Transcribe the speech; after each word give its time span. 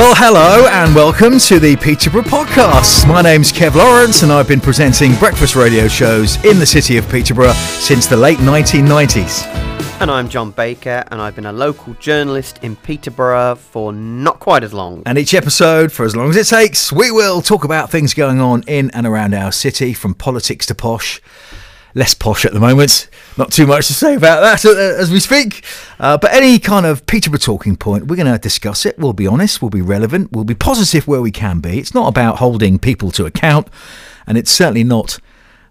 Well, 0.00 0.14
hello 0.16 0.66
and 0.66 0.94
welcome 0.94 1.38
to 1.40 1.58
the 1.60 1.76
Peterborough 1.76 2.22
Podcast. 2.22 3.06
My 3.06 3.20
name's 3.20 3.52
Kev 3.52 3.74
Lawrence 3.74 4.22
and 4.22 4.32
I've 4.32 4.48
been 4.48 4.58
presenting 4.58 5.14
breakfast 5.16 5.54
radio 5.54 5.88
shows 5.88 6.42
in 6.42 6.58
the 6.58 6.64
city 6.64 6.96
of 6.96 7.06
Peterborough 7.10 7.52
since 7.52 8.06
the 8.06 8.16
late 8.16 8.38
1990s. 8.38 9.44
And 10.00 10.10
I'm 10.10 10.30
John 10.30 10.52
Baker, 10.52 11.04
and 11.10 11.20
I've 11.20 11.36
been 11.36 11.44
a 11.44 11.52
local 11.52 11.92
journalist 12.00 12.60
in 12.62 12.76
Peterborough 12.76 13.56
for 13.56 13.92
not 13.92 14.40
quite 14.40 14.64
as 14.64 14.72
long. 14.72 15.02
And 15.04 15.18
each 15.18 15.34
episode, 15.34 15.92
for 15.92 16.06
as 16.06 16.16
long 16.16 16.30
as 16.30 16.36
it 16.36 16.46
takes, 16.46 16.90
we 16.90 17.10
will 17.10 17.42
talk 17.42 17.64
about 17.64 17.90
things 17.90 18.14
going 18.14 18.40
on 18.40 18.62
in 18.62 18.90
and 18.92 19.06
around 19.06 19.34
our 19.34 19.52
city, 19.52 19.92
from 19.92 20.14
politics 20.14 20.64
to 20.64 20.74
posh. 20.74 21.20
Less 21.94 22.14
posh 22.14 22.44
at 22.44 22.52
the 22.52 22.60
moment. 22.60 23.08
Not 23.36 23.52
too 23.52 23.66
much 23.66 23.86
to 23.88 23.94
say 23.94 24.14
about 24.14 24.40
that 24.40 24.64
uh, 24.64 24.76
as 24.76 25.10
we 25.10 25.20
speak. 25.20 25.64
Uh, 25.98 26.16
but 26.18 26.32
any 26.32 26.58
kind 26.58 26.86
of 26.86 27.06
Peterborough 27.06 27.38
talking 27.38 27.76
point, 27.76 28.06
we're 28.06 28.16
going 28.16 28.32
to 28.32 28.38
discuss 28.38 28.86
it. 28.86 28.98
We'll 28.98 29.12
be 29.12 29.26
honest, 29.26 29.60
we'll 29.60 29.70
be 29.70 29.82
relevant, 29.82 30.32
we'll 30.32 30.44
be 30.44 30.54
positive 30.54 31.08
where 31.08 31.20
we 31.20 31.30
can 31.30 31.60
be. 31.60 31.78
It's 31.78 31.94
not 31.94 32.08
about 32.08 32.38
holding 32.38 32.78
people 32.78 33.10
to 33.12 33.26
account, 33.26 33.68
and 34.26 34.38
it's 34.38 34.50
certainly 34.50 34.84
not 34.84 35.18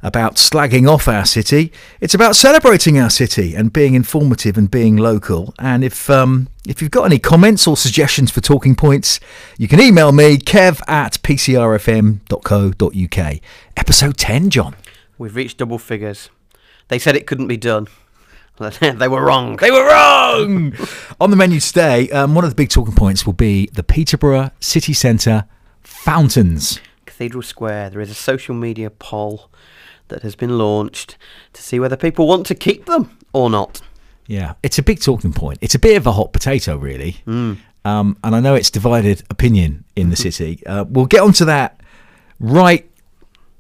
about 0.02 0.36
slagging 0.36 0.90
off 0.90 1.08
our 1.08 1.26
city. 1.26 1.72
It's 2.00 2.14
about 2.14 2.36
celebrating 2.36 3.00
our 3.00 3.10
city 3.10 3.56
and 3.56 3.74
being 3.74 3.96
informative 3.96 4.58
and 4.58 4.72
being 4.72 4.98
local. 4.98 5.54
And 5.60 5.84
if 5.84 6.10
um, 6.10 6.48
if 6.66 6.82
you've 6.82 6.92
got 6.92 7.04
any 7.04 7.20
comments 7.20 7.68
or 7.68 7.76
suggestions 7.76 8.32
for 8.32 8.42
talking 8.42 8.76
points, 8.76 9.20
you 9.58 9.68
can 9.68 9.80
email 9.82 10.12
me 10.12 10.38
kev 10.38 10.82
at 10.88 11.22
pcrfm.co.uk. 11.22 12.20
Episode 13.78 14.18
10, 14.18 14.50
John. 14.50 14.76
We've 15.20 15.36
reached 15.36 15.58
double 15.58 15.78
figures. 15.78 16.30
They 16.88 16.98
said 16.98 17.16
it 17.16 17.28
couldn't 17.28 17.48
be 17.48 17.58
done. 17.58 17.88
they 18.80 19.08
were 19.08 19.24
wrong. 19.24 19.58
They 19.58 19.70
were 19.70 19.86
wrong! 19.86 20.74
On 21.22 21.30
the 21.30 21.36
menu 21.36 21.60
today, 21.60 22.10
um, 22.10 22.36
one 22.36 22.44
of 22.44 22.50
the 22.50 22.56
big 22.56 22.70
talking 22.70 22.96
points 22.96 23.26
will 23.26 23.34
be 23.34 23.68
the 23.68 23.84
Peterborough 23.84 24.52
City 24.60 24.94
Centre 24.94 25.46
fountains. 25.84 26.80
Cathedral 27.06 27.44
Square, 27.44 27.92
there 27.92 28.02
is 28.02 28.10
a 28.10 28.16
social 28.16 28.56
media 28.56 28.90
poll 28.90 29.52
that 30.08 30.24
has 30.24 30.36
been 30.36 30.58
launched 30.58 31.18
to 31.54 31.62
see 31.62 31.80
whether 31.80 31.98
people 31.98 32.26
want 32.26 32.46
to 32.48 32.56
keep 32.56 32.86
them 32.86 33.18
or 33.34 33.50
not. 33.50 33.82
Yeah, 34.26 34.54
it's 34.64 34.78
a 34.78 34.84
big 34.84 35.02
talking 35.02 35.34
point. 35.34 35.60
It's 35.62 35.76
a 35.76 35.80
bit 35.80 35.98
of 35.98 36.08
a 36.08 36.14
hot 36.14 36.32
potato, 36.32 36.78
really. 36.78 37.18
Mm. 37.28 37.58
Um, 37.84 38.18
and 38.24 38.36
I 38.36 38.40
know 38.40 38.56
it's 38.56 38.70
divided 38.70 39.24
opinion 39.30 39.84
in 39.98 40.10
the 40.10 40.16
city. 40.18 40.66
Uh, 40.66 40.86
we'll 40.88 41.08
get 41.08 41.22
onto 41.22 41.46
that 41.46 41.82
right 42.40 42.89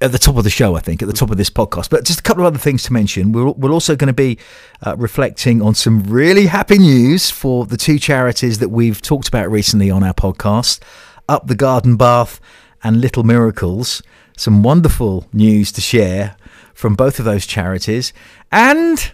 at 0.02 0.12
the 0.12 0.20
top 0.20 0.38
of 0.38 0.44
the 0.44 0.50
show, 0.50 0.76
I 0.76 0.80
think, 0.80 1.02
at 1.02 1.08
the 1.08 1.14
top 1.14 1.30
of 1.30 1.38
this 1.38 1.50
podcast. 1.50 1.90
But 1.90 2.06
just 2.06 2.20
a 2.20 2.24
couple 2.24 2.44
of 2.44 2.48
other 2.48 2.60
things 2.60 2.84
to 2.84 2.94
mention. 2.94 3.32
We're, 3.32 3.52
we're 3.52 3.72
also 3.72 3.96
going 3.96 4.08
to 4.08 4.14
be 4.14 4.38
uh, 4.86 4.96
reflecting 4.98 5.62
on 5.62 5.76
some 5.76 6.04
really 6.04 6.48
happy 6.48 6.78
news 6.78 7.30
for 7.30 7.66
the 7.66 7.78
two 7.78 8.00
charities 8.00 8.60
that 8.60 8.70
we've 8.70 9.02
talked 9.02 9.28
about 9.28 9.52
recently 9.52 9.92
on 9.92 10.04
our 10.04 10.14
podcast 10.14 10.80
Up 11.28 11.48
the 11.48 11.56
Garden 11.56 11.98
Bath 11.98 12.40
and 12.84 13.02
Little 13.02 13.24
Miracles. 13.24 14.02
Some 14.38 14.64
wonderful 14.64 15.26
news 15.34 15.72
to 15.74 15.82
share 15.82 16.38
from 16.74 16.96
both 16.96 17.20
of 17.20 17.26
those 17.26 17.46
charities. 17.46 18.14
And. 18.52 19.12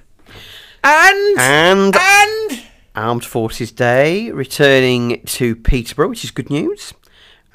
And. 0.83 1.39
And, 1.39 1.95
And. 1.99 2.63
Armed 2.95 3.25
Forces 3.25 3.71
Day 3.71 4.29
returning 4.31 5.21
to 5.25 5.55
Peterborough, 5.55 6.09
which 6.09 6.23
is 6.23 6.31
good 6.31 6.49
news. 6.49 6.93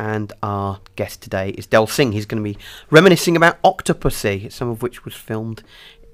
And 0.01 0.33
our 0.43 0.81
guest 0.97 1.21
today 1.21 1.51
is 1.51 1.67
Del 1.67 1.87
Singh. 1.87 2.13
He's 2.13 2.25
going 2.25 2.43
to 2.43 2.51
be 2.53 2.57
reminiscing 2.91 3.37
about 3.37 3.61
Octopussy, 3.63 4.51
some 4.51 4.71
of 4.71 4.81
which 4.81 5.05
was 5.05 5.13
filmed 5.13 5.63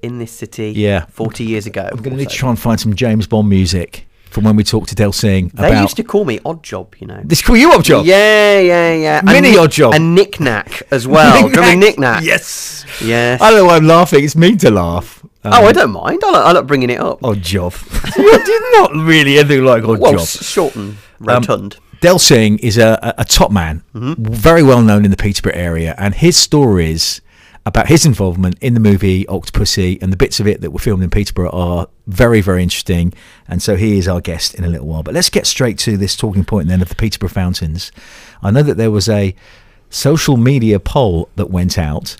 in 0.01 0.19
this 0.19 0.29
city 0.33 0.73
Yeah. 0.75 1.05
40 1.05 1.45
years 1.45 1.65
ago. 1.65 1.87
I'm 1.89 1.99
going 2.01 2.11
to 2.11 2.17
need 2.17 2.29
to 2.29 2.35
try 2.35 2.49
and 2.49 2.59
find 2.59 2.77
some 2.77 2.95
James 2.95 3.27
Bond 3.27 3.47
music 3.47 4.05
from 4.29 4.43
when 4.43 4.57
we 4.57 4.65
talked 4.65 4.89
to 4.89 4.95
Del 4.95 5.13
Singh 5.13 5.51
They 5.53 5.79
used 5.79 5.95
to 5.95 6.03
call 6.03 6.25
me 6.25 6.37
Odd 6.43 6.63
Job, 6.63 6.95
you 6.99 7.07
know. 7.07 7.21
This 7.23 7.41
call 7.41 7.55
you 7.55 7.71
Odd 7.71 7.85
Job? 7.85 8.05
Yeah, 8.05 8.59
yeah, 8.59 8.93
yeah. 8.93 9.21
Mini 9.23 9.57
Odd 9.57 9.71
Job. 9.71 9.93
And 9.93 10.13
Knick-Knack 10.13 10.83
as 10.91 11.07
well. 11.07 11.39
You 11.47 11.55
remember 11.55 11.77
Knick-Knack? 11.85 12.23
Yes. 12.25 12.85
Yes. 13.01 13.41
I 13.41 13.51
don't 13.51 13.59
know 13.59 13.65
why 13.67 13.77
I'm 13.77 13.87
laughing. 13.87 14.21
It's 14.25 14.35
mean 14.35 14.57
to 14.57 14.69
laugh. 14.69 15.23
Um, 15.45 15.53
oh, 15.53 15.65
I 15.65 15.71
don't 15.71 15.91
mind. 15.91 16.21
I 16.25 16.31
like, 16.31 16.45
I 16.45 16.51
like 16.51 16.67
bringing 16.67 16.89
it 16.89 16.99
up. 16.99 17.23
Odd 17.23 17.41
job. 17.41 17.73
You're 18.17 18.81
not 18.81 18.91
really 18.95 19.39
anything 19.39 19.63
like 19.63 19.85
odd 19.85 19.99
well, 19.99 20.11
job. 20.17 20.27
short 20.27 20.75
and 20.75 20.89
Um, 20.91 20.97
rotund. 21.21 21.77
Del 22.01 22.19
Singh 22.19 22.59
is 22.59 22.77
a, 22.77 22.99
a, 23.01 23.21
a 23.21 23.25
top 23.25 23.51
man, 23.51 23.83
Mm-hmm. 23.93 24.23
very 24.23 24.63
well 24.63 24.81
known 24.81 25.03
in 25.05 25.11
the 25.11 25.17
Peterborough 25.17 25.53
area, 25.55 25.95
and 25.97 26.13
his 26.13 26.37
stories 26.37 27.21
about 27.65 27.87
his 27.87 28.05
involvement 28.05 28.57
in 28.61 28.73
the 28.75 28.79
movie 28.79 29.25
Octopussy 29.25 30.01
and 30.01 30.13
the 30.13 30.15
bits 30.17 30.39
of 30.39 30.47
it 30.47 30.61
that 30.61 30.71
were 30.71 30.79
filmed 30.79 31.03
in 31.03 31.09
Peterborough 31.09 31.49
are 31.51 31.87
very, 32.05 32.39
very 32.39 32.63
interesting. 32.63 33.13
And 33.45 33.61
so 33.61 33.75
he 33.75 33.97
is 33.97 34.07
our 34.07 34.21
guest 34.21 34.55
in 34.55 34.63
a 34.63 34.69
little 34.69 34.87
while. 34.87 35.03
But 35.03 35.13
let's 35.13 35.29
get 35.29 35.45
straight 35.45 35.77
to 35.79 35.97
this 35.97 36.15
talking 36.15 36.45
point 36.45 36.69
then 36.69 36.81
of 36.81 36.87
the 36.87 36.95
Peterborough 36.95 37.27
fountains. 37.27 37.91
I 38.41 38.51
know 38.51 38.63
that 38.63 38.77
there 38.77 38.89
was 38.91 39.09
a 39.09 39.35
social 39.89 40.37
media 40.37 40.79
poll 40.79 41.27
that 41.35 41.49
went 41.49 41.77
out 41.77 42.15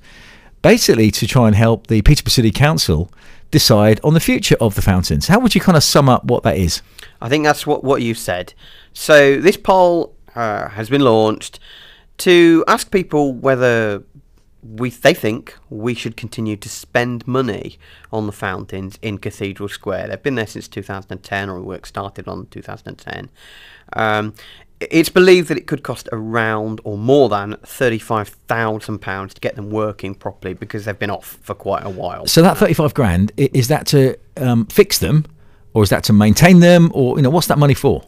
basically 0.62 1.12
to 1.12 1.26
try 1.26 1.48
and 1.48 1.56
help 1.56 1.88
the 1.88 2.02
Peterborough 2.02 2.32
City 2.32 2.52
Council 2.52 3.10
decide 3.50 4.02
on 4.04 4.14
the 4.14 4.20
future 4.20 4.58
of 4.60 4.76
the 4.76 4.82
fountains. 4.82 5.28
How 5.30 5.40
would 5.40 5.56
you 5.56 5.62
kind 5.62 5.78
of 5.78 5.84
sum 5.84 6.10
up 6.10 6.26
what 6.26 6.44
that 6.44 6.58
is? 6.58 6.82
I 7.22 7.30
think 7.30 7.46
that's 7.46 7.66
what, 7.66 7.86
what 7.86 8.02
you 8.02 8.14
said. 8.16 8.54
So 9.00 9.40
this 9.40 9.58
poll 9.58 10.16
uh, 10.34 10.70
has 10.70 10.90
been 10.90 11.02
launched 11.02 11.60
to 12.18 12.64
ask 12.68 12.90
people 12.90 13.32
whether 13.32 14.04
we 14.64 14.90
they 14.90 15.14
think 15.14 15.56
we 15.70 15.94
should 15.94 16.18
continue 16.18 16.58
to 16.58 16.68
spend 16.68 17.26
money 17.28 17.78
on 18.12 18.26
the 18.26 18.32
fountains 18.32 18.98
in 19.04 19.20
Cathedral 19.20 19.70
Square. 19.70 20.08
They've 20.08 20.22
been 20.22 20.34
there 20.34 20.48
since 20.48 20.68
2010, 20.68 21.48
or 21.48 21.62
work 21.62 21.86
started 21.86 22.28
on 22.28 22.48
2010. 22.48 23.30
Um, 23.94 24.34
it's 24.80 25.10
believed 25.10 25.50
that 25.50 25.58
it 25.58 25.68
could 25.68 25.84
cost 25.84 26.10
around 26.12 26.82
or 26.84 26.98
more 26.98 27.30
than 27.30 27.54
£35,000 27.54 29.34
to 29.34 29.40
get 29.40 29.56
them 29.56 29.70
working 29.70 30.16
properly 30.16 30.56
because 30.56 30.86
they've 30.86 30.98
been 30.98 31.12
off 31.12 31.38
for 31.44 31.54
quite 31.54 31.86
a 31.86 31.90
while. 31.90 32.26
So 32.26 32.42
that 32.42 32.58
35 32.58 32.96
grand, 32.96 33.32
is 33.38 33.68
that 33.68 33.86
to 33.88 34.18
um, 34.38 34.66
fix 34.66 34.98
them 34.98 35.26
or 35.76 35.84
is 35.84 35.92
that 35.92 36.04
to 36.06 36.14
maintain 36.14 36.62
them 36.62 36.92
or, 36.96 37.16
you 37.18 37.22
know, 37.22 37.30
what's 37.30 37.48
that 37.48 37.60
money 37.60 37.76
for? 37.76 38.04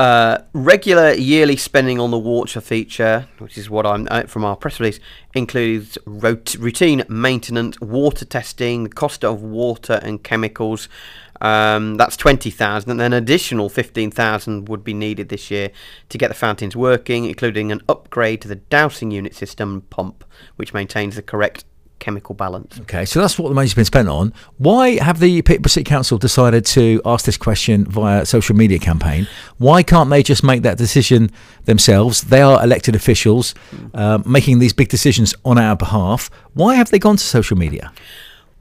Uh, 0.00 0.38
regular 0.54 1.12
yearly 1.12 1.56
spending 1.56 2.00
on 2.00 2.10
the 2.10 2.18
water 2.18 2.58
feature, 2.58 3.28
which 3.36 3.58
is 3.58 3.68
what 3.68 3.84
I'm 3.84 4.08
uh, 4.10 4.22
from 4.22 4.46
our 4.46 4.56
press 4.56 4.80
release, 4.80 4.98
includes 5.34 5.98
rot- 6.06 6.56
routine 6.58 7.04
maintenance, 7.10 7.78
water 7.82 8.24
testing, 8.24 8.84
the 8.84 8.88
cost 8.88 9.26
of 9.26 9.42
water 9.42 10.00
and 10.02 10.22
chemicals. 10.22 10.88
Um, 11.42 11.98
that's 11.98 12.16
twenty 12.16 12.48
thousand, 12.50 12.92
and 12.92 13.00
then 13.00 13.12
additional 13.12 13.68
fifteen 13.68 14.10
thousand 14.10 14.70
would 14.70 14.84
be 14.84 14.94
needed 14.94 15.28
this 15.28 15.50
year 15.50 15.70
to 16.08 16.16
get 16.16 16.28
the 16.28 16.34
fountains 16.34 16.74
working, 16.74 17.26
including 17.26 17.70
an 17.70 17.82
upgrade 17.86 18.40
to 18.40 18.48
the 18.48 18.56
dowsing 18.56 19.10
unit 19.10 19.34
system 19.34 19.82
pump, 19.90 20.24
which 20.56 20.72
maintains 20.72 21.16
the 21.16 21.22
correct 21.22 21.66
chemical 22.00 22.34
balance. 22.34 22.80
Okay, 22.80 23.04
so 23.04 23.20
that's 23.20 23.38
what 23.38 23.48
the 23.48 23.54
money's 23.54 23.74
been 23.74 23.84
spent 23.84 24.08
on. 24.08 24.32
Why 24.58 24.96
have 24.96 25.20
the 25.20 25.42
Peterborough 25.42 25.68
City 25.68 25.84
Council 25.84 26.18
decided 26.18 26.66
to 26.66 27.00
ask 27.04 27.24
this 27.24 27.36
question 27.36 27.84
via 27.84 28.26
social 28.26 28.56
media 28.56 28.78
campaign? 28.78 29.28
Why 29.58 29.82
can't 29.82 30.10
they 30.10 30.22
just 30.22 30.42
make 30.42 30.62
that 30.62 30.78
decision 30.78 31.30
themselves? 31.66 32.22
They 32.22 32.42
are 32.42 32.62
elected 32.62 32.96
officials 32.96 33.54
uh, 33.94 34.18
making 34.26 34.58
these 34.58 34.72
big 34.72 34.88
decisions 34.88 35.34
on 35.44 35.58
our 35.58 35.76
behalf. 35.76 36.30
Why 36.54 36.74
have 36.74 36.90
they 36.90 36.98
gone 36.98 37.16
to 37.16 37.24
social 37.24 37.56
media? 37.56 37.92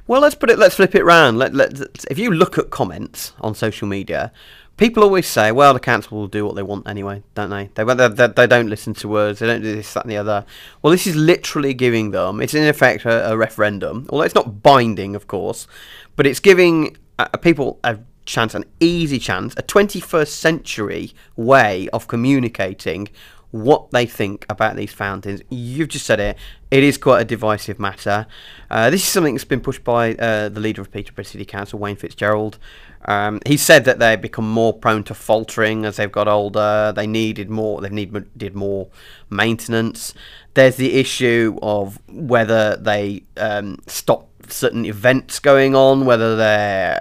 Well, 0.05 0.21
let's 0.21 0.35
put 0.35 0.49
it. 0.49 0.57
Let's 0.57 0.75
flip 0.75 0.95
it 0.95 1.03
round. 1.03 1.37
Let, 1.37 1.53
let, 1.53 1.71
if 2.09 2.17
you 2.17 2.31
look 2.31 2.57
at 2.57 2.71
comments 2.71 3.33
on 3.41 3.53
social 3.55 3.87
media, 3.87 4.31
people 4.79 5.03
always 5.03 5.27
say, 5.27 5.51
"Well, 5.51 5.73
the 5.73 5.79
council 5.79 6.17
will 6.17 6.27
do 6.27 6.45
what 6.45 6.55
they 6.55 6.63
want 6.63 6.87
anyway, 6.87 7.21
don't 7.35 7.49
they? 7.49 7.69
They 7.75 7.83
they, 7.83 8.07
they, 8.07 8.27
they 8.27 8.47
don't 8.47 8.69
listen 8.69 8.93
to 8.95 9.07
words, 9.07 9.39
They 9.39 9.47
don't 9.47 9.61
do 9.61 9.75
this, 9.75 9.93
that, 9.93 10.05
and 10.05 10.11
the 10.11 10.17
other." 10.17 10.45
Well, 10.81 10.91
this 10.91 11.05
is 11.05 11.15
literally 11.15 11.73
giving 11.73 12.11
them. 12.11 12.41
It's 12.41 12.53
in 12.53 12.67
effect 12.67 13.05
a, 13.05 13.31
a 13.31 13.37
referendum, 13.37 14.07
although 14.09 14.23
it's 14.23 14.35
not 14.35 14.63
binding, 14.63 15.15
of 15.15 15.27
course, 15.27 15.67
but 16.15 16.25
it's 16.25 16.39
giving 16.39 16.97
uh, 17.19 17.25
people 17.37 17.79
a 17.83 17.99
chance, 18.25 18.55
an 18.55 18.65
easy 18.79 19.19
chance, 19.19 19.53
a 19.57 19.63
21st 19.63 20.27
century 20.27 21.13
way 21.35 21.89
of 21.89 22.07
communicating 22.07 23.09
what 23.51 23.91
they 23.91 24.05
think 24.05 24.45
about 24.49 24.75
these 24.75 24.93
fountains. 24.93 25.41
You've 25.49 25.89
just 25.89 26.05
said 26.05 26.19
it. 26.19 26.37
It 26.69 26.83
is 26.83 26.97
quite 26.97 27.21
a 27.21 27.25
divisive 27.25 27.79
matter. 27.79 28.27
Uh, 28.69 28.89
this 28.89 29.01
is 29.01 29.07
something 29.07 29.33
that's 29.33 29.45
been 29.45 29.61
pushed 29.61 29.83
by 29.83 30.13
uh, 30.15 30.49
the 30.49 30.59
leader 30.59 30.81
of 30.81 30.91
Peterborough 30.91 31.23
City 31.23 31.45
Council, 31.45 31.79
Wayne 31.79 31.95
Fitzgerald. 31.95 32.59
Um, 33.05 33.39
he 33.47 33.57
said 33.57 33.85
that 33.85 33.97
they've 33.97 34.21
become 34.21 34.49
more 34.49 34.73
prone 34.73 35.03
to 35.05 35.13
faltering 35.13 35.85
as 35.85 35.97
they've 35.97 36.11
got 36.11 36.27
older. 36.27 36.93
They 36.95 37.07
needed 37.07 37.49
more. 37.49 37.81
They 37.81 37.89
needed 37.89 38.55
more 38.55 38.89
maintenance. 39.29 40.13
There's 40.53 40.75
the 40.75 40.93
issue 40.93 41.57
of 41.61 41.99
whether 42.07 42.75
they 42.75 43.23
um, 43.37 43.79
stop 43.87 44.28
certain 44.51 44.85
events 44.85 45.39
going 45.39 45.75
on, 45.75 46.05
whether 46.05 46.35
they're 46.35 46.99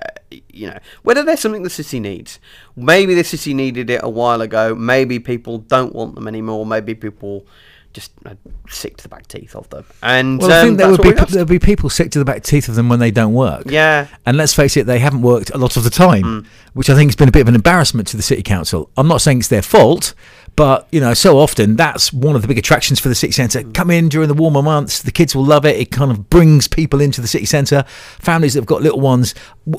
you 0.53 0.67
know 0.69 0.79
whether 1.03 1.23
there's 1.23 1.41
something 1.41 1.63
the 1.63 1.71
city 1.71 2.01
needs. 2.01 2.39
Maybe 2.77 3.15
the 3.15 3.25
city 3.25 3.55
needed 3.55 3.91
it 3.91 4.01
a 4.03 4.09
while 4.11 4.41
ago. 4.41 4.75
Maybe 4.75 5.19
people 5.19 5.59
don't 5.59 5.95
want 5.95 6.15
them 6.15 6.29
anymore. 6.29 6.65
Maybe 6.67 6.95
people 6.95 7.47
just 7.95 8.13
uh, 8.27 8.35
sick 8.69 8.99
to 8.99 9.03
the 9.05 9.09
back 9.09 9.27
teeth 9.27 9.57
of 9.57 9.69
them. 9.71 9.85
And 10.03 10.39
Well, 10.41 10.53
I 10.53 10.59
um, 10.61 10.67
think 10.67 10.79
there 10.79 10.91
would 10.91 11.03
be 11.03 11.13
there'll 11.13 11.47
be 11.47 11.59
people 11.59 11.89
sick 11.89 12.11
to 12.13 12.19
the 12.19 12.25
back 12.25 12.43
teeth 12.43 12.69
of 12.69 12.75
them 12.75 12.89
when 12.89 12.99
they 13.01 13.11
don't 13.11 13.33
work. 13.33 13.65
yeah. 13.67 14.09
And 14.27 14.37
let's 14.37 14.53
face 14.55 14.77
it, 14.77 14.87
they 14.87 14.99
haven't 14.99 15.23
worked 15.23 15.51
a 15.51 15.59
lot 15.59 15.77
of 15.77 15.85
the 15.85 15.91
time, 15.91 16.23
Mm. 16.23 16.47
which 16.75 16.91
I 16.91 16.95
think 16.95 17.09
has 17.09 17.17
been 17.17 17.29
a 17.29 17.33
bit 17.33 17.41
of 17.43 17.49
an 17.49 17.55
embarrassment 17.55 18.07
to 18.09 18.17
the 18.17 18.23
city 18.23 18.43
council. 18.43 18.91
I'm 18.97 19.09
not 19.09 19.23
saying 19.23 19.39
it's 19.39 19.49
their 19.49 19.63
fault, 19.63 20.13
but 20.59 20.89
you 20.91 21.01
know, 21.01 21.15
so 21.15 21.39
often 21.39 21.77
that's 21.77 22.13
one 22.13 22.35
of 22.35 22.43
the 22.43 22.49
big 22.49 22.59
attractions 22.59 22.99
for 22.99 23.09
the 23.09 23.15
city 23.15 23.33
centre. 23.33 23.61
Mm. 23.61 23.75
Come 23.75 23.93
in 23.93 24.09
during 24.09 24.27
the 24.27 24.35
warmer 24.35 24.61
months, 24.61 25.03
the 25.03 25.13
kids 25.13 25.33
will 25.33 25.45
love 25.45 25.65
it. 25.65 25.77
It 25.77 25.93
kind 25.93 26.11
of 26.11 26.29
brings 26.29 26.67
people 26.67 27.01
into 27.01 27.21
the 27.21 27.29
city 27.29 27.47
centre. 27.47 27.85
Families 28.19 28.55
that 28.55 28.63
have 28.63 28.67
got 28.67 28.83
little 28.83 29.01
ones. 29.01 29.37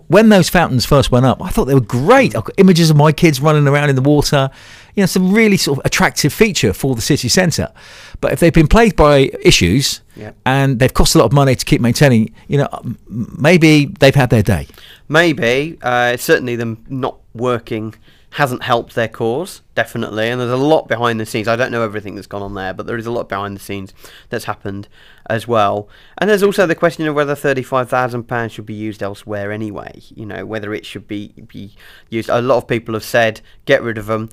When 0.07 0.29
those 0.29 0.47
fountains 0.47 0.85
first 0.85 1.11
went 1.11 1.25
up, 1.25 1.43
I 1.43 1.49
thought 1.49 1.65
they 1.65 1.73
were 1.73 1.81
great. 1.81 2.33
I've 2.33 2.45
got 2.45 2.55
images 2.57 2.89
of 2.89 2.95
my 2.95 3.11
kids 3.11 3.41
running 3.41 3.67
around 3.67 3.89
in 3.89 3.97
the 3.97 4.01
water. 4.01 4.49
You 4.95 5.01
know, 5.01 5.03
it's 5.03 5.17
a 5.17 5.19
really 5.19 5.57
sort 5.57 5.79
of 5.79 5.85
attractive 5.85 6.31
feature 6.31 6.71
for 6.71 6.95
the 6.95 7.01
city 7.01 7.27
centre. 7.27 7.73
But 8.21 8.31
if 8.31 8.39
they've 8.39 8.53
been 8.53 8.69
plagued 8.69 8.95
by 8.95 9.31
issues 9.41 9.99
and 10.45 10.79
they've 10.79 10.93
cost 10.93 11.13
a 11.13 11.17
lot 11.17 11.25
of 11.25 11.33
money 11.33 11.55
to 11.55 11.65
keep 11.65 11.81
maintaining, 11.81 12.33
you 12.47 12.57
know, 12.57 12.69
maybe 13.09 13.87
they've 13.99 14.15
had 14.15 14.29
their 14.29 14.43
day. 14.43 14.67
Maybe. 15.09 15.77
Uh, 15.81 16.15
certainly, 16.15 16.55
them 16.55 16.85
not 16.87 17.17
working 17.33 17.95
hasn't 18.31 18.63
helped 18.63 18.93
their 18.93 19.07
cause, 19.07 19.61
definitely. 19.73 20.29
And 20.29 20.39
there's 20.39 20.51
a 20.51 20.57
lot 20.57 20.87
behind 20.87 21.19
the 21.19 21.25
scenes. 21.25 21.47
I 21.47 21.55
don't 21.55 21.71
know 21.71 21.81
everything 21.81 22.15
that's 22.15 22.27
gone 22.27 22.43
on 22.43 22.53
there, 22.53 22.73
but 22.73 22.85
there 22.85 22.97
is 22.97 23.05
a 23.05 23.11
lot 23.11 23.27
behind 23.27 23.55
the 23.55 23.61
scenes 23.61 23.93
that's 24.29 24.45
happened 24.45 24.87
as 25.29 25.47
well. 25.47 25.89
And 26.17 26.29
there's 26.29 26.43
also 26.43 26.67
the 26.67 26.75
question 26.75 27.07
of 27.07 27.15
whether 27.15 27.35
£35,000 27.35 28.51
should 28.51 28.65
be 28.65 28.73
used 28.73 29.01
elsewhere 29.01 29.51
anyway. 29.51 30.01
You 30.15 30.25
know, 30.25 30.45
whether 30.45 30.73
it 30.73 30.85
should 30.85 31.07
be, 31.07 31.33
be 31.47 31.75
used. 32.09 32.29
A 32.29 32.41
lot 32.41 32.57
of 32.57 32.67
people 32.67 32.93
have 32.93 33.03
said 33.03 33.41
get 33.65 33.81
rid 33.81 33.97
of 33.97 34.05
them. 34.05 34.29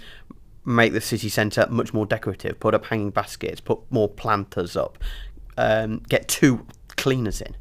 Make 0.64 0.92
the 0.92 1.00
city 1.00 1.28
centre 1.28 1.66
much 1.70 1.94
more 1.94 2.06
decorative. 2.06 2.58
Put 2.60 2.75
up 2.75 2.87
hanging 2.87 3.10
baskets. 3.10 3.60
Put 3.60 3.81
more 3.90 4.08
planters 4.08 4.76
up. 4.76 4.99
Um, 5.56 6.02
get 6.08 6.28
two 6.28 6.66
cleaners 6.96 7.40
in. 7.40 7.56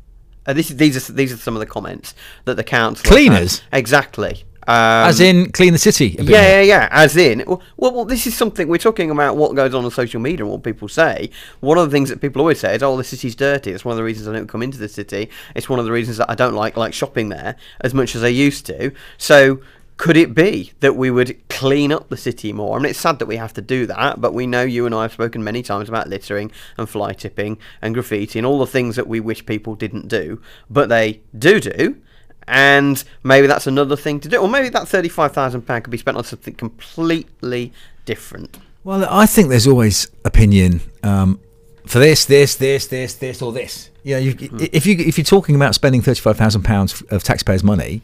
Uh, 0.48 0.54
this 0.54 0.70
is, 0.70 0.78
these 0.78 1.10
are 1.10 1.14
these 1.14 1.31
are 1.31 1.38
some 1.38 1.56
of 1.56 1.60
the 1.60 1.66
comments 1.66 2.14
that 2.46 2.56
the 2.56 2.64
council. 2.64 3.10
Cleaners? 3.10 3.62
exactly. 3.72 4.44
Um, 4.68 5.10
As 5.10 5.20
in 5.20 5.52
clean 5.52 5.74
the 5.74 5.80
city. 5.80 6.16
a 6.16 6.24
bit 6.24 6.30
yeah, 6.30 6.48
yeah, 6.58 6.62
yeah. 6.62 6.88
As 6.92 7.16
in, 7.16 7.44
well, 7.48 7.62
well, 7.78 8.06
this 8.06 8.26
is 8.26 8.36
something 8.36 8.68
we're 8.68 8.78
talking 8.78 9.12
about. 9.12 9.38
What 9.38 9.56
goes 9.56 9.76
on 9.76 9.86
on 9.86 9.92
social 9.92 10.20
media 10.20 10.44
and 10.44 10.52
what 10.52 10.64
people 10.64 10.88
say. 10.88 11.30
One 11.60 11.78
of 11.78 11.86
the 11.86 11.92
things 11.92 12.10
that 12.10 12.20
people 12.20 12.42
always 12.42 12.60
say 12.60 12.76
is, 12.76 12.82
"Oh, 12.82 12.98
the 12.98 13.04
city's 13.04 13.36
dirty." 13.36 13.72
It's 13.72 13.86
one 13.86 13.92
of 13.94 13.98
the 13.98 14.04
reasons 14.04 14.28
I 14.28 14.34
don't 14.34 14.48
come 14.48 14.64
into 14.64 14.80
the 14.80 14.90
city. 14.90 15.30
It's 15.56 15.70
one 15.70 15.78
of 15.78 15.86
the 15.86 15.92
reasons 15.92 16.18
that 16.18 16.32
I 16.32 16.36
don't 16.36 16.56
like 16.56 16.78
like 16.78 16.94
shopping 16.94 17.30
there 17.30 17.56
as 17.82 17.94
much 17.94 18.16
as 18.16 18.24
I 18.24 18.30
used 18.30 18.66
to. 18.66 18.92
So, 19.18 19.60
could 19.98 20.18
it 20.18 20.34
be 20.34 20.74
that 20.80 20.96
we 20.96 21.12
would 21.12 21.38
clean 21.48 21.92
up 21.92 22.10
the 22.10 22.18
city 22.18 22.52
more? 22.52 22.76
I 22.76 22.82
mean, 22.82 22.90
it's 22.90 23.00
sad 23.00 23.20
that 23.20 23.28
we 23.28 23.38
have 23.38 23.54
to 23.54 23.62
do 23.62 23.86
that, 23.86 24.20
but 24.20 24.34
we 24.34 24.48
know 24.48 24.64
you 24.64 24.88
and 24.88 24.96
I 24.96 25.04
have 25.04 25.14
spoken 25.14 25.44
many 25.44 25.62
times 25.62 25.90
about 25.90 26.10
littering 26.10 26.52
and 26.78 26.90
fly 26.90 27.14
tipping 27.14 27.60
and 27.84 27.94
graffiti 27.94 28.40
and 28.40 28.46
all 28.48 28.58
the 28.60 28.66
things 28.66 28.96
that 28.96 29.08
we 29.08 29.20
wish 29.20 29.46
people 29.46 29.76
didn't 29.76 30.08
do, 30.08 30.42
but 30.72 30.90
they 30.90 31.22
do 31.38 31.60
do 31.60 31.98
and 32.47 33.03
maybe 33.24 33.47
that's 33.47 33.68
another 33.68 33.95
thing 33.95 34.19
to 34.21 34.30
do, 34.30 34.38
or 34.38 34.47
maybe 34.47 34.69
that 34.69 34.88
thirty-five 34.88 35.33
thousand 35.33 35.63
pound 35.63 35.83
could 35.83 35.92
be 35.92 35.97
spent 35.97 36.18
on 36.18 36.24
something 36.24 36.53
completely 36.53 37.71
different. 38.06 38.57
Well, 38.83 39.06
I 39.09 39.25
think 39.25 39.50
there's 39.50 39.65
always 39.65 40.07
opinion 40.24 40.81
um, 41.01 41.39
for 41.88 41.97
this, 41.97 42.25
this, 42.25 42.56
this, 42.56 42.86
this, 42.86 43.15
this, 43.15 43.42
or 43.42 43.51
this. 43.51 43.89
Yeah, 44.03 44.19
you, 44.19 44.36
if 44.71 44.86
you 44.86 44.95
if 44.97 45.18
you're 45.18 45.25
talking 45.25 45.56
about 45.56 45.74
spending 45.74 46.01
thirty-five 46.01 46.38
thousand 46.38 46.63
pounds 46.63 47.01
of 47.09 47.24
taxpayers' 47.24 47.63
money, 47.63 48.03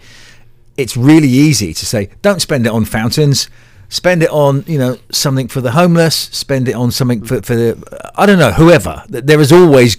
it's 0.78 0.98
really 0.98 1.28
easy 1.28 1.74
to 1.74 1.86
say 1.86 2.10
don't 2.24 2.42
spend 2.42 2.66
it 2.66 2.72
on 2.72 2.86
fountains. 2.86 3.50
Spend 3.90 4.24
it 4.24 4.30
on 4.30 4.64
you 4.68 4.80
know 4.80 4.98
something 5.12 5.48
for 5.48 5.62
the 5.62 5.72
homeless. 5.72 6.16
Spend 6.16 6.68
it 6.68 6.76
on 6.76 6.92
something 6.92 7.24
for 7.24 7.42
for 7.42 7.56
the 7.56 8.12
I 8.16 8.26
don't 8.26 8.40
know 8.40 8.52
whoever. 8.52 9.04
There 9.08 9.40
is 9.40 9.52
always 9.52 9.98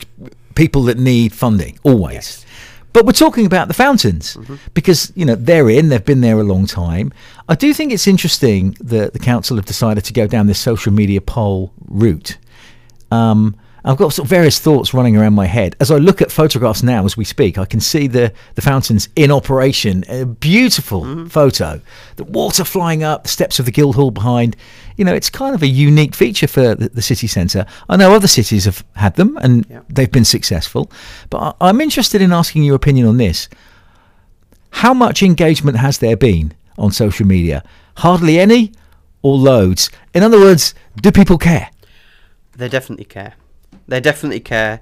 people 0.54 0.82
that 0.84 0.98
need 0.98 1.32
funding. 1.32 1.78
Always. 1.84 2.44
But 2.92 3.06
we're 3.06 3.12
talking 3.12 3.46
about 3.46 3.68
the 3.68 3.74
fountains 3.74 4.36
because 4.74 5.12
you 5.14 5.24
know 5.24 5.34
they're 5.34 5.70
in. 5.70 5.88
They've 5.88 6.04
been 6.04 6.20
there 6.20 6.38
a 6.38 6.42
long 6.44 6.66
time. 6.66 7.12
I 7.48 7.54
do 7.54 7.72
think 7.72 7.92
it's 7.92 8.06
interesting 8.06 8.76
that 8.80 9.12
the 9.12 9.18
council 9.18 9.56
have 9.56 9.66
decided 9.66 10.04
to 10.04 10.12
go 10.12 10.26
down 10.26 10.46
this 10.46 10.60
social 10.60 10.92
media 10.92 11.20
poll 11.20 11.72
route. 11.88 12.36
Um, 13.10 13.56
I've 13.84 13.96
got 13.96 14.12
sort 14.12 14.26
of 14.26 14.30
various 14.30 14.60
thoughts 14.60 14.94
running 14.94 15.16
around 15.16 15.34
my 15.34 15.46
head 15.46 15.74
as 15.80 15.90
I 15.90 15.96
look 15.96 16.22
at 16.22 16.30
photographs 16.30 16.82
now 16.84 17.04
as 17.04 17.16
we 17.16 17.24
speak. 17.24 17.58
I 17.58 17.64
can 17.64 17.80
see 17.80 18.06
the 18.06 18.32
the 18.54 18.62
fountains 18.62 19.08
in 19.16 19.32
operation. 19.32 20.04
A 20.08 20.24
beautiful 20.24 21.02
mm-hmm. 21.02 21.26
photo. 21.26 21.80
The 22.16 22.24
water 22.24 22.64
flying 22.64 23.02
up, 23.02 23.24
the 23.24 23.28
steps 23.28 23.58
of 23.58 23.64
the 23.66 23.72
Guildhall 23.72 24.12
behind. 24.12 24.56
You 24.96 25.04
know, 25.04 25.14
it's 25.14 25.30
kind 25.30 25.54
of 25.54 25.62
a 25.62 25.66
unique 25.66 26.14
feature 26.14 26.46
for 26.46 26.74
the, 26.74 26.90
the 26.90 27.02
city 27.02 27.26
centre. 27.26 27.66
I 27.88 27.96
know 27.96 28.14
other 28.14 28.28
cities 28.28 28.66
have 28.66 28.84
had 28.94 29.16
them 29.16 29.36
and 29.38 29.66
Yeah. 29.68 29.80
they've 29.88 30.12
been 30.12 30.24
successful, 30.24 30.90
but 31.30 31.38
I, 31.60 31.68
I'm 31.68 31.80
interested 31.80 32.20
in 32.22 32.32
asking 32.32 32.62
your 32.62 32.76
opinion 32.76 33.06
on 33.08 33.16
this. 33.16 33.48
How 34.70 34.94
much 34.94 35.22
engagement 35.22 35.76
has 35.78 35.98
there 35.98 36.16
been 36.16 36.54
on 36.78 36.92
social 36.92 37.26
media? 37.26 37.64
Hardly 37.96 38.38
any, 38.38 38.72
or 39.22 39.36
loads? 39.36 39.90
In 40.14 40.22
other 40.22 40.38
words, 40.38 40.74
do 41.00 41.10
people 41.10 41.38
care? 41.38 41.70
They 42.56 42.68
definitely 42.68 43.04
care. 43.06 43.34
They 43.88 44.00
definitely 44.00 44.40
care. 44.40 44.80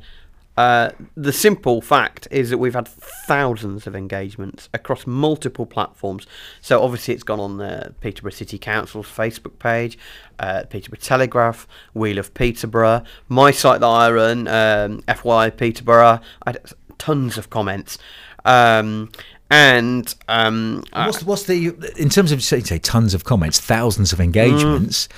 Uh, 0.56 0.90
the 1.16 1.32
simple 1.32 1.80
fact 1.80 2.28
is 2.30 2.50
that 2.50 2.58
we've 2.58 2.74
had 2.74 2.86
thousands 2.86 3.86
of 3.86 3.96
engagements 3.96 4.68
across 4.74 5.06
multiple 5.06 5.64
platforms. 5.64 6.26
So 6.60 6.82
obviously 6.82 7.14
it's 7.14 7.22
gone 7.22 7.40
on 7.40 7.56
the 7.56 7.94
Peterborough 8.00 8.32
City 8.32 8.58
Council's 8.58 9.06
Facebook 9.06 9.58
page, 9.58 9.96
uh, 10.38 10.64
Peterborough 10.68 10.98
Telegraph, 11.00 11.66
Wheel 11.94 12.18
of 12.18 12.34
Peterborough, 12.34 13.02
my 13.28 13.52
site 13.52 13.80
that 13.80 13.86
I 13.86 14.10
run, 14.10 14.48
um, 14.48 15.02
FY 15.02 15.50
Peterborough. 15.50 16.20
I 16.42 16.50
had 16.50 16.60
tons 16.98 17.38
of 17.38 17.48
comments. 17.48 17.96
Um, 18.44 19.10
and 19.50 20.14
um, 20.28 20.84
uh, 20.92 21.04
What's, 21.06 21.24
what's 21.24 21.44
the 21.44 21.68
in 21.96 22.08
terms 22.08 22.32
of 22.32 22.42
say, 22.42 22.60
say 22.60 22.78
tons 22.78 23.14
of 23.14 23.24
comments, 23.24 23.58
thousands 23.58 24.12
of 24.12 24.20
engagements? 24.20 25.06
Mm. 25.06 25.12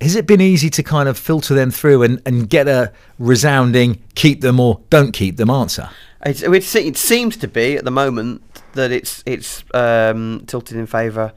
Has 0.00 0.14
it 0.14 0.26
been 0.26 0.40
easy 0.40 0.70
to 0.70 0.82
kind 0.82 1.08
of 1.08 1.18
filter 1.18 1.54
them 1.54 1.70
through 1.70 2.02
and, 2.02 2.22
and 2.24 2.48
get 2.48 2.68
a 2.68 2.92
resounding 3.18 4.02
keep 4.14 4.40
them 4.40 4.60
or 4.60 4.80
don't 4.90 5.12
keep 5.12 5.36
them 5.36 5.50
answer? 5.50 5.90
It's, 6.24 6.42
it, 6.42 6.96
seems 6.96 7.36
to 7.38 7.48
be 7.48 7.76
at 7.76 7.84
the 7.84 7.90
moment 7.90 8.42
that 8.72 8.90
it's 8.90 9.22
it's 9.26 9.64
um, 9.74 10.44
tilted 10.46 10.76
in 10.76 10.86
favour 10.86 11.32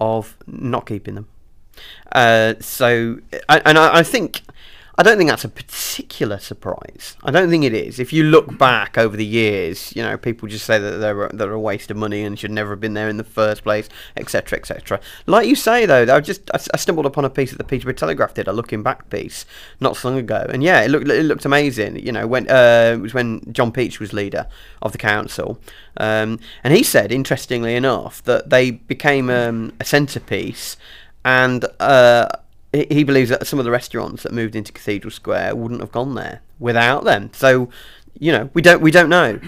of 0.00 0.36
not 0.46 0.86
keeping 0.86 1.14
them. 1.14 1.28
Uh, 2.12 2.54
so, 2.60 3.18
and 3.48 3.78
I, 3.78 3.98
I 3.98 4.02
think 4.02 4.42
I 4.98 5.04
don't 5.04 5.16
think 5.16 5.30
that's 5.30 5.44
a 5.44 5.48
particular 5.48 6.38
surprise. 6.40 7.16
I 7.22 7.30
don't 7.30 7.50
think 7.50 7.62
it 7.62 7.72
is. 7.72 8.00
If 8.00 8.12
you 8.12 8.24
look 8.24 8.58
back 8.58 8.98
over 8.98 9.16
the 9.16 9.24
years, 9.24 9.94
you 9.94 10.02
know, 10.02 10.18
people 10.18 10.48
just 10.48 10.66
say 10.66 10.76
that 10.76 10.98
they're 10.98 11.28
they're 11.32 11.52
a 11.52 11.60
waste 11.60 11.92
of 11.92 11.96
money 11.96 12.24
and 12.24 12.36
should 12.36 12.50
never 12.50 12.70
have 12.70 12.80
been 12.80 12.94
there 12.94 13.08
in 13.08 13.16
the 13.16 13.22
first 13.22 13.62
place, 13.62 13.88
etc., 14.16 14.58
etc. 14.58 14.98
Like 15.26 15.46
you 15.46 15.54
say, 15.54 15.86
though, 15.86 16.12
I 16.12 16.18
just 16.18 16.50
I, 16.52 16.76
stumbled 16.76 17.06
upon 17.06 17.24
a 17.24 17.30
piece 17.30 17.52
that 17.52 17.58
the 17.58 17.64
Peterborough 17.64 17.94
Telegraph 17.94 18.34
did, 18.34 18.48
a 18.48 18.52
looking 18.52 18.82
back 18.82 19.08
piece, 19.08 19.46
not 19.78 19.96
so 19.96 20.08
long 20.10 20.18
ago, 20.18 20.44
and 20.48 20.64
yeah, 20.64 20.80
it 20.80 20.90
looked 20.90 21.08
it 21.08 21.22
looked 21.22 21.44
amazing. 21.44 22.04
You 22.04 22.10
know, 22.10 22.26
when 22.26 22.50
uh, 22.50 22.94
it 22.96 23.00
was 23.00 23.14
when 23.14 23.40
John 23.52 23.70
Peach 23.70 24.00
was 24.00 24.12
leader 24.12 24.48
of 24.82 24.90
the 24.90 24.98
council, 24.98 25.60
um, 25.98 26.40
and 26.64 26.74
he 26.74 26.82
said, 26.82 27.12
interestingly 27.12 27.76
enough, 27.76 28.20
that 28.24 28.50
they 28.50 28.72
became 28.72 29.30
um, 29.30 29.72
a 29.78 29.84
centrepiece, 29.84 30.76
and 31.24 31.64
uh, 31.78 32.26
he 32.72 33.02
believes 33.04 33.30
that 33.30 33.46
some 33.46 33.58
of 33.58 33.64
the 33.64 33.70
restaurants 33.70 34.22
that 34.22 34.32
moved 34.32 34.54
into 34.54 34.72
Cathedral 34.72 35.10
Square 35.10 35.56
wouldn't 35.56 35.80
have 35.80 35.92
gone 35.92 36.14
there 36.14 36.42
without 36.58 37.04
them. 37.04 37.30
So, 37.32 37.70
you 38.18 38.32
know, 38.32 38.50
we 38.52 38.62
don't 38.62 38.82
we 38.82 38.90
don't 38.90 39.08
know. 39.08 39.40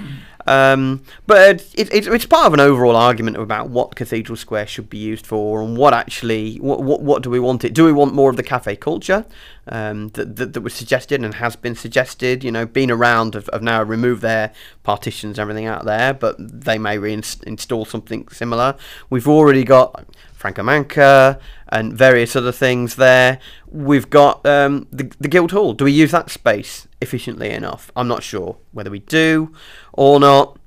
Um, 0.47 1.03
but 1.27 1.61
it, 1.75 1.91
it's 1.93 2.07
it's 2.07 2.27
part 2.27 2.47
of 2.47 2.55
an 2.55 2.61
overall 2.61 2.97
argument 2.97 3.37
about 3.37 3.69
what 3.69 3.95
Cathedral 3.95 4.37
Square 4.37 4.69
should 4.69 4.89
be 4.89 4.99
used 4.99 5.27
for 5.27 5.61
and 5.63 5.77
what 5.77 5.93
actually 5.93 6.57
what 6.57 6.83
what, 6.83 7.03
what 7.03 7.23
do 7.23 7.31
we 7.31 7.39
want 7.39 7.63
it? 7.65 7.75
Do 7.75 7.85
we 7.85 7.93
want 7.93 8.15
more 8.15 8.31
of 8.31 8.37
the 8.37 8.43
cafe 8.43 8.75
culture 8.75 9.27
um, 9.69 10.09
that, 10.11 10.37
that 10.37 10.55
that 10.55 10.61
was 10.63 10.73
suggested 10.73 11.23
and 11.23 11.35
has 11.35 11.57
been 11.57 11.75
suggested? 11.75 12.43
You 12.43 12.51
know, 12.51 12.65
been 12.65 12.91
around 12.91 13.35
have, 13.35 13.51
have 13.53 13.63
now 13.63 13.83
removed 13.83 14.23
their 14.23 14.53
partitions 14.83 15.39
and 15.39 15.43
everything 15.43 15.67
out 15.67 15.85
there, 15.85 16.15
but 16.15 16.37
they 16.39 16.79
may 16.79 16.97
reinstall 16.97 17.87
something 17.87 18.27
similar. 18.29 18.77
We've 19.11 19.29
already 19.29 19.63
got 19.63 20.07
Franco 20.41 20.63
Manca 20.63 21.39
and 21.69 21.93
various 21.93 22.35
other 22.35 22.51
things 22.51 22.97
there. 22.97 23.39
We've 23.71 24.09
got 24.09 24.45
um, 24.47 24.87
the, 24.91 25.13
the 25.21 25.29
Guildhall. 25.29 25.75
Do 25.75 25.85
we 25.85 25.93
use 25.93 26.13
that 26.13 26.31
space 26.31 26.89
efficiently 27.03 27.51
enough? 27.51 27.93
I'm 27.95 28.09
not 28.09 28.23
sure 28.23 28.57
whether 28.73 28.91
we 28.91 29.01
do 29.01 29.53
or 29.93 30.19
not. 30.19 30.59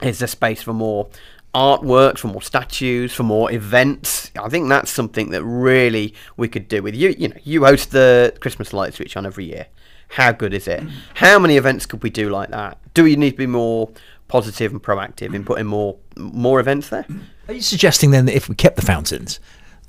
Is 0.00 0.20
there 0.20 0.28
space 0.28 0.62
for 0.62 0.72
more 0.72 1.08
artwork, 1.52 2.18
for 2.18 2.28
more 2.28 2.40
statues, 2.40 3.12
for 3.12 3.24
more 3.24 3.50
events? 3.50 4.30
I 4.40 4.48
think 4.48 4.68
that's 4.68 4.92
something 4.92 5.30
that 5.30 5.42
really 5.42 6.14
we 6.36 6.46
could 6.46 6.68
do 6.68 6.80
with 6.80 6.94
you. 6.94 7.08
You 7.18 7.28
know, 7.30 7.36
you 7.42 7.64
host 7.64 7.90
the 7.90 8.32
Christmas 8.38 8.72
light 8.72 8.94
switch 8.94 9.16
on 9.16 9.26
every 9.26 9.46
year. 9.46 9.66
How 10.10 10.30
good 10.30 10.54
is 10.54 10.68
it? 10.68 10.84
How 11.14 11.40
many 11.40 11.56
events 11.56 11.84
could 11.84 12.04
we 12.04 12.10
do 12.10 12.30
like 12.30 12.50
that? 12.50 12.78
Do 12.94 13.02
we 13.02 13.16
need 13.16 13.32
to 13.32 13.36
be 13.36 13.46
more 13.48 13.90
positive 14.30 14.70
and 14.70 14.82
proactive 14.82 15.34
in 15.34 15.44
putting 15.44 15.66
more 15.66 15.96
more 16.16 16.60
events 16.60 16.88
there? 16.88 17.04
Are 17.48 17.54
you 17.54 17.60
suggesting 17.60 18.12
then 18.12 18.26
that 18.26 18.36
if 18.36 18.48
we 18.48 18.54
kept 18.54 18.76
the 18.76 18.82
fountains, 18.82 19.40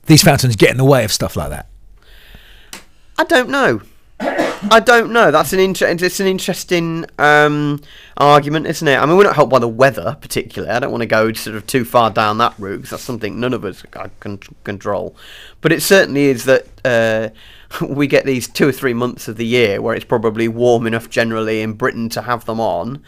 these 0.07 0.23
fountains 0.23 0.55
get 0.55 0.71
in 0.71 0.77
the 0.77 0.83
way 0.83 1.05
of 1.05 1.11
stuff 1.11 1.35
like 1.35 1.51
that? 1.51 1.67
I 3.17 3.23
don't 3.23 3.49
know. 3.49 3.81
I 4.19 4.79
don't 4.79 5.11
know. 5.11 5.31
That's 5.31 5.53
an 5.53 5.59
inter- 5.59 5.87
It's 5.87 6.19
an 6.19 6.27
interesting 6.27 7.05
um, 7.17 7.81
argument, 8.17 8.67
isn't 8.67 8.87
it? 8.87 8.95
I 8.95 9.05
mean, 9.05 9.17
we're 9.17 9.23
not 9.23 9.35
helped 9.35 9.51
by 9.51 9.59
the 9.59 9.67
weather 9.67 10.17
particularly. 10.21 10.73
I 10.73 10.79
don't 10.79 10.91
want 10.91 11.01
to 11.01 11.07
go 11.07 11.31
sort 11.33 11.55
of 11.55 11.65
too 11.65 11.85
far 11.85 12.11
down 12.11 12.37
that 12.39 12.53
route 12.59 12.77
because 12.77 12.91
that's 12.91 13.03
something 13.03 13.39
none 13.39 13.53
of 13.53 13.65
us 13.65 13.83
can 14.19 14.37
control. 14.63 15.15
But 15.61 15.71
it 15.71 15.81
certainly 15.81 16.25
is 16.25 16.45
that 16.45 16.67
uh, 16.85 17.29
we 17.85 18.07
get 18.07 18.25
these 18.25 18.47
two 18.47 18.67
or 18.67 18.71
three 18.71 18.93
months 18.93 19.27
of 19.27 19.37
the 19.37 19.45
year 19.45 19.81
where 19.81 19.95
it's 19.95 20.05
probably 20.05 20.47
warm 20.47 20.87
enough 20.87 21.09
generally 21.09 21.61
in 21.61 21.73
Britain 21.73 22.09
to 22.09 22.21
have 22.21 22.45
them 22.45 22.59
on. 22.59 23.03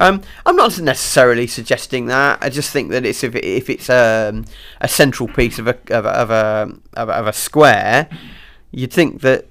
Um, 0.00 0.22
I'm 0.44 0.56
not 0.56 0.78
necessarily 0.80 1.46
suggesting 1.46 2.06
that. 2.06 2.38
I 2.40 2.50
just 2.50 2.72
think 2.72 2.90
that 2.90 3.06
it's 3.06 3.22
if, 3.22 3.34
if 3.36 3.70
it's 3.70 3.88
um, 3.88 4.44
a 4.80 4.88
central 4.88 5.28
piece 5.28 5.58
of 5.58 5.68
a 5.68 5.78
of 5.90 6.04
a, 6.04 6.10
of 6.10 6.30
a 6.30 6.72
of 6.94 7.08
a 7.08 7.12
of 7.12 7.26
a 7.26 7.32
square, 7.32 8.08
you'd 8.72 8.92
think 8.92 9.20
that 9.20 9.46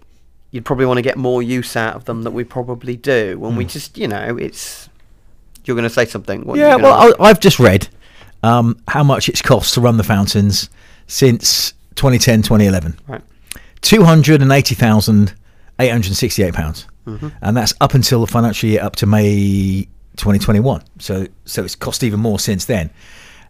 you'd 0.52 0.66
probably 0.66 0.86
want 0.86 0.98
to 0.98 1.02
get 1.02 1.18
more 1.18 1.42
use 1.42 1.76
out 1.76 1.96
of 1.96 2.06
them 2.06 2.24
than 2.24 2.34
we 2.34 2.44
probably 2.44 2.96
do. 2.96 3.40
When 3.40 3.54
mm. 3.54 3.58
we 3.58 3.64
hmm. 3.64 3.70
just, 3.70 3.98
you 3.98 4.08
know, 4.08 4.38
it's 4.38 4.88
you're 5.66 5.76
going 5.76 5.88
to 5.88 5.94
say 5.94 6.06
something. 6.06 6.46
What 6.46 6.58
yeah, 6.58 6.76
well, 6.76 7.14
I, 7.20 7.28
have 7.30 7.40
just 7.40 7.60
read 7.60 7.88
um, 8.44 8.80
how 8.88 9.04
much 9.04 9.30
it's 9.30 9.42
cost 9.42 9.74
to 9.74 9.82
run 9.82 9.98
the 9.98 10.04
fountains 10.04 10.70
since 11.08 11.72
2010, 11.96 12.44
2011. 12.44 13.00
Right. 13.08 13.22
Two 13.82 14.04
hundred 14.04 14.42
and 14.42 14.52
eighty 14.52 14.76
thousand 14.76 15.34
eight 15.78 15.90
hundred 15.90 16.16
sixty-eight 16.16 16.54
pounds, 16.54 16.88
mm-hmm. 17.06 17.28
and 17.42 17.58
that's 17.58 17.74
up 17.82 17.94
until 17.94 18.22
the 18.22 18.28
financial 18.28 18.70
year 18.70 18.82
up 18.82 18.96
to 18.98 19.06
May 19.06 19.90
2021. 20.18 20.84
So 21.00 21.28
so 21.46 21.64
it's 21.64 21.76
cost 21.76 22.04
even 22.04 22.20
more 22.20 22.40
since 22.40 22.66
then. 22.66 22.90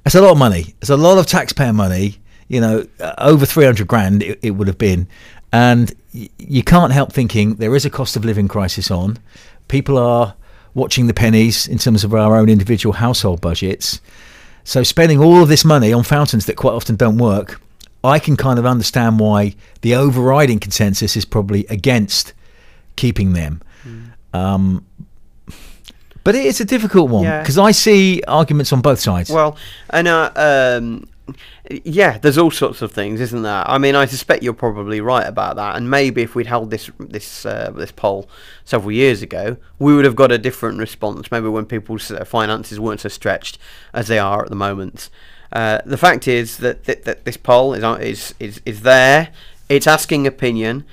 It's 0.06 0.16
a 0.16 0.22
lot 0.22 0.32
of 0.32 0.38
money. 0.38 0.76
It's 0.82 0.90
a 0.90 0.98
lot 0.98 1.18
of 1.18 1.26
taxpayer 1.26 1.74
money. 1.74 2.20
You 2.48 2.62
know, 2.62 2.88
uh, 3.00 3.14
over 3.20 3.46
300 3.46 3.88
grand 3.88 4.22
it, 4.22 4.40
it 4.42 4.52
would 4.52 4.68
have 4.68 4.78
been. 4.78 5.08
And 5.52 5.94
y- 6.14 6.30
you 6.38 6.64
can't 6.64 6.92
help 6.92 7.14
thinking 7.14 7.56
there 7.56 7.76
is 7.76 7.86
a 7.86 7.90
cost 7.90 8.16
of 8.16 8.26
living 8.26 8.48
crisis 8.48 8.92
on. 8.92 9.18
People 9.68 9.98
are 9.98 10.36
watching 10.74 11.08
the 11.08 11.14
pennies 11.14 11.68
in 11.68 11.78
terms 11.78 12.04
of 12.04 12.14
our 12.14 12.36
own 12.36 12.50
individual 12.50 12.94
household 12.94 13.40
budgets. 13.42 14.02
So 14.64 14.84
spending 14.84 15.20
all 15.20 15.42
of 15.42 15.50
this 15.50 15.64
money 15.64 15.94
on 15.94 16.04
fountains 16.04 16.46
that 16.46 16.56
quite 16.56 16.74
often 16.74 16.96
don't 16.96 17.18
work, 17.18 17.62
I 18.04 18.20
can 18.20 18.36
kind 18.36 18.60
of 18.60 18.66
understand 18.66 19.20
why 19.20 19.56
the 19.82 19.96
overriding 19.96 20.60
consensus 20.60 21.16
is 21.16 21.26
probably 21.26 21.66
against 21.68 22.34
keeping 22.96 23.34
them. 23.34 23.62
Mm. 23.86 24.38
Um, 24.38 24.86
but 26.24 26.36
it 26.36 26.46
is 26.46 26.62
a 26.62 26.66
difficult 26.66 27.10
one 27.10 27.24
because 27.40 27.58
yeah. 27.58 27.64
I 27.64 27.72
see 27.72 28.22
arguments 28.28 28.72
on 28.74 28.82
both 28.82 29.00
sides. 29.00 29.30
Well, 29.30 29.58
and 29.90 30.08
uh, 30.08 30.32
um, 30.36 31.08
yeah, 31.70 32.18
there's 32.18 32.38
all 32.38 32.52
sorts 32.52 32.82
of 32.82 32.92
things, 32.92 33.22
isn't 33.22 33.42
there? 33.42 33.64
I 33.68 33.78
mean, 33.78 33.96
I 33.96 34.06
suspect 34.06 34.44
you're 34.44 34.54
probably 34.54 35.00
right 35.00 35.26
about 35.26 35.56
that. 35.56 35.76
And 35.76 35.90
maybe 35.90 36.22
if 36.22 36.36
we'd 36.36 36.48
held 36.48 36.70
this 36.70 36.92
this 37.00 37.46
uh, 37.46 37.72
this 37.76 37.92
poll 37.92 38.28
several 38.66 38.92
years 38.92 39.22
ago, 39.22 39.58
we 39.80 39.96
would 39.96 40.06
have 40.06 40.16
got 40.16 40.32
a 40.32 40.38
different 40.38 40.80
response. 40.80 41.32
Maybe 41.32 41.48
when 41.48 41.66
people's 41.66 42.12
uh, 42.12 42.26
finances 42.26 42.80
weren't 42.80 43.00
so 43.00 43.10
stretched 43.10 43.58
as 43.94 44.08
they 44.08 44.20
are 44.20 44.44
at 44.44 44.50
the 44.50 44.56
moment. 44.56 45.10
Uh, 45.52 45.80
the 45.86 45.98
fact 45.98 46.28
is 46.28 46.58
that, 46.58 46.84
th- 46.84 47.04
that 47.04 47.26
this 47.26 47.38
poll 47.38 47.74
is, 47.74 47.84
is 48.02 48.36
is 48.40 48.62
is 48.66 48.82
there. 48.82 49.30
It's 49.70 49.88
asking 49.88 50.28
opinion 50.28 50.84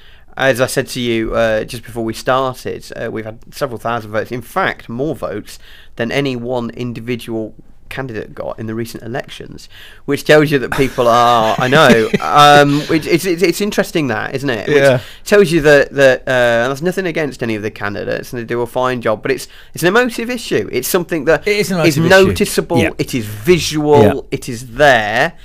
as 0.41 0.61
I 0.61 0.67
said 0.67 0.87
to 0.89 1.01
you 1.01 1.35
uh, 1.35 1.65
just 1.65 1.85
before 1.85 2.03
we 2.03 2.15
started, 2.15 2.91
uh, 2.97 3.11
we've 3.11 3.27
had 3.27 3.55
several 3.55 3.79
thousand 3.79 4.11
votes. 4.11 4.33
In 4.33 4.41
fact, 4.41 4.89
more 4.89 5.15
votes 5.15 5.59
than 5.97 6.11
any 6.11 6.35
one 6.35 6.71
individual 6.71 7.55
candidate 7.91 8.35
got 8.35 8.59
in 8.59 8.67
the 8.67 8.75
recent 8.75 9.03
elections, 9.03 9.69
which 10.07 10.25
tells 10.25 10.51
you 10.51 10.59
that 10.61 10.71
people 10.73 11.07
are. 11.09 11.57
I 11.59 11.69
know. 11.69 12.09
Um, 12.31 12.81
it's, 12.91 13.07
it's, 13.07 13.43
it's 13.43 13.61
interesting 13.61 14.07
that, 14.07 14.35
isn't 14.35 14.49
it? 14.49 14.69
Yeah. 14.69 15.01
Tells 15.25 15.51
you 15.51 15.61
that 15.63 15.93
that 15.93 16.23
uh, 16.23 16.69
there's 16.69 16.81
nothing 16.81 17.07
against 17.07 17.43
any 17.43 17.57
of 17.57 17.63
the 17.63 17.71
candidates, 17.71 18.33
and 18.33 18.41
they 18.41 18.47
do 18.47 18.61
a 18.61 18.67
fine 18.67 19.01
job. 19.01 19.21
But 19.21 19.33
it's 19.33 19.49
it's 19.75 19.83
an 19.83 19.89
emotive 19.89 20.31
issue. 20.31 20.69
It's 20.71 20.87
something 20.87 21.25
that 21.25 21.47
is, 21.47 21.73
is 21.73 21.99
noticeable. 21.99 22.79
Yeah. 22.79 22.91
It 22.99 23.15
is 23.15 23.27
visual. 23.27 24.03
Yeah. 24.03 24.21
It 24.31 24.49
is 24.49 24.75
there 24.75 25.37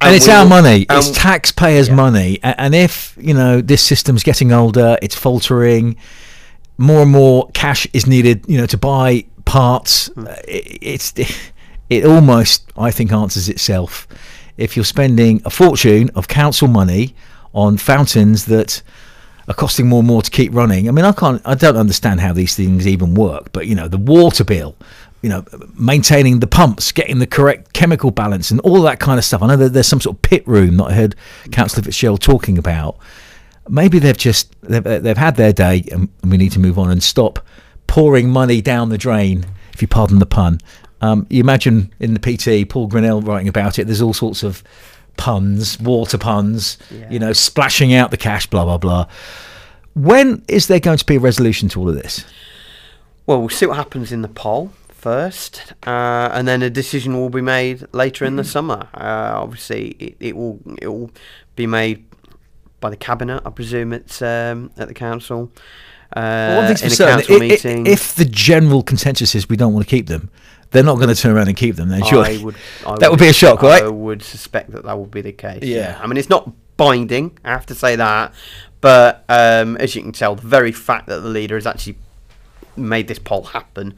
and, 0.00 0.08
and 0.08 0.16
it's 0.16 0.28
our 0.28 0.46
money. 0.46 0.86
It's 0.88 1.10
taxpayers' 1.10 1.88
yeah. 1.88 1.94
money. 1.94 2.38
And 2.42 2.74
if 2.74 3.14
you 3.20 3.34
know 3.34 3.60
this 3.60 3.82
system's 3.82 4.22
getting 4.22 4.52
older, 4.52 4.98
it's 5.02 5.14
faltering. 5.14 5.96
More 6.78 7.02
and 7.02 7.10
more 7.10 7.50
cash 7.52 7.86
is 7.92 8.06
needed, 8.06 8.46
you 8.48 8.56
know, 8.56 8.64
to 8.66 8.78
buy 8.78 9.26
parts. 9.44 10.08
Mm. 10.10 10.42
It's 10.48 11.12
it 11.90 12.04
almost, 12.06 12.72
I 12.78 12.90
think, 12.90 13.12
answers 13.12 13.48
itself. 13.48 14.08
If 14.56 14.76
you're 14.76 14.84
spending 14.84 15.42
a 15.44 15.50
fortune 15.50 16.10
of 16.14 16.28
council 16.28 16.68
money 16.68 17.14
on 17.52 17.76
fountains 17.76 18.46
that 18.46 18.82
are 19.48 19.54
costing 19.54 19.88
more 19.88 19.98
and 19.98 20.08
more 20.08 20.22
to 20.22 20.30
keep 20.30 20.54
running, 20.54 20.88
I 20.88 20.92
mean, 20.92 21.04
I 21.04 21.12
can't, 21.12 21.42
I 21.44 21.54
don't 21.54 21.76
understand 21.76 22.20
how 22.20 22.32
these 22.32 22.54
things 22.54 22.86
even 22.86 23.14
work. 23.14 23.52
But 23.52 23.66
you 23.66 23.74
know, 23.74 23.88
the 23.88 23.98
water 23.98 24.44
bill 24.44 24.76
you 25.22 25.28
know, 25.28 25.44
maintaining 25.74 26.40
the 26.40 26.46
pumps, 26.46 26.92
getting 26.92 27.18
the 27.18 27.26
correct 27.26 27.72
chemical 27.72 28.10
balance, 28.10 28.50
and 28.50 28.60
all 28.60 28.80
that 28.82 29.00
kind 29.00 29.18
of 29.18 29.24
stuff. 29.24 29.42
I 29.42 29.48
know 29.48 29.56
that 29.56 29.70
there's 29.70 29.86
some 29.86 30.00
sort 30.00 30.16
of 30.16 30.22
pit 30.22 30.46
room 30.48 30.78
that 30.78 30.84
I 30.84 30.94
heard 30.94 31.14
Councillor 31.52 31.82
Fitzgerald 31.82 32.22
talking 32.22 32.56
about. 32.56 32.96
Maybe 33.68 33.98
they've 33.98 34.16
just 34.16 34.54
they've, 34.62 34.82
they've 34.82 35.16
had 35.16 35.36
their 35.36 35.52
day, 35.52 35.84
and 35.92 36.08
we 36.24 36.36
need 36.36 36.52
to 36.52 36.60
move 36.60 36.78
on 36.78 36.90
and 36.90 37.02
stop 37.02 37.44
pouring 37.86 38.30
money 38.30 38.62
down 38.62 38.88
the 38.88 38.98
drain, 38.98 39.44
if 39.72 39.82
you 39.82 39.88
pardon 39.88 40.20
the 40.20 40.26
pun. 40.26 40.60
Um, 41.02 41.26
you 41.30 41.40
imagine 41.40 41.92
in 41.98 42.14
the 42.14 42.20
PT, 42.20 42.68
Paul 42.68 42.86
Grinnell 42.86 43.20
writing 43.20 43.48
about 43.48 43.78
it. 43.78 43.86
There's 43.86 44.02
all 44.02 44.14
sorts 44.14 44.42
of 44.42 44.62
puns, 45.16 45.78
water 45.80 46.18
puns, 46.18 46.78
yeah. 46.90 47.10
you 47.10 47.18
know, 47.18 47.32
splashing 47.34 47.92
out 47.92 48.10
the 48.10 48.16
cash, 48.16 48.46
blah 48.46 48.64
blah 48.64 48.78
blah. 48.78 49.06
When 49.94 50.42
is 50.48 50.68
there 50.68 50.80
going 50.80 50.98
to 50.98 51.04
be 51.04 51.16
a 51.16 51.20
resolution 51.20 51.68
to 51.70 51.80
all 51.80 51.88
of 51.90 51.94
this? 51.94 52.24
Well, 53.26 53.40
we'll 53.40 53.50
see 53.50 53.66
what 53.66 53.76
happens 53.76 54.12
in 54.12 54.22
the 54.22 54.28
poll 54.28 54.72
first, 55.00 55.72
uh, 55.86 56.30
and 56.32 56.46
then 56.46 56.62
a 56.62 56.70
decision 56.70 57.16
will 57.16 57.30
be 57.30 57.40
made 57.40 57.86
later 57.92 58.24
in 58.24 58.36
the 58.36 58.42
mm-hmm. 58.42 58.50
summer. 58.50 58.88
Uh, 58.94 59.40
obviously, 59.42 59.88
it, 59.98 60.16
it 60.20 60.36
will 60.36 60.60
it 60.80 60.88
will 60.88 61.10
be 61.56 61.66
made 61.66 62.04
by 62.80 62.90
the 62.90 62.96
cabinet. 62.96 63.42
I 63.44 63.50
presume 63.50 63.92
it's 63.92 64.20
um, 64.22 64.70
at 64.76 64.88
the 64.88 64.94
council. 64.94 65.50
Uh, 66.14 66.20
well, 66.20 66.56
one 66.58 66.66
thing's 66.66 66.82
for 66.82 66.90
certain, 66.90 67.42
it, 67.42 67.64
it, 67.64 67.86
if 67.86 68.14
the 68.16 68.24
general 68.24 68.82
consensus 68.82 69.34
is 69.34 69.48
we 69.48 69.56
don't 69.56 69.72
want 69.72 69.86
to 69.86 69.90
keep 69.90 70.08
them, 70.08 70.28
they're 70.70 70.82
not 70.82 70.96
going 70.96 71.08
to 71.08 71.14
turn 71.14 71.36
around 71.36 71.48
and 71.48 71.56
keep 71.56 71.76
them. 71.76 71.88
Then 71.88 72.02
surely 72.04 72.42
would, 72.42 72.56
that 72.84 73.00
would, 73.00 73.10
would, 73.10 73.20
be 73.20 73.28
a 73.28 73.32
shock, 73.32 73.62
right? 73.62 73.82
I 73.82 73.88
would 73.88 74.22
suspect 74.22 74.72
that 74.72 74.84
that 74.84 74.98
would 74.98 75.10
be 75.10 75.20
the 75.20 75.32
case. 75.32 75.62
Yeah. 75.62 75.76
yeah. 75.76 76.00
I 76.02 76.06
mean, 76.06 76.16
it's 76.16 76.28
not 76.28 76.50
binding. 76.76 77.38
I 77.44 77.50
have 77.50 77.66
to 77.66 77.74
say 77.74 77.96
that, 77.96 78.34
but 78.80 79.24
um, 79.28 79.76
as 79.76 79.94
you 79.94 80.02
can 80.02 80.12
tell, 80.12 80.34
the 80.34 80.46
very 80.46 80.72
fact 80.72 81.06
that 81.06 81.20
the 81.20 81.28
leader 81.28 81.54
has 81.54 81.66
actually 81.66 81.96
made 82.76 83.08
this 83.08 83.18
poll 83.18 83.44
happen 83.44 83.94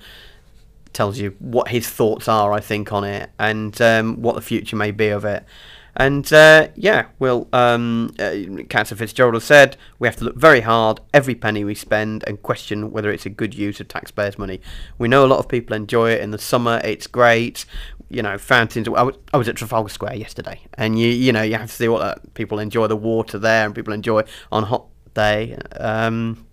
tells 0.93 1.19
you 1.19 1.35
what 1.39 1.69
his 1.69 1.89
thoughts 1.89 2.29
are, 2.29 2.53
I 2.53 2.61
think, 2.61 2.93
on 2.93 3.05
it, 3.05 3.31
and 3.39 3.81
um, 3.81 4.23
what 4.23 4.35
the 4.35 4.41
future 4.41 4.77
may 4.77 4.91
be 4.91 5.09
of 5.09 5.25
it. 5.25 5.45
And 5.95 6.31
uh, 6.33 6.69
yeah, 6.75 7.07
well, 7.19 7.49
um, 7.53 8.15
uh, 8.19 8.33
Fitzgerald 8.85 9.35
has 9.35 9.45
said 9.45 9.77
we 9.99 10.09
have 10.09 10.17
to 10.17 10.25
look 10.25 10.37
very 10.37 10.63
hard 10.63 11.01
every 11.13 11.35
penny 11.35 11.65
we 11.65 11.75
spend 11.75 12.25
and 12.27 12.43
question 12.43 12.91
whether 12.93 13.11
it's 13.11 13.27
a 13.27 13.31
good 13.31 13.55
use 13.55 13.79
of 13.79 13.89
taxpayers' 13.89 14.39
money. 14.39 14.61
We 14.97 15.09
know 15.09 15.25
a 15.25 15.29
lot 15.29 15.39
of 15.39 15.49
people 15.49 15.77
enjoy 15.77 16.13
it 16.13 16.23
in 16.23 16.31
the 16.31 16.39
summer; 16.39 16.81
it's 16.83 17.07
great. 17.07 17.67
You 18.09 18.23
know, 18.23 18.39
fountains. 18.39 18.89
I 18.89 19.03
was, 19.03 19.17
I 19.35 19.37
was 19.37 19.49
at 19.49 19.57
Trafalgar 19.57 19.91
Square 19.91 20.17
yesterday, 20.17 20.61
and 20.75 20.99
you 20.99 21.09
you 21.09 21.31
know 21.31 21.43
you 21.43 21.57
have 21.57 21.69
to 21.69 21.75
see 21.75 21.89
what 21.89 22.03
uh, 22.03 22.15
people 22.33 22.59
enjoy 22.59 22.87
the 22.87 22.97
water 22.97 23.39
there, 23.39 23.67
and 23.67 23.75
people 23.75 23.93
enjoy 23.93 24.23
on 24.51 24.65
hot 24.65 24.87
day. 25.13 25.59
Um, 25.79 26.47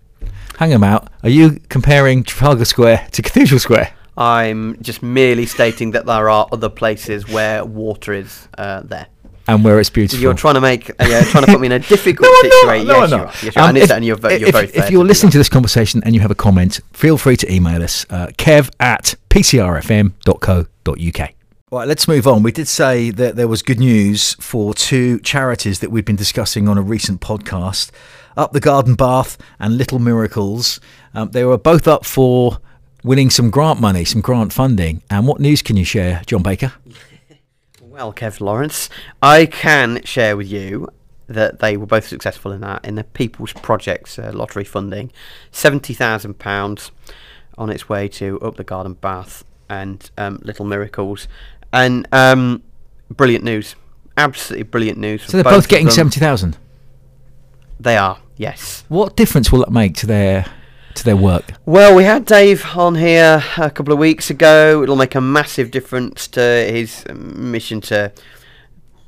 Hang 0.58 0.68
them 0.68 0.84
out. 0.84 1.10
Are 1.22 1.30
you 1.30 1.60
comparing 1.70 2.24
Trafalgar 2.24 2.66
Square 2.66 3.08
to 3.12 3.22
Cathedral 3.22 3.58
Square? 3.58 3.94
I'm 4.20 4.80
just 4.82 5.02
merely 5.02 5.46
stating 5.46 5.92
that 5.92 6.04
there 6.04 6.28
are 6.28 6.46
other 6.52 6.68
places 6.68 7.26
where 7.26 7.64
water 7.64 8.12
is 8.12 8.48
uh, 8.58 8.82
there. 8.82 9.06
And 9.48 9.64
where 9.64 9.80
it's 9.80 9.88
beautiful. 9.88 10.20
You're 10.20 10.34
trying 10.34 10.54
to 10.54 10.60
make, 10.60 10.90
uh, 10.90 11.06
yeah, 11.08 11.22
trying 11.22 11.46
to 11.46 11.50
put 11.50 11.58
me 11.58 11.66
in 11.66 11.72
a 11.72 11.78
difficult 11.78 12.28
no, 12.30 12.50
situation. 12.50 12.86
No, 12.86 13.00
yes, 13.00 13.10
no, 13.10 13.16
no. 13.16 13.24
Yes, 13.42 13.56
um, 13.56 13.76
if, 13.78 13.90
and 13.90 14.04
you're, 14.04 14.18
you're 14.20 14.48
if, 14.48 14.52
very 14.52 14.68
if 14.68 14.90
you're 14.90 15.06
listening 15.06 15.32
to 15.32 15.38
this 15.38 15.48
conversation 15.48 16.02
and 16.04 16.14
you 16.14 16.20
have 16.20 16.30
a 16.30 16.34
comment, 16.34 16.80
feel 16.92 17.16
free 17.16 17.38
to 17.38 17.50
email 17.50 17.82
us, 17.82 18.04
uh, 18.10 18.26
kev 18.36 18.70
at 18.78 19.14
pcrfm.co.uk. 19.30 21.30
Right, 21.72 21.88
let's 21.88 22.06
move 22.06 22.26
on. 22.26 22.42
We 22.42 22.52
did 22.52 22.68
say 22.68 23.10
that 23.10 23.36
there 23.36 23.48
was 23.48 23.62
good 23.62 23.80
news 23.80 24.34
for 24.34 24.74
two 24.74 25.18
charities 25.20 25.78
that 25.78 25.90
we've 25.90 26.04
been 26.04 26.16
discussing 26.16 26.68
on 26.68 26.76
a 26.76 26.82
recent 26.82 27.22
podcast 27.22 27.90
Up 28.36 28.52
the 28.52 28.60
Garden 28.60 28.96
Bath 28.96 29.38
and 29.58 29.78
Little 29.78 29.98
Miracles. 29.98 30.78
Um, 31.14 31.30
they 31.30 31.44
were 31.44 31.56
both 31.56 31.88
up 31.88 32.04
for 32.04 32.58
winning 33.02 33.30
some 33.30 33.50
grant 33.50 33.80
money, 33.80 34.04
some 34.04 34.20
grant 34.20 34.52
funding. 34.52 35.02
And 35.10 35.26
what 35.26 35.40
news 35.40 35.62
can 35.62 35.76
you 35.76 35.84
share, 35.84 36.22
John 36.26 36.42
Baker? 36.42 36.72
well, 37.80 38.12
Kev 38.12 38.40
Lawrence, 38.40 38.88
I 39.22 39.46
can 39.46 40.02
share 40.04 40.36
with 40.36 40.48
you 40.48 40.88
that 41.26 41.60
they 41.60 41.76
were 41.76 41.86
both 41.86 42.06
successful 42.06 42.50
in 42.52 42.60
that 42.62 42.84
in 42.84 42.96
the 42.96 43.04
People's 43.04 43.52
Projects 43.52 44.18
uh, 44.18 44.32
lottery 44.34 44.64
funding, 44.64 45.12
seventy 45.52 45.94
thousand 45.94 46.38
pounds 46.38 46.90
on 47.56 47.70
its 47.70 47.88
way 47.88 48.08
to 48.08 48.40
Up 48.40 48.56
the 48.56 48.64
Garden 48.64 48.94
Bath 48.94 49.44
and 49.68 50.10
um, 50.18 50.40
Little 50.42 50.64
Miracles, 50.64 51.28
and 51.72 52.08
um, 52.10 52.62
brilliant 53.10 53.44
news, 53.44 53.76
absolutely 54.16 54.64
brilliant 54.64 54.98
news. 54.98 55.22
So 55.22 55.36
they're 55.36 55.44
both, 55.44 55.52
both 55.52 55.68
getting 55.68 55.90
seventy 55.90 56.18
thousand. 56.18 56.58
They 57.78 57.96
are, 57.96 58.18
Yes. 58.40 58.84
What 58.88 59.16
difference 59.16 59.52
will 59.52 59.58
that 59.58 59.70
make 59.70 59.94
to 59.96 60.06
their 60.06 60.46
to 60.94 61.04
their 61.04 61.16
work? 61.16 61.52
Well, 61.66 61.94
we 61.94 62.04
had 62.04 62.24
Dave 62.24 62.64
on 62.76 62.94
here 62.94 63.42
a 63.56 63.70
couple 63.70 63.92
of 63.92 63.98
weeks 63.98 64.30
ago. 64.30 64.82
It'll 64.82 64.96
make 64.96 65.14
a 65.14 65.20
massive 65.20 65.70
difference 65.70 66.26
to 66.28 66.40
his 66.40 67.04
mission 67.14 67.80
to 67.82 68.12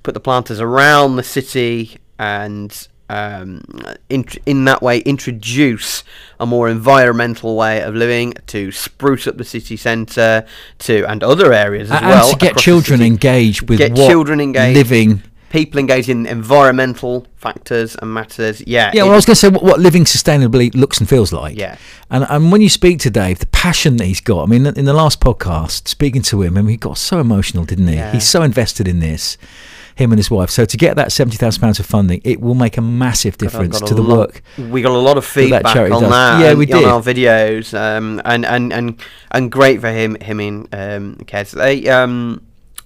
put 0.03 0.15
the 0.15 0.21
planters 0.21 0.61
around 0.61 1.17
the 1.17 1.23
city 1.23 1.99
and 2.19 2.89
um, 3.09 3.62
in, 4.09 4.25
in 4.47 4.65
that 4.65 4.81
way 4.81 5.01
introduce 5.01 6.03
a 6.41 6.47
more 6.47 6.69
environmental 6.69 7.57
way 7.57 7.83
of 7.83 7.95
living 7.95 8.33
to 8.47 8.73
spruce 8.73 9.27
up 9.27 9.37
the 9.37 9.45
city 9.45 9.77
centre 9.77 10.47
to 10.79 11.05
and 11.05 11.23
other 11.23 11.53
areas 11.53 11.91
as 11.91 11.99
and 12.01 12.09
well. 12.09 12.31
to 12.31 12.37
get 12.37 12.57
children 12.57 13.03
engaged 13.03 13.69
with 13.69 13.79
Get 13.79 13.93
what 13.93 14.09
children 14.09 14.41
engaged. 14.41 14.77
living. 14.77 15.23
People 15.52 15.78
engaged 15.78 16.09
in 16.09 16.25
environmental 16.26 17.26
factors 17.37 17.94
and 18.00 18.12
matters. 18.12 18.62
Yeah, 18.66 18.90
Yeah, 18.94 19.02
well, 19.02 19.12
I 19.12 19.16
was 19.16 19.26
going 19.26 19.35
to 19.35 19.40
say 19.40 19.49
what, 19.50 19.62
what 19.62 19.78
living 19.80 20.04
sustainably 20.04 20.75
looks 20.75 20.99
and 20.99 21.09
feels 21.09 21.30
like. 21.32 21.56
Yeah. 21.56 21.76
And 22.11 22.25
and 22.30 22.50
when 22.50 22.62
you 22.62 22.71
speak 22.71 22.99
to 23.00 23.11
Dave, 23.11 23.38
the 23.38 23.47
passion 23.47 23.97
that 23.99 24.06
he's 24.06 24.21
got. 24.21 24.44
I 24.44 24.47
mean, 24.47 24.66
in 24.66 24.87
the 24.87 24.92
last 24.94 25.21
podcast, 25.21 25.88
speaking 25.88 26.23
to 26.23 26.42
him, 26.42 26.56
I 26.56 26.62
mean, 26.62 26.71
he 26.71 26.76
got 26.78 26.97
so 26.99 27.21
emotional, 27.21 27.64
didn't 27.64 27.87
he? 27.88 27.94
Yeah. 27.97 28.12
He's 28.12 28.28
so 28.28 28.42
invested 28.42 28.88
in 28.88 29.00
this, 29.00 29.37
him 29.94 30.11
and 30.11 30.18
his 30.18 30.30
wife. 30.30 30.49
So 30.49 30.64
to 30.64 30.76
get 30.78 30.97
that 30.97 31.12
seventy 31.12 31.37
thousand 31.37 31.61
pounds 31.61 31.78
of 31.78 31.85
funding, 31.87 32.23
it 32.25 32.40
will 32.40 32.54
make 32.54 32.78
a 32.78 32.82
massive 32.82 33.37
difference 33.37 33.78
got 33.78 33.87
a 33.87 33.88
to 33.90 33.94
the 33.94 34.02
lot- 34.02 34.18
work. 34.18 34.42
We 34.71 34.80
got 34.80 34.92
a 34.92 34.99
lot 34.99 35.18
of 35.18 35.26
feedback 35.26 35.64
charity 35.66 35.92
on 35.94 36.02
does. 36.02 36.11
that. 36.11 36.40
Yeah, 36.40 36.54
we 36.54 36.64
on 36.73 36.80
did. 36.80 36.88
our 36.88 37.02
videos, 37.02 37.78
um, 37.78 38.23
and 38.25 38.47
and 38.47 38.73
and 38.73 39.00
and 39.32 39.52
great 39.52 39.80
for 39.82 39.90
him. 39.90 40.16
Him 40.21 40.40
in 40.40 40.54
um, 40.73 41.16
Kez. 41.26 41.50
They 41.52 41.88
um, 41.88 42.40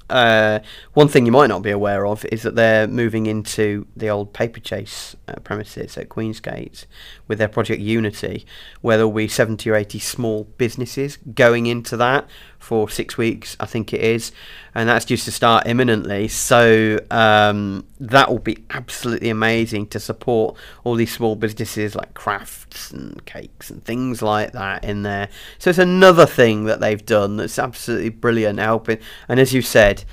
uh, 0.08 0.60
one 0.94 1.08
thing 1.08 1.26
you 1.26 1.32
might 1.32 1.48
not 1.48 1.62
be 1.62 1.70
aware 1.70 2.06
of 2.06 2.25
is 2.26 2.42
that 2.42 2.54
they're 2.54 2.86
moving 2.86 3.26
into 3.26 3.86
the 3.96 4.08
old 4.08 4.32
Paperchase 4.32 5.16
uh, 5.26 5.34
premises 5.40 5.96
at 5.96 6.08
Queensgate 6.08 6.86
with 7.26 7.38
their 7.38 7.48
project 7.48 7.80
Unity, 7.80 8.46
where 8.80 8.96
there'll 8.96 9.12
be 9.12 9.28
seventy 9.28 9.70
or 9.70 9.75
eighty 9.75 9.98
small 9.98 10.44
businesses 10.58 11.18
going 11.34 11.66
into 11.66 11.96
that 11.96 12.28
for 12.66 12.90
six 12.90 13.16
weeks, 13.16 13.56
I 13.61 13.66
think 13.66 13.92
it 13.92 14.00
is, 14.00 14.32
and 14.75 14.88
that's 14.88 15.04
due 15.04 15.16
to 15.16 15.30
start 15.30 15.68
imminently. 15.68 16.26
So 16.26 16.99
um, 17.12 17.87
that 18.00 18.28
will 18.28 18.40
be 18.40 18.58
absolutely 18.70 19.30
amazing 19.30 19.87
to 19.90 20.00
support 20.00 20.56
all 20.82 20.96
these 20.96 21.12
small 21.12 21.37
businesses 21.37 21.94
like 21.94 22.12
crafts 22.14 22.90
and 22.90 23.25
cakes 23.25 23.70
and 23.70 23.85
things 23.85 24.20
like 24.20 24.50
that 24.50 24.85
in 24.85 25.04
there. 25.04 25.28
So 25.61 25.70
it's 25.70 25.78
another 25.78 26.26
thing 26.26 26.64
that 26.64 26.80
they've 26.80 27.06
done 27.06 27.37
that's 27.37 27.56
absolutely 27.56 28.08
brilliant, 28.08 28.58
helping. 28.58 28.99
And 29.28 29.38
as 29.38 29.54
you 29.54 29.62
said. 29.62 30.04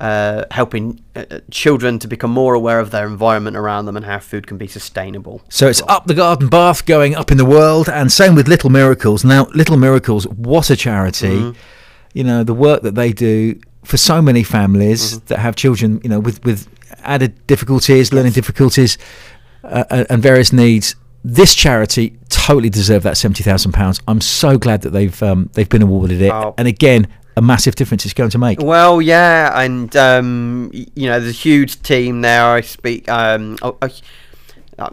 Uh, 0.00 0.44
helping 0.52 1.02
uh, 1.16 1.24
uh, 1.28 1.40
children 1.50 1.98
to 1.98 2.06
become 2.06 2.30
more 2.30 2.54
aware 2.54 2.78
of 2.78 2.92
their 2.92 3.04
environment 3.04 3.56
around 3.56 3.84
them 3.86 3.96
and 3.96 4.06
how 4.06 4.20
food 4.20 4.46
can 4.46 4.56
be 4.56 4.68
sustainable. 4.68 5.42
So 5.48 5.66
it's 5.66 5.82
up 5.88 6.06
the 6.06 6.14
garden 6.14 6.48
bath, 6.48 6.86
going 6.86 7.16
up 7.16 7.32
in 7.32 7.36
the 7.36 7.44
world, 7.44 7.88
and 7.88 8.12
same 8.12 8.36
with 8.36 8.46
Little 8.46 8.70
Miracles. 8.70 9.24
Now, 9.24 9.48
Little 9.56 9.76
Miracles, 9.76 10.24
what 10.28 10.70
a 10.70 10.76
charity! 10.76 11.38
Mm-hmm. 11.40 11.77
You 12.18 12.24
know 12.24 12.40
the 12.44 12.54
work 12.66 12.80
that 12.82 12.94
they 12.94 13.12
do 13.12 13.34
for 13.84 13.96
so 13.96 14.16
many 14.28 14.42
families 14.42 15.00
Mm-hmm. 15.02 15.26
that 15.28 15.38
have 15.38 15.54
children, 15.64 16.00
you 16.04 16.10
know, 16.12 16.20
with 16.26 16.38
with 16.44 16.60
added 17.14 17.32
difficulties, 17.46 18.12
learning 18.12 18.32
difficulties, 18.32 18.98
uh, 19.64 19.84
uh, 19.90 20.04
and 20.10 20.22
various 20.22 20.52
needs. 20.52 20.96
This 21.38 21.54
charity 21.54 22.06
totally 22.28 22.70
deserve 22.70 23.02
that 23.02 23.16
seventy 23.16 23.42
thousand 23.44 23.72
pounds. 23.72 24.00
I'm 24.08 24.20
so 24.20 24.58
glad 24.58 24.78
that 24.82 24.90
they've 24.96 25.22
um, 25.22 25.48
they've 25.54 25.68
been 25.68 25.82
awarded 25.82 26.20
it, 26.22 26.32
Oh. 26.32 26.54
and 26.58 26.66
again, 26.68 27.06
a 27.36 27.40
massive 27.42 27.74
difference 27.76 28.04
it's 28.06 28.14
going 28.14 28.30
to 28.30 28.38
make. 28.38 28.58
Well, 28.60 29.00
yeah, 29.02 29.60
and 29.64 29.94
um, 29.96 30.70
you 30.72 31.06
know, 31.08 31.20
there's 31.20 31.34
a 31.38 31.42
huge 31.48 31.72
team 31.82 32.22
there. 32.22 32.44
I 32.58 32.62
speak. 32.62 33.08
Um, 33.08 33.56
I, 33.62 33.90
I 34.78 34.88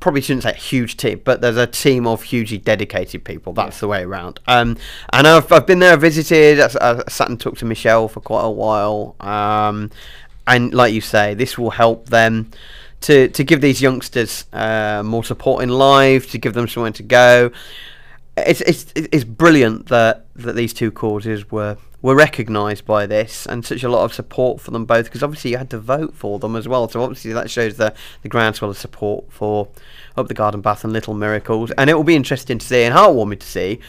probably 0.00 0.20
shouldn't 0.20 0.44
say 0.44 0.50
a 0.50 0.54
huge 0.54 0.96
team, 0.96 1.20
but 1.24 1.40
there's 1.40 1.56
a 1.56 1.66
team 1.66 2.06
of 2.06 2.22
hugely 2.22 2.58
dedicated 2.58 3.24
people. 3.24 3.52
That's 3.52 3.80
the 3.80 3.88
way 3.88 4.02
around. 4.02 4.40
Um, 4.46 4.76
and 5.12 5.26
I've, 5.26 5.50
I've 5.50 5.66
been 5.66 5.78
there, 5.78 5.96
visited. 5.96 6.60
I, 6.60 6.68
I 6.80 7.02
sat 7.08 7.28
and 7.28 7.40
talked 7.40 7.58
to 7.58 7.64
Michelle 7.64 8.08
for 8.08 8.20
quite 8.20 8.44
a 8.44 8.50
while. 8.50 9.16
Um, 9.20 9.90
and 10.46 10.72
like 10.72 10.92
you 10.94 11.00
say, 11.00 11.34
this 11.34 11.58
will 11.58 11.70
help 11.70 12.08
them 12.08 12.50
to 13.02 13.28
to 13.28 13.44
give 13.44 13.60
these 13.60 13.82
youngsters 13.82 14.46
uh, 14.52 15.02
more 15.04 15.24
support 15.24 15.62
in 15.62 15.68
life, 15.68 16.30
to 16.30 16.38
give 16.38 16.54
them 16.54 16.68
somewhere 16.68 16.92
to 16.92 17.02
go 17.02 17.50
it's 18.36 18.60
it's 18.62 18.92
it's 18.94 19.24
brilliant 19.24 19.86
that 19.86 20.26
that 20.36 20.54
these 20.54 20.74
two 20.74 20.90
causes 20.90 21.50
were 21.50 21.76
were 22.06 22.14
recognised 22.14 22.84
by 22.84 23.04
this 23.04 23.46
and 23.46 23.66
such 23.66 23.82
a 23.82 23.88
lot 23.88 24.04
of 24.04 24.14
support 24.14 24.60
for 24.60 24.70
them 24.70 24.84
both 24.84 25.06
because 25.06 25.24
obviously 25.24 25.50
you 25.50 25.58
had 25.58 25.68
to 25.68 25.76
vote 25.76 26.14
for 26.14 26.38
them 26.38 26.54
as 26.54 26.68
well. 26.68 26.88
So 26.88 27.02
obviously 27.02 27.32
that 27.32 27.50
shows 27.50 27.78
the 27.78 27.92
the 28.22 28.28
groundswell 28.28 28.70
of 28.70 28.78
support 28.78 29.24
for 29.28 29.66
up 30.16 30.28
the 30.28 30.34
garden 30.34 30.60
bath 30.60 30.84
and 30.84 30.92
little 30.92 31.14
miracles. 31.14 31.72
And 31.72 31.90
it 31.90 31.94
will 31.94 32.04
be 32.04 32.14
interesting 32.14 32.58
to 32.58 32.64
see 32.64 32.84
and 32.84 32.94
heartwarming 32.94 33.40
to 33.40 33.46
see 33.46 33.80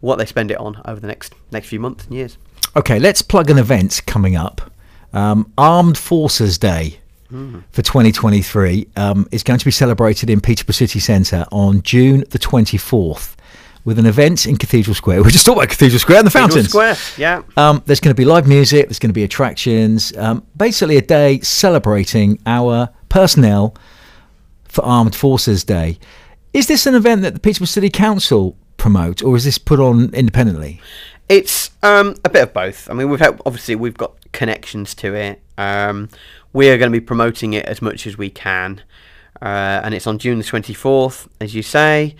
what 0.00 0.16
they 0.16 0.24
spend 0.24 0.50
it 0.50 0.56
on 0.56 0.80
over 0.86 0.98
the 0.98 1.08
next 1.08 1.34
next 1.50 1.68
few 1.68 1.78
months 1.78 2.06
and 2.06 2.14
years. 2.14 2.38
Okay, 2.74 2.98
let's 2.98 3.20
plug 3.20 3.50
an 3.50 3.58
event 3.58 4.00
coming 4.06 4.34
up. 4.34 4.72
Um, 5.12 5.52
Armed 5.58 5.98
Forces 5.98 6.56
Day 6.56 7.00
for 7.28 7.82
2023 7.82 8.88
um, 8.96 9.28
is 9.30 9.42
going 9.42 9.58
to 9.58 9.64
be 9.66 9.70
celebrated 9.70 10.30
in 10.30 10.40
Peterborough 10.40 10.72
City 10.72 11.00
Centre 11.00 11.44
on 11.52 11.82
June 11.82 12.24
the 12.30 12.38
24th 12.38 13.34
with 13.88 13.98
an 13.98 14.04
event 14.04 14.44
in 14.44 14.58
Cathedral 14.58 14.94
Square. 14.94 15.22
We 15.28 15.32
just 15.32 15.46
talked 15.46 15.56
about 15.56 15.70
Cathedral 15.70 15.98
Square 15.98 16.18
and 16.18 16.26
the 16.26 16.30
fountains. 16.30 16.70
Cathedral. 16.70 16.94
Square 16.94 17.16
yeah 17.16 17.42
Um, 17.56 17.82
there's 17.86 18.00
going 18.00 18.14
to 18.14 18.20
be 18.20 18.26
live 18.26 18.46
music, 18.46 18.86
there's 18.86 18.98
going 18.98 19.08
to 19.08 19.14
be 19.14 19.24
attractions, 19.24 20.14
um, 20.18 20.46
basically 20.54 20.98
a 20.98 21.02
day 21.02 21.40
celebrating 21.40 22.38
our 22.44 22.90
personnel 23.08 23.74
for 24.64 24.84
Armed 24.84 25.16
Forces 25.16 25.64
Day. 25.64 25.98
Is 26.52 26.66
this 26.66 26.86
an 26.86 26.94
event 26.94 27.22
that 27.22 27.32
the 27.32 27.40
Peterborough 27.40 27.64
City 27.64 27.88
Council 27.88 28.56
promote 28.76 29.22
or 29.22 29.36
is 29.36 29.44
this 29.44 29.56
put 29.56 29.80
on 29.80 30.12
independently? 30.12 30.82
It's 31.30 31.70
um, 31.82 32.14
a 32.26 32.28
bit 32.28 32.42
of 32.42 32.52
both. 32.52 32.90
I 32.90 32.92
mean, 32.92 33.08
we've 33.08 33.20
had, 33.20 33.40
obviously 33.46 33.74
we've 33.74 33.96
got 33.96 34.12
connections 34.32 34.94
to 34.96 35.14
it. 35.14 35.40
Um, 35.56 36.10
we 36.52 36.68
are 36.68 36.76
going 36.76 36.92
to 36.92 37.00
be 37.00 37.04
promoting 37.04 37.54
it 37.54 37.64
as 37.64 37.80
much 37.80 38.06
as 38.06 38.18
we 38.18 38.28
can, 38.28 38.82
uh, 39.40 39.80
and 39.82 39.94
it's 39.94 40.06
on 40.06 40.18
June 40.18 40.38
the 40.38 40.44
twenty 40.44 40.74
fourth, 40.74 41.28
as 41.40 41.54
you 41.54 41.62
say, 41.62 42.16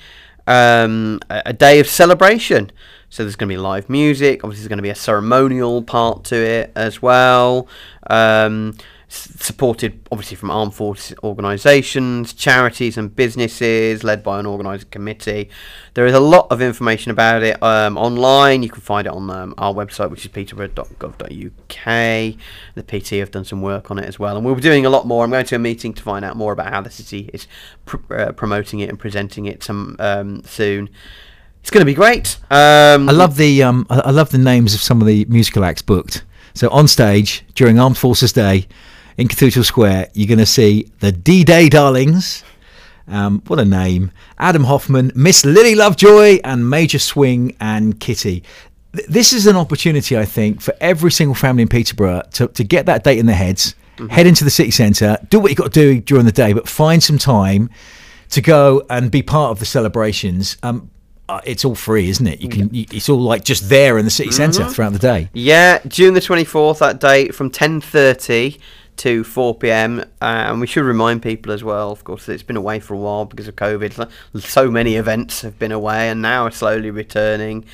um, 0.49 1.21
a, 1.29 1.53
day 1.53 1.79
of 1.79 1.87
celebration. 1.87 2.73
So 3.11 3.23
there's 3.23 3.37
going 3.37 3.49
to 3.49 3.53
be 3.53 3.59
live 3.59 3.89
music. 3.89 4.43
Obviously, 4.43 4.63
there's 4.63 4.69
going 4.69 4.79
to 4.79 4.83
be 4.83 4.89
a 4.89 4.95
ceremonial 4.95 5.83
part 5.83 6.25
to 6.25 6.37
it 6.37 6.73
as 6.75 7.01
well. 7.03 7.69
Um, 8.09 8.77
supported 9.09 9.99
obviously 10.13 10.37
from 10.37 10.51
armed 10.51 10.75
forces 10.75 11.17
organisations, 11.25 12.35
charities, 12.35 12.99
and 12.99 13.15
businesses, 13.15 14.05
led 14.05 14.23
by 14.23 14.39
an 14.39 14.47
organising 14.47 14.89
committee. 14.91 15.49
There 15.95 16.07
is 16.07 16.13
a 16.13 16.21
lot 16.21 16.47
of 16.51 16.61
information 16.61 17.11
about 17.11 17.43
it 17.43 17.61
um, 17.63 17.97
online. 17.97 18.63
You 18.63 18.69
can 18.69 18.83
find 18.83 19.07
it 19.07 19.13
on 19.13 19.31
um, 19.31 19.55
our 19.57 19.73
website, 19.73 20.11
which 20.11 20.27
is 20.27 20.31
peterborough.gov.uk. 20.31 22.37
The 22.75 22.83
PT 22.83 23.09
have 23.19 23.31
done 23.31 23.45
some 23.45 23.63
work 23.63 23.91
on 23.91 23.99
it 23.99 24.05
as 24.05 24.19
well, 24.19 24.37
and 24.37 24.45
we'll 24.45 24.55
be 24.55 24.61
doing 24.61 24.85
a 24.85 24.91
lot 24.91 25.07
more. 25.07 25.25
I'm 25.25 25.31
going 25.31 25.47
to 25.47 25.57
a 25.57 25.59
meeting 25.59 25.95
to 25.95 26.03
find 26.03 26.25
out 26.25 26.37
more 26.37 26.53
about 26.53 26.73
how 26.73 26.83
the 26.83 26.91
city 26.91 27.31
is 27.33 27.47
pr- 27.87 28.15
uh, 28.15 28.33
promoting 28.33 28.81
it 28.81 28.91
and 28.91 28.99
presenting 28.99 29.47
it 29.47 29.69
um, 29.71 30.43
soon. 30.45 30.91
It's 31.61 31.71
going 31.71 31.81
to 31.81 31.87
be 31.87 31.95
great. 31.95 32.37
Um, 32.51 33.09
I 33.09 33.13
love 33.13 33.37
the 33.37 33.63
um, 33.63 33.87
I 33.91 34.11
love 34.11 34.31
the 34.31 34.39
names 34.39 34.75
of 34.75 34.81
some 34.81 35.01
of 35.01 35.07
the 35.07 35.25
musical 35.27 35.65
acts 35.65 35.83
booked. 35.83 36.25
So 36.55 36.69
on 36.71 36.89
stage 36.89 37.45
during 37.55 37.79
Armed 37.79 37.99
Forces 37.99 38.33
Day 38.33 38.67
in 39.19 39.29
Cathedral 39.29 39.65
Square, 39.65 40.09
you're 40.15 40.29
going 40.29 40.39
to 40.39 40.47
see 40.47 40.91
the 41.01 41.13
D-Day 41.13 41.69
Darlings. 41.69 42.45
Um, 43.07 43.43
what 43.47 43.59
a 43.59 43.65
name! 43.65 44.11
Adam 44.39 44.65
Hoffman, 44.65 45.13
Miss 45.15 45.45
Lily 45.45 45.75
Lovejoy, 45.75 46.41
and 46.45 46.69
Major 46.69 46.99
Swing 46.99 47.57
and 47.61 47.99
Kitty. 47.99 48.43
Th- 48.95 49.07
This 49.09 49.33
is 49.33 49.47
an 49.47 49.57
opportunity, 49.57 50.17
I 50.17 50.27
think, 50.27 50.61
for 50.61 50.75
every 50.81 51.11
single 51.11 51.35
family 51.35 51.63
in 51.63 51.69
Peterborough 51.69 52.23
to, 52.33 52.49
to 52.49 52.65
get 52.65 52.85
that 52.87 53.05
date 53.05 53.19
in 53.19 53.25
their 53.27 53.35
heads, 53.37 53.75
head 54.11 54.27
into 54.27 54.45
the 54.45 54.51
city 54.51 54.71
centre, 54.71 55.17
do 55.31 55.41
what 55.41 55.49
you've 55.51 55.57
got 55.59 55.73
to 55.73 55.81
do 55.81 56.01
during 56.03 56.27
the 56.27 56.33
day, 56.33 56.53
but 56.53 56.69
find 56.69 57.03
some 57.03 57.17
time 57.19 57.71
to 58.31 58.43
go 58.43 58.85
and 58.91 59.11
be 59.11 59.23
part 59.23 59.53
of 59.53 59.59
the 59.59 59.65
celebrations. 59.65 60.59
Um, 60.63 60.91
uh, 61.31 61.41
it's 61.45 61.65
all 61.65 61.75
free, 61.75 62.11
isn't 62.11 62.27
it? 62.27 62.41
You 62.43 62.49
can. 62.51 62.73
You, 62.75 62.85
it's 62.93 63.09
all 63.09 63.21
like 63.21 63.43
just 63.43 63.71
there 63.71 63.97
in 63.99 64.05
the 64.05 64.11
city 64.11 64.31
centre 64.33 64.67
throughout 64.69 64.93
the 64.93 64.99
day. 64.99 65.31
Yeah, 65.33 65.79
June 65.89 66.13
the 66.13 66.21
24th, 66.21 66.79
that 66.81 67.01
date 67.01 67.35
from 67.35 67.51
10.30 67.51 68.59
to 68.99 69.25
4pm. 69.25 70.01
Uh, 70.01 70.05
and 70.21 70.61
we 70.61 70.67
should 70.67 70.85
remind 70.85 71.23
people 71.23 71.53
as 71.53 71.65
well, 71.65 71.91
of 71.91 72.05
course, 72.05 72.27
that 72.27 72.33
it's 72.35 72.43
been 72.43 72.57
away 72.57 72.81
for 72.81 72.95
a 72.95 72.99
while 72.99 73.25
because 73.25 73.49
of 73.49 73.57
COVID. 73.57 74.11
So- 74.41 74.69
many 74.71 74.97
events 74.97 75.43
have 75.43 75.59
been 75.59 75.73
away 75.73 76.09
and 76.09 76.23
now 76.23 76.45
are 76.45 76.51
slowly 76.51 76.91
returning. 76.91 77.65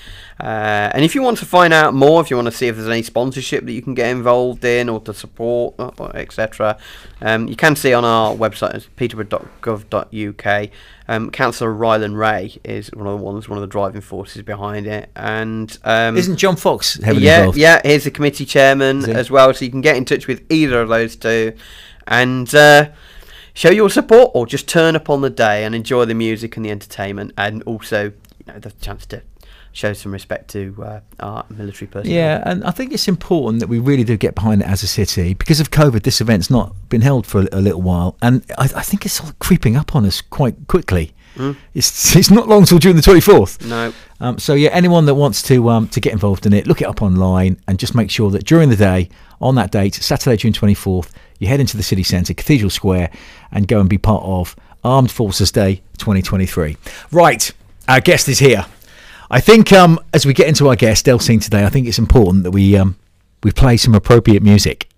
Uh, 0.41 0.91
and 0.93 1.05
if 1.05 1.15
you 1.15 1.23
want 1.23 1.39
to 1.39 1.47
find 1.47 1.73
out 1.73 1.95
more, 1.95 2.21
if 2.21 2.31
you 2.31 2.37
want 2.37 2.47
to 2.47 2.53
see 2.53 2.67
if 2.67 2.77
there's 2.77 2.89
any 2.89 3.03
sponsorship 3.03 3.65
that 3.65 3.73
you 3.73 3.83
can 3.83 3.95
get 3.95 4.11
involved 4.11 4.65
in 4.65 4.89
or 4.89 5.01
to 5.01 5.15
support, 5.15 5.75
uh, 5.79 5.91
etc., 6.15 6.77
um, 7.23 7.47
you 7.49 7.57
can 7.57 7.77
see 7.77 7.93
on 7.93 8.05
our 8.05 8.35
website, 8.35 8.87
peterborough.gov.uk. 8.97 10.71
Um, 11.07 11.31
Councillor 11.31 11.73
Ryland 11.73 12.19
Ray 12.19 12.57
is 12.65 12.91
one 12.93 13.07
of 13.07 13.19
the 13.19 13.25
ones, 13.25 13.49
one 13.49 13.59
of 13.59 13.61
the 13.61 13.69
driving 13.69 14.01
forces 14.01 14.43
behind 14.43 14.87
it. 14.87 15.11
And 15.15 15.77
um, 15.85 16.17
Isn't 16.17 16.37
John 16.37 16.57
Fox 16.57 16.95
heavily 17.03 17.27
yeah, 17.27 17.41
involved? 17.41 17.59
yeah. 17.59 17.81
Here's 17.85 18.05
the 18.05 18.11
committee 18.11 18.47
chairman 18.47 19.09
as 19.11 19.31
well, 19.31 19.53
so 19.53 19.65
you 19.65 19.71
can 19.71 19.83
get 19.83 19.97
in 19.97 20.05
touch 20.05 20.27
with 20.27 20.43
either 20.51 20.81
of 20.81 20.89
those 20.89 21.14
two. 21.17 21.55
And 22.07 22.53
uh, 22.55 22.91
show 23.55 23.71
your 23.71 23.91
support 23.91 24.33
or 24.35 24.47
just 24.47 24.69
turn 24.69 24.97
up 24.97 25.09
on 25.09 25.23
the 25.23 25.31
day 25.31 25.65
and 25.65 25.75
enjoy 25.75 26.05
the 26.05 26.15
music 26.15 26.57
and 26.57 26.65
the 26.65 26.71
entertainment, 26.71 27.33
and 27.39 27.63
also 27.63 28.05
you 28.05 28.53
know 28.53 28.59
the 28.59 28.71
chance 28.73 29.07
to 29.07 29.23
show 29.73 29.93
some 29.93 30.13
respect 30.13 30.49
to 30.51 30.75
uh, 30.83 31.01
our 31.21 31.45
military 31.51 31.89
personnel. 31.89 32.17
Yeah, 32.17 32.43
and 32.47 32.65
I 32.65 32.71
think 32.71 32.93
it's 32.93 33.09
important 33.09 33.61
that 33.61 33.67
we 33.67 33.79
really 33.79 34.05
do 34.05 34.17
get 34.17 34.35
behind 34.35 34.63
it 34.63 34.69
as 34.69 34.83
a 34.83 34.87
city. 34.87 35.35
Because 35.35 35.61
of 35.61 35.71
COVID, 35.71 36.03
this 36.03 36.21
event's 36.21 36.51
not 36.51 36.75
been 36.89 37.01
held 37.01 37.27
for 37.27 37.47
a, 37.53 37.61
little 37.61 37.83
while, 37.83 38.17
and 38.23 38.45
I, 38.57 38.65
I 38.77 38.83
think 38.83 39.05
it's 39.05 39.21
of 39.21 39.39
creeping 39.39 39.77
up 39.77 39.95
on 39.95 40.07
us 40.07 40.21
quite 40.21 40.69
quickly. 40.69 41.15
It's 41.75 42.17
it's 42.17 42.31
not 42.31 42.49
long 42.49 42.65
till 42.65 42.79
June 42.79 42.97
the 42.97 43.03
twenty 43.03 43.21
fourth. 43.21 43.65
No. 43.65 43.93
Um, 44.21 44.39
so 44.39 44.55
yeah, 44.55 44.71
anyone 44.71 45.07
that 45.07 45.15
wants 45.15 45.43
to 45.45 45.69
um, 45.69 45.89
to 45.89 46.01
get 46.01 46.13
involved 46.13 46.47
in 46.47 46.53
it, 46.53 46.67
look 46.67 46.81
it 46.81 46.87
up 46.87 47.03
online 47.03 47.59
and 47.67 47.79
just 47.79 47.95
make 47.95 48.11
sure 48.11 48.31
that 48.31 48.45
during 48.45 48.69
the 48.71 48.77
day, 48.77 49.09
on 49.41 49.55
that 49.57 49.71
date, 49.71 49.95
Saturday, 49.95 50.37
June 50.37 50.53
twenty 50.53 50.75
fourth, 50.75 51.13
you 51.39 51.49
head 51.49 51.61
into 51.61 51.77
the 51.77 51.83
city 51.83 52.03
centre, 52.03 52.35
Cathedral 52.35 52.71
Square, 52.71 53.11
and 53.51 53.69
go 53.69 53.81
and 53.81 53.89
be 53.89 53.99
part 53.99 54.23
of 54.25 54.57
Armed 54.83 55.11
Forces 55.11 55.51
Day 55.51 55.83
twenty 55.99 56.23
twenty 56.23 56.47
three. 56.47 56.77
Right, 57.11 57.51
our 57.89 58.01
guest 58.01 58.29
is 58.29 58.39
here. 58.39 58.67
I 59.31 59.41
think 59.41 59.73
um, 59.73 59.99
as 60.13 60.27
we 60.27 60.35
get 60.35 60.49
into 60.49 60.69
our 60.69 60.77
guest, 60.77 61.07
Del 61.07 61.19
Singh 61.19 61.41
today, 61.41 61.65
I 61.65 61.69
think 61.69 61.89
it's 61.89 61.99
important 61.99 62.45
that 62.45 62.53
we 62.53 62.77
um, 62.77 62.97
we 63.43 63.51
play 63.51 63.77
some 63.77 63.95
appropriate 63.95 64.43
music. 64.43 64.89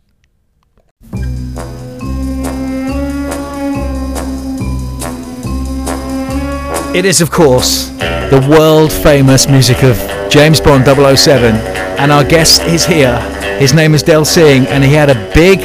It 6.96 7.04
is, 7.04 7.20
of 7.20 7.30
course, 7.30 7.88
the 8.30 8.46
world 8.50 8.90
famous 8.90 9.46
music 9.50 9.82
of 9.82 9.98
James 10.30 10.62
Bond 10.62 10.87
007, 10.87 11.54
and 11.98 12.11
our 12.11 12.24
guest 12.24 12.62
is 12.62 12.87
here. 12.87 13.20
His 13.59 13.74
name 13.74 13.92
is 13.92 14.02
Del 14.02 14.24
Singh, 14.24 14.66
and 14.68 14.82
he 14.82 14.94
had 14.94 15.11
a 15.11 15.30
big 15.35 15.61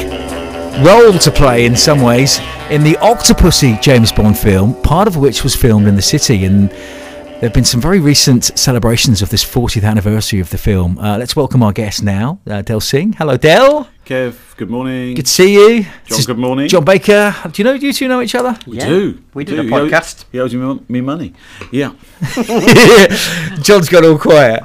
role 0.86 1.18
to 1.18 1.30
play 1.30 1.64
in 1.64 1.74
some 1.74 2.02
ways 2.02 2.38
in 2.68 2.84
the 2.84 2.98
Octopussy 3.00 3.80
James 3.80 4.12
Bond 4.12 4.38
film, 4.38 4.74
part 4.82 5.08
of 5.08 5.16
which 5.16 5.42
was 5.42 5.56
filmed 5.56 5.88
in 5.88 5.96
the 5.96 6.02
city. 6.02 6.44
And 6.44 6.68
there 6.68 7.48
have 7.48 7.54
been 7.54 7.64
some 7.64 7.80
very 7.80 7.98
recent 7.98 8.44
celebrations 8.58 9.22
of 9.22 9.30
this 9.30 9.42
40th 9.42 9.84
anniversary 9.84 10.40
of 10.40 10.50
the 10.50 10.58
film. 10.58 10.98
Uh, 10.98 11.16
let's 11.16 11.34
welcome 11.34 11.62
our 11.62 11.72
guest 11.72 12.02
now, 12.02 12.40
uh, 12.46 12.60
Del 12.60 12.80
Singh. 12.80 13.14
Hello, 13.14 13.38
Del. 13.38 13.88
Kev, 14.04 14.56
good 14.56 14.68
morning. 14.68 15.14
Good 15.14 15.26
to 15.26 15.30
see 15.32 15.54
you. 15.54 15.82
John, 15.84 15.92
This 16.08 16.26
good 16.26 16.36
morning. 16.38 16.66
John 16.68 16.84
Baker. 16.84 17.34
Do 17.52 17.62
you 17.62 17.64
know? 17.64 17.78
Do 17.78 17.86
you 17.86 17.92
two 17.92 18.08
know 18.08 18.20
each 18.20 18.34
other? 18.34 18.58
we 18.66 18.78
Yeah, 18.78 18.86
do. 18.88 19.22
we 19.32 19.44
did 19.44 19.54
do. 19.56 19.60
a 19.60 19.64
He 19.64 19.72
owes- 19.72 19.90
podcast. 19.92 20.24
He 20.32 20.40
owes 20.40 20.52
me, 20.54 20.80
me 20.88 21.00
money. 21.00 21.34
Yeah. 21.70 21.92
John's 23.62 23.88
got 23.88 24.04
all 24.04 24.18
quiet. 24.18 24.62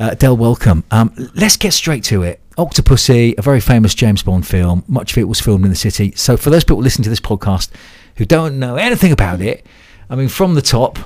Uh, 0.00 0.14
Del, 0.14 0.36
welcome. 0.36 0.82
Um, 0.90 1.12
let's 1.36 1.56
get 1.56 1.72
straight 1.72 2.02
to 2.04 2.22
it. 2.24 2.40
Octopussy, 2.58 3.38
a 3.38 3.42
very 3.42 3.60
famous 3.60 3.94
James 3.94 4.24
Bond 4.24 4.44
film. 4.44 4.82
Much 4.88 5.12
of 5.12 5.18
it 5.18 5.28
was 5.28 5.40
filmed 5.40 5.64
in 5.64 5.70
the 5.70 5.76
city. 5.76 6.12
So, 6.16 6.36
for 6.36 6.50
those 6.50 6.64
people 6.64 6.78
listening 6.82 7.04
to 7.04 7.10
this 7.10 7.20
podcast 7.20 7.70
who 8.16 8.24
don't 8.24 8.58
know 8.58 8.74
anything 8.74 9.12
about 9.12 9.40
it, 9.40 9.64
I 10.10 10.16
mean, 10.16 10.28
from 10.28 10.54
the 10.54 10.62
top, 10.62 10.98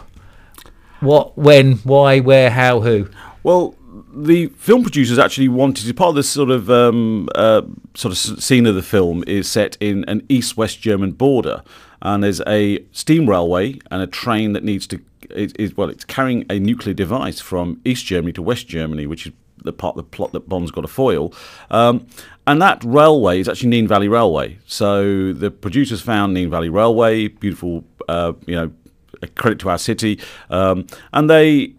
what, 1.01 1.37
when, 1.37 1.75
why, 1.79 2.21
where, 2.21 2.49
how, 2.51 2.81
who? 2.81 3.09
Well, 3.43 3.75
the 4.15 4.47
film 4.49 4.83
producers 4.83 5.19
actually 5.19 5.49
wanted 5.49 5.87
to 5.87 5.95
part 5.95 6.11
of 6.11 6.15
this 6.15 6.29
sort 6.29 6.51
of 6.51 6.71
um, 6.71 7.29
uh, 7.35 7.63
sort 7.95 8.13
of 8.13 8.19
scene 8.19 8.67
of 8.67 8.75
the 8.75 8.83
film 8.83 9.25
is 9.27 9.49
set 9.49 9.77
in 9.81 10.05
an 10.05 10.25
east-west 10.29 10.81
German 10.81 11.13
border, 11.13 11.63
and 12.03 12.23
there's 12.23 12.41
a 12.47 12.85
steam 12.93 13.29
railway 13.29 13.79
and 13.91 14.03
a 14.03 14.07
train 14.07 14.53
that 14.53 14.65
needs 14.65 14.87
to 14.87 15.01
well, 15.77 15.89
it's 15.89 16.05
carrying 16.05 16.45
a 16.51 16.59
nuclear 16.61 16.95
device 16.95 17.41
from 17.41 17.81
East 17.85 18.05
Germany 18.05 18.33
to 18.35 18.43
West 18.43 18.69
Germany, 18.69 19.07
which 19.07 19.27
is 19.27 19.33
the 19.65 19.73
part 19.73 19.97
of 19.97 20.05
the 20.05 20.17
plot 20.17 20.33
that 20.33 20.49
Bond's 20.49 20.71
got 20.71 20.83
to 20.83 20.89
foil. 20.89 21.33
Um, 21.71 22.07
and 22.47 22.61
that 22.61 22.83
railway 22.85 23.41
is 23.41 23.49
actually 23.49 23.71
Nene 23.71 23.89
Valley 23.89 24.09
Railway. 24.09 24.59
So 24.67 25.33
the 25.33 25.51
producers 25.51 26.03
found 26.03 26.35
Nene 26.35 26.51
Valley 26.51 26.69
Railway, 26.69 27.29
beautiful, 27.29 27.85
uh, 28.09 28.35
you 28.47 28.55
know, 28.55 28.71
a 29.23 29.29
credit 29.29 29.59
to 29.61 29.71
our 29.71 29.79
city, 29.79 30.21
um, 30.51 30.87
and 31.13 31.31
they 31.31 31.75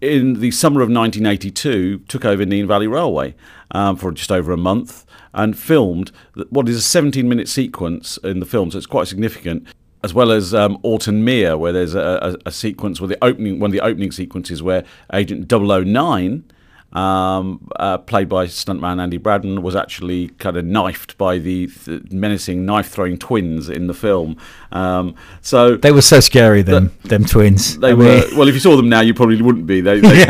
in 0.00 0.40
the 0.40 0.50
summer 0.50 0.80
of 0.80 0.88
1982 0.88 1.98
took 2.08 2.24
over 2.24 2.44
Nene 2.44 2.66
Valley 2.66 2.86
Railway 2.86 3.34
um, 3.72 3.96
for 3.96 4.12
just 4.12 4.32
over 4.32 4.52
a 4.52 4.56
month 4.56 5.04
and 5.34 5.56
filmed 5.58 6.10
what 6.48 6.68
is 6.68 6.76
a 6.76 6.82
17 6.82 7.28
minute 7.28 7.48
sequence 7.48 8.16
in 8.18 8.40
the 8.40 8.46
film, 8.46 8.70
so 8.70 8.78
it's 8.78 8.86
quite 8.86 9.08
significant. 9.08 9.66
As 10.02 10.14
well 10.14 10.32
as 10.32 10.54
um, 10.54 10.78
Orton 10.82 11.24
Mere, 11.24 11.58
where 11.58 11.74
there's 11.74 11.94
a, 11.94 12.36
a, 12.44 12.48
a 12.48 12.52
sequence 12.52 13.02
where 13.02 13.08
the 13.08 13.22
opening, 13.22 13.60
one 13.60 13.68
of 13.68 13.72
the 13.72 13.82
opening 13.82 14.10
sequences 14.10 14.62
where 14.62 14.82
Agent 15.12 15.52
009, 15.52 16.44
um, 16.92 17.68
uh, 17.76 17.98
played 17.98 18.28
by 18.28 18.46
stuntman 18.46 19.00
Andy 19.00 19.16
Bradford, 19.16 19.60
was 19.60 19.76
actually 19.76 20.28
kind 20.38 20.56
of 20.56 20.64
knifed 20.64 21.16
by 21.18 21.38
the 21.38 21.68
th- 21.68 22.02
menacing 22.10 22.64
knife-throwing 22.66 23.18
twins 23.18 23.68
in 23.68 23.86
the 23.86 23.94
film. 23.94 24.36
Um, 24.72 25.14
so 25.40 25.76
They 25.76 25.92
were 25.92 26.02
so 26.02 26.20
scary, 26.20 26.62
them, 26.62 26.92
them 27.04 27.24
twins. 27.24 27.78
they 27.78 27.90
I 27.90 27.94
were 27.94 28.04
mean- 28.04 28.36
well. 28.36 28.48
If 28.48 28.54
you 28.54 28.60
saw 28.60 28.76
them 28.76 28.88
now, 28.88 29.00
you 29.00 29.14
probably 29.14 29.40
wouldn't 29.40 29.66
be. 29.66 29.80
They, 29.80 30.00
they, 30.00 30.24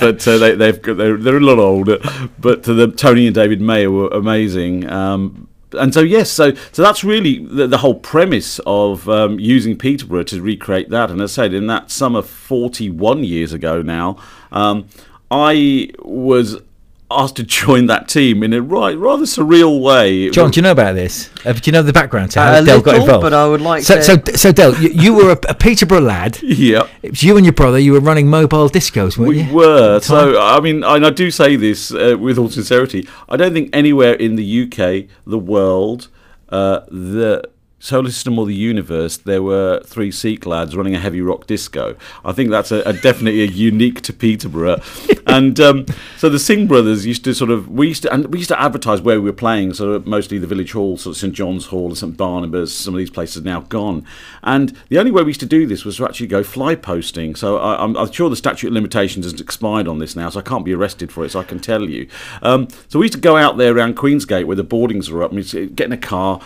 but 0.00 0.26
uh, 0.26 0.38
they, 0.38 0.54
they've 0.54 0.80
got, 0.80 0.96
they're, 0.96 1.16
they're 1.18 1.36
a 1.36 1.40
lot 1.40 1.58
older. 1.58 1.98
But 2.38 2.66
uh, 2.68 2.72
the 2.72 2.88
Tony 2.88 3.26
and 3.26 3.34
David 3.34 3.60
Meyer 3.60 3.90
were 3.90 4.08
amazing. 4.08 4.88
Um, 4.90 5.48
and 5.72 5.92
so 5.92 6.00
yes, 6.00 6.30
so 6.30 6.54
so 6.72 6.80
that's 6.80 7.04
really 7.04 7.44
the, 7.44 7.66
the 7.66 7.78
whole 7.78 7.96
premise 7.96 8.60
of 8.66 9.06
um, 9.10 9.38
using 9.38 9.76
Peterborough 9.76 10.22
to 10.22 10.40
recreate 10.40 10.88
that. 10.90 11.10
And 11.10 11.20
as 11.20 11.32
I 11.38 11.42
said, 11.42 11.52
in 11.54 11.66
that 11.66 11.90
summer, 11.90 12.22
forty-one 12.22 13.24
years 13.24 13.52
ago 13.52 13.82
now, 13.82 14.16
um, 14.52 14.86
I 15.30 15.90
was 16.02 16.60
asked 17.08 17.36
to 17.36 17.44
join 17.44 17.86
that 17.86 18.08
team 18.08 18.42
in 18.42 18.52
a 18.52 18.60
right, 18.60 18.96
rather 18.98 19.24
surreal 19.24 19.80
way. 19.80 20.28
John, 20.30 20.50
do 20.50 20.58
you 20.58 20.62
know 20.62 20.72
about 20.72 20.94
this? 20.94 21.30
Uh, 21.44 21.52
do 21.52 21.60
you 21.64 21.72
know 21.72 21.82
the 21.82 21.92
background 21.92 22.32
to 22.32 22.40
how 22.40 22.58
A 22.58 22.64
Del 22.64 22.80
got 22.80 22.96
involved? 22.96 23.22
but 23.22 23.32
I 23.32 23.46
would 23.46 23.60
like 23.60 23.84
so, 23.84 23.96
to- 23.96 24.02
So, 24.02 24.16
so 24.34 24.52
Del, 24.52 24.74
you, 24.82 24.88
you 24.90 25.14
were 25.14 25.30
a, 25.30 25.38
a 25.48 25.54
Peterborough 25.54 26.00
lad. 26.00 26.38
yeah. 26.42 26.88
It 27.02 27.10
was 27.10 27.22
you 27.22 27.36
and 27.36 27.46
your 27.46 27.52
brother. 27.52 27.78
You 27.78 27.92
were 27.92 28.00
running 28.00 28.28
mobile 28.28 28.68
discos, 28.68 29.16
weren't 29.16 29.28
We 29.28 29.42
you? 29.42 29.48
We 29.48 29.54
were. 29.54 30.00
So, 30.00 30.40
I 30.40 30.60
mean, 30.60 30.82
and 30.82 31.06
I 31.06 31.10
do 31.10 31.30
say 31.30 31.54
this 31.56 31.92
uh, 31.92 32.16
with 32.18 32.38
all 32.38 32.48
sincerity. 32.48 33.08
I 33.28 33.36
don't 33.36 33.52
think 33.52 33.70
anywhere 33.72 34.14
in 34.14 34.34
the 34.36 34.62
UK, 34.64 35.08
the 35.26 35.38
world, 35.38 36.08
uh, 36.48 36.80
the 36.88 37.48
solar 37.78 38.10
system 38.10 38.38
or 38.38 38.46
the 38.46 38.54
universe, 38.54 39.16
there 39.18 39.42
were 39.42 39.80
three 39.84 40.10
Sikh 40.10 40.46
lads 40.46 40.74
running 40.74 40.94
a 40.94 40.98
heavy 40.98 41.20
rock 41.20 41.46
disco. 41.46 41.96
I 42.24 42.32
think 42.32 42.50
that's 42.50 42.72
a, 42.72 42.80
a 42.82 42.92
definitely 42.92 43.42
a 43.42 43.46
unique 43.46 44.00
to 44.02 44.12
Peterborough. 44.12 44.80
and 45.26 45.60
um, 45.60 45.86
so 46.16 46.28
the 46.28 46.38
Singh 46.38 46.66
brothers 46.66 47.04
used 47.04 47.24
to 47.24 47.34
sort 47.34 47.50
of 47.50 47.68
we 47.68 47.88
used 47.88 48.02
to 48.02 48.12
and 48.12 48.32
we 48.32 48.38
used 48.38 48.48
to 48.48 48.60
advertise 48.60 49.00
where 49.00 49.20
we 49.20 49.28
were 49.28 49.36
playing. 49.36 49.74
So 49.74 50.02
mostly 50.06 50.38
the 50.38 50.46
village 50.46 50.72
hall, 50.72 50.96
sort 50.96 51.16
of 51.16 51.20
St 51.20 51.34
John's 51.34 51.66
Hall, 51.66 51.94
St 51.94 52.16
Barnabas. 52.16 52.72
Some 52.72 52.94
of 52.94 52.98
these 52.98 53.10
places 53.10 53.42
are 53.42 53.44
now 53.44 53.60
gone. 53.60 54.06
And 54.42 54.76
the 54.88 54.98
only 54.98 55.10
way 55.10 55.22
we 55.22 55.30
used 55.30 55.40
to 55.40 55.46
do 55.46 55.66
this 55.66 55.84
was 55.84 55.98
to 55.98 56.04
actually 56.06 56.28
go 56.28 56.42
fly 56.42 56.74
posting. 56.74 57.34
So 57.34 57.58
I, 57.58 57.82
I'm, 57.82 57.96
I'm 57.96 58.10
sure 58.10 58.30
the 58.30 58.36
statute 58.36 58.68
of 58.68 58.72
limitations 58.72 59.26
has 59.26 59.40
expired 59.40 59.86
on 59.86 59.98
this 59.98 60.16
now, 60.16 60.30
so 60.30 60.40
I 60.40 60.42
can't 60.42 60.64
be 60.64 60.72
arrested 60.72 61.12
for 61.12 61.24
it. 61.24 61.30
So 61.30 61.40
I 61.40 61.44
can 61.44 61.60
tell 61.60 61.88
you. 61.88 62.08
Um, 62.42 62.68
so 62.88 62.98
we 62.98 63.04
used 63.04 63.14
to 63.14 63.20
go 63.20 63.36
out 63.36 63.58
there 63.58 63.76
around 63.76 63.96
Queensgate 63.96 64.46
where 64.46 64.56
the 64.56 64.64
boardings 64.64 65.10
were 65.10 65.22
up. 65.22 65.32
and 65.32 65.38
we'd 65.38 65.76
get 65.76 65.86
in 65.86 65.92
a 65.92 65.98
car 65.98 66.40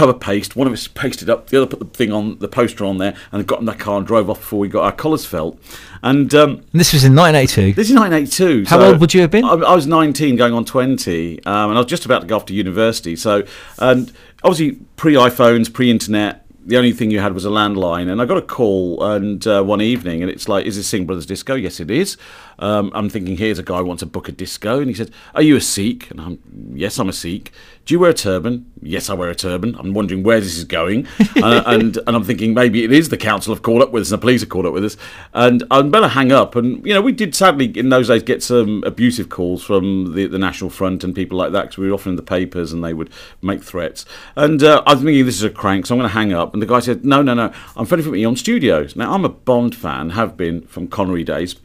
tub 0.00 0.08
of 0.08 0.18
paste. 0.18 0.56
One 0.56 0.66
of 0.66 0.72
us 0.72 0.88
pasted 0.88 1.28
up, 1.28 1.48
the 1.48 1.58
other 1.58 1.66
put 1.66 1.78
the 1.78 1.84
thing 1.96 2.10
on 2.10 2.38
the 2.38 2.48
poster 2.48 2.84
on 2.84 2.96
there, 2.98 3.14
and 3.32 3.46
got 3.46 3.60
in 3.60 3.66
the 3.66 3.74
car 3.74 3.98
and 3.98 4.06
drove 4.06 4.30
off 4.30 4.38
before 4.38 4.58
we 4.58 4.68
got 4.68 4.84
our 4.84 4.92
collars 4.92 5.26
felt. 5.26 5.58
And 6.02 6.34
um, 6.34 6.50
And 6.72 6.80
this 6.80 6.92
was 6.94 7.04
in 7.04 7.14
1982. 7.14 7.74
this 7.74 7.90
is 7.90 7.96
1982. 7.96 8.68
How 8.68 8.78
so 8.80 8.92
old 8.92 9.00
would 9.00 9.12
you 9.12 9.20
have 9.20 9.30
been? 9.30 9.44
I, 9.44 9.52
I 9.52 9.74
was 9.74 9.86
19, 9.86 10.36
going 10.36 10.54
on 10.54 10.64
20, 10.64 11.44
um, 11.44 11.70
and 11.70 11.78
I 11.78 11.82
was 11.82 11.86
just 11.86 12.06
about 12.06 12.22
to 12.22 12.26
go 12.26 12.36
off 12.36 12.46
to 12.46 12.54
university. 12.54 13.14
So, 13.16 13.44
and 13.78 14.10
obviously 14.42 14.80
pre 14.96 15.14
iPhones, 15.14 15.72
pre 15.72 15.90
internet. 15.90 16.46
The 16.66 16.76
only 16.76 16.92
thing 16.92 17.10
you 17.10 17.20
had 17.20 17.32
was 17.32 17.46
a 17.46 17.48
landline, 17.48 18.10
and 18.10 18.20
I 18.20 18.26
got 18.26 18.36
a 18.36 18.42
call 18.42 19.02
and 19.02 19.44
uh, 19.46 19.62
one 19.62 19.80
evening, 19.80 20.22
and 20.22 20.30
it's 20.30 20.46
like, 20.46 20.66
"Is 20.66 20.76
this 20.76 20.86
Singh 20.86 21.06
Brothers 21.06 21.24
Disco?" 21.24 21.54
Yes, 21.54 21.80
it 21.80 21.90
is. 21.90 22.18
Um, 22.58 22.92
I'm 22.94 23.08
thinking, 23.08 23.38
here's 23.38 23.58
a 23.58 23.62
guy 23.62 23.78
who 23.78 23.86
wants 23.86 24.00
to 24.00 24.06
book 24.06 24.28
a 24.28 24.32
disco, 24.32 24.78
and 24.78 24.86
he 24.88 24.94
said, 24.94 25.10
"Are 25.34 25.42
you 25.42 25.56
a 25.56 25.60
Sikh?" 25.60 26.10
And 26.10 26.20
I'm, 26.20 26.38
"Yes, 26.74 26.98
I'm 26.98 27.08
a 27.08 27.14
Sikh." 27.14 27.50
Do 27.90 27.94
you 27.94 27.98
wear 27.98 28.10
a 28.10 28.14
turban? 28.14 28.70
Yes, 28.80 29.10
I 29.10 29.14
wear 29.14 29.30
a 29.30 29.34
turban. 29.34 29.74
I'm 29.74 29.94
wondering 29.94 30.22
where 30.22 30.38
this 30.38 30.56
is 30.56 30.62
going, 30.62 31.08
uh, 31.42 31.64
and 31.66 31.96
and 31.96 32.14
I'm 32.14 32.22
thinking 32.22 32.54
maybe 32.54 32.84
it 32.84 32.92
is 32.92 33.08
the 33.08 33.16
council 33.16 33.52
have 33.52 33.64
called 33.64 33.82
up 33.82 33.90
with 33.90 34.02
us, 34.02 34.12
and 34.12 34.18
the 34.18 34.20
police 34.20 34.42
have 34.42 34.48
called 34.48 34.64
up 34.64 34.72
with 34.72 34.84
us, 34.84 34.96
and 35.34 35.64
I'm 35.72 35.90
better 35.90 36.06
hang 36.06 36.30
up. 36.30 36.54
And 36.54 36.86
you 36.86 36.94
know, 36.94 37.02
we 37.02 37.10
did 37.10 37.34
sadly 37.34 37.76
in 37.76 37.88
those 37.88 38.06
days 38.06 38.22
get 38.22 38.44
some 38.44 38.84
abusive 38.86 39.28
calls 39.28 39.64
from 39.64 40.14
the, 40.14 40.28
the 40.28 40.38
National 40.38 40.70
Front 40.70 41.02
and 41.02 41.16
people 41.16 41.36
like 41.36 41.50
that 41.50 41.62
because 41.62 41.78
we 41.78 41.88
were 41.88 41.94
often 41.94 42.10
in 42.10 42.16
the 42.16 42.22
papers 42.22 42.72
and 42.72 42.84
they 42.84 42.94
would 42.94 43.10
make 43.42 43.64
threats. 43.64 44.06
And 44.36 44.62
uh, 44.62 44.84
I 44.86 44.94
was 44.94 45.02
thinking 45.02 45.26
this 45.26 45.34
is 45.34 45.42
a 45.42 45.50
crank, 45.50 45.86
so 45.86 45.96
I'm 45.96 45.98
going 45.98 46.08
to 46.08 46.14
hang 46.14 46.32
up. 46.32 46.52
And 46.52 46.62
the 46.62 46.66
guy 46.66 46.78
said, 46.78 47.04
No, 47.04 47.22
no, 47.22 47.34
no, 47.34 47.52
I'm 47.74 47.86
phoning 47.86 48.04
from 48.04 48.14
Eon 48.14 48.36
Studios. 48.36 48.94
Now 48.94 49.14
I'm 49.14 49.24
a 49.24 49.28
Bond 49.28 49.74
fan, 49.74 50.10
have 50.10 50.36
been 50.36 50.62
from 50.68 50.86
Connery 50.86 51.24
days. 51.24 51.56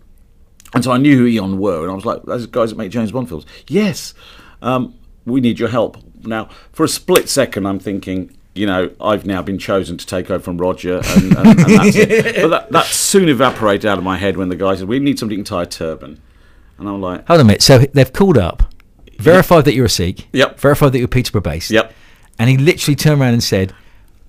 And 0.73 0.83
so 0.83 0.91
I 0.91 0.97
knew 0.97 1.19
who 1.19 1.27
Eon 1.27 1.59
were, 1.59 1.83
and 1.83 1.91
I 1.91 1.93
was 1.93 2.03
like, 2.03 2.23
"Those 2.23 2.47
guys 2.47 2.71
that 2.71 2.77
make 2.77 2.89
James 2.89 3.11
Bond 3.11 3.29
films." 3.29 3.45
Yes, 3.67 4.15
um, 4.63 4.95
we 5.25 5.41
need 5.41 5.59
your 5.59 5.69
help. 5.69 5.97
Now, 6.23 6.49
for 6.71 6.83
a 6.83 6.87
split 6.87 7.29
second, 7.29 7.65
I'm 7.65 7.79
thinking, 7.79 8.35
you 8.53 8.65
know, 8.65 8.91
I've 9.01 9.25
now 9.25 9.41
been 9.41 9.59
chosen 9.59 9.97
to 9.97 10.05
take 10.05 10.29
over 10.29 10.43
from 10.43 10.57
Roger, 10.57 11.01
and, 11.03 11.37
and, 11.37 11.47
and 11.47 11.57
that's 11.59 11.95
it. 11.95 12.35
But 12.41 12.47
that, 12.49 12.71
that 12.71 12.85
soon 12.85 13.29
evaporated 13.29 13.85
out 13.85 13.97
of 13.97 14.03
my 14.03 14.17
head 14.17 14.37
when 14.37 14.49
the 14.49 14.55
guy 14.55 14.75
said, 14.75 14.87
"We 14.87 14.99
need 14.99 15.19
somebody 15.19 15.35
who 15.35 15.43
can 15.43 15.45
tie 15.45 15.63
a 15.63 15.65
turban," 15.65 16.21
and 16.77 16.87
I'm 16.87 17.01
like, 17.01 17.27
Hold 17.27 17.39
on 17.39 17.45
a 17.45 17.47
minute. 17.47 17.61
So 17.61 17.79
they've 17.79 18.11
called 18.13 18.37
up, 18.37 18.73
verified 19.19 19.65
that 19.65 19.73
you're 19.73 19.85
a 19.85 19.89
Sikh. 19.89 20.27
Yep. 20.31 20.59
Verified 20.59 20.93
that 20.93 20.99
you're 20.99 21.07
Peterborough 21.07 21.41
based. 21.41 21.71
"Yep." 21.71 21.93
And 22.39 22.49
he 22.49 22.57
literally 22.57 22.95
turned 22.95 23.21
around 23.21 23.33
and 23.33 23.43
said, 23.43 23.73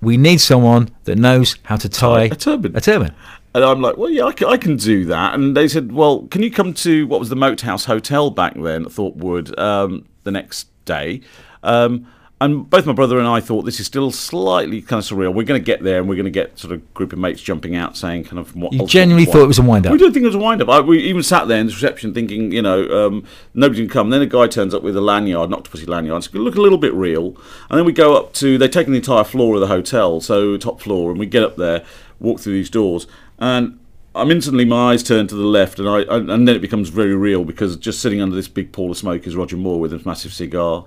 we 0.01 0.17
need 0.17 0.39
someone 0.39 0.89
that 1.05 1.17
knows 1.17 1.55
how 1.63 1.75
to 1.77 1.89
tie 1.89 2.23
a 2.23 2.35
turban. 2.35 2.75
A 2.75 2.81
turban. 2.81 3.13
And 3.55 3.63
I'm 3.63 3.81
like, 3.81 3.97
well, 3.97 4.09
yeah, 4.09 4.25
I 4.25 4.31
can, 4.31 4.47
I 4.47 4.57
can 4.57 4.75
do 4.77 5.05
that. 5.05 5.33
And 5.33 5.57
they 5.57 5.67
said, 5.67 5.91
well, 5.91 6.27
can 6.27 6.43
you 6.43 6.51
come 6.51 6.73
to 6.75 7.07
what 7.07 7.19
was 7.19 7.29
the 7.29 7.35
Moat 7.35 7.61
House 7.61 7.85
Hotel 7.85 8.29
back 8.29 8.53
then 8.55 8.85
at 8.85 8.91
Thorpewood 8.91 9.57
um, 9.57 10.05
the 10.23 10.31
next 10.31 10.67
day? 10.87 11.21
Um, 11.61 12.07
and 12.39 12.69
both 12.69 12.85
my 12.85 12.93
brother 12.93 13.17
and 13.17 13.27
I 13.27 13.39
thought 13.39 13.63
this 13.63 13.79
is 13.79 13.87
still 13.87 14.11
slightly 14.11 14.79
kind 14.81 14.99
of 14.99 15.05
surreal. 15.05 15.33
We're 15.33 15.43
going 15.43 15.59
to 15.59 15.65
get 15.65 15.81
there, 15.81 15.97
and 15.97 16.07
we're 16.07 16.15
going 16.15 16.25
to 16.25 16.31
get 16.31 16.57
sort 16.59 16.71
of 16.71 16.93
group 16.93 17.11
of 17.11 17.17
mates 17.17 17.41
jumping 17.41 17.75
out 17.75 17.97
saying 17.97 18.25
kind 18.25 18.37
of 18.37 18.55
what. 18.55 18.73
You 18.73 18.85
genuinely 18.85 19.25
thought 19.25 19.41
it 19.41 19.47
was 19.47 19.57
a 19.57 19.63
wind 19.63 19.87
up. 19.87 19.91
We 19.91 19.97
didn't 19.97 20.13
think 20.13 20.23
it 20.23 20.27
was 20.27 20.35
a 20.35 20.39
wind 20.39 20.61
up. 20.61 20.69
I, 20.69 20.79
we 20.81 20.99
even 20.99 21.23
sat 21.23 21.47
there 21.47 21.59
in 21.59 21.65
the 21.65 21.73
reception 21.73 22.13
thinking, 22.13 22.51
you 22.51 22.61
know, 22.61 23.07
um, 23.07 23.23
nobody 23.55 23.81
can 23.81 23.89
come. 23.89 24.11
then 24.11 24.21
a 24.21 24.27
guy 24.27 24.45
turns 24.45 24.75
up 24.75 24.83
with 24.83 24.95
a 24.95 25.01
lanyard, 25.01 25.49
not 25.49 25.59
an 25.59 25.63
Octopussy 25.63 25.87
lanyard. 25.87 26.19
It's 26.19 26.27
going 26.27 26.41
to 26.41 26.45
look 26.45 26.55
a 26.55 26.61
little 26.61 26.77
bit 26.77 26.93
real. 26.93 27.35
And 27.71 27.79
then 27.79 27.85
we 27.85 27.91
go 27.91 28.15
up 28.15 28.33
to, 28.33 28.59
they've 28.59 28.69
taken 28.69 28.93
the 28.93 28.99
entire 28.99 29.23
floor 29.23 29.55
of 29.55 29.61
the 29.61 29.67
hotel, 29.67 30.21
so 30.21 30.57
top 30.57 30.79
floor, 30.79 31.09
and 31.09 31.19
we 31.19 31.25
get 31.25 31.41
up 31.41 31.55
there, 31.55 31.83
walk 32.19 32.39
through 32.39 32.53
these 32.53 32.69
doors, 32.69 33.07
and 33.39 33.79
I'm 34.17 34.31
instantly 34.31 34.65
my 34.65 34.93
eyes 34.93 35.03
turn 35.03 35.27
to 35.27 35.35
the 35.35 35.45
left, 35.45 35.79
and 35.79 35.87
I 35.87 36.01
and 36.01 36.47
then 36.47 36.55
it 36.55 36.59
becomes 36.61 36.89
very 36.89 37.15
real 37.15 37.45
because 37.45 37.77
just 37.77 38.01
sitting 38.01 38.21
under 38.21 38.35
this 38.35 38.47
big 38.47 38.71
pool 38.71 38.91
of 38.91 38.97
smoke 38.97 39.27
is 39.27 39.35
Roger 39.35 39.57
Moore 39.57 39.79
with 39.79 39.93
a 39.93 40.01
massive 40.05 40.33
cigar. 40.33 40.85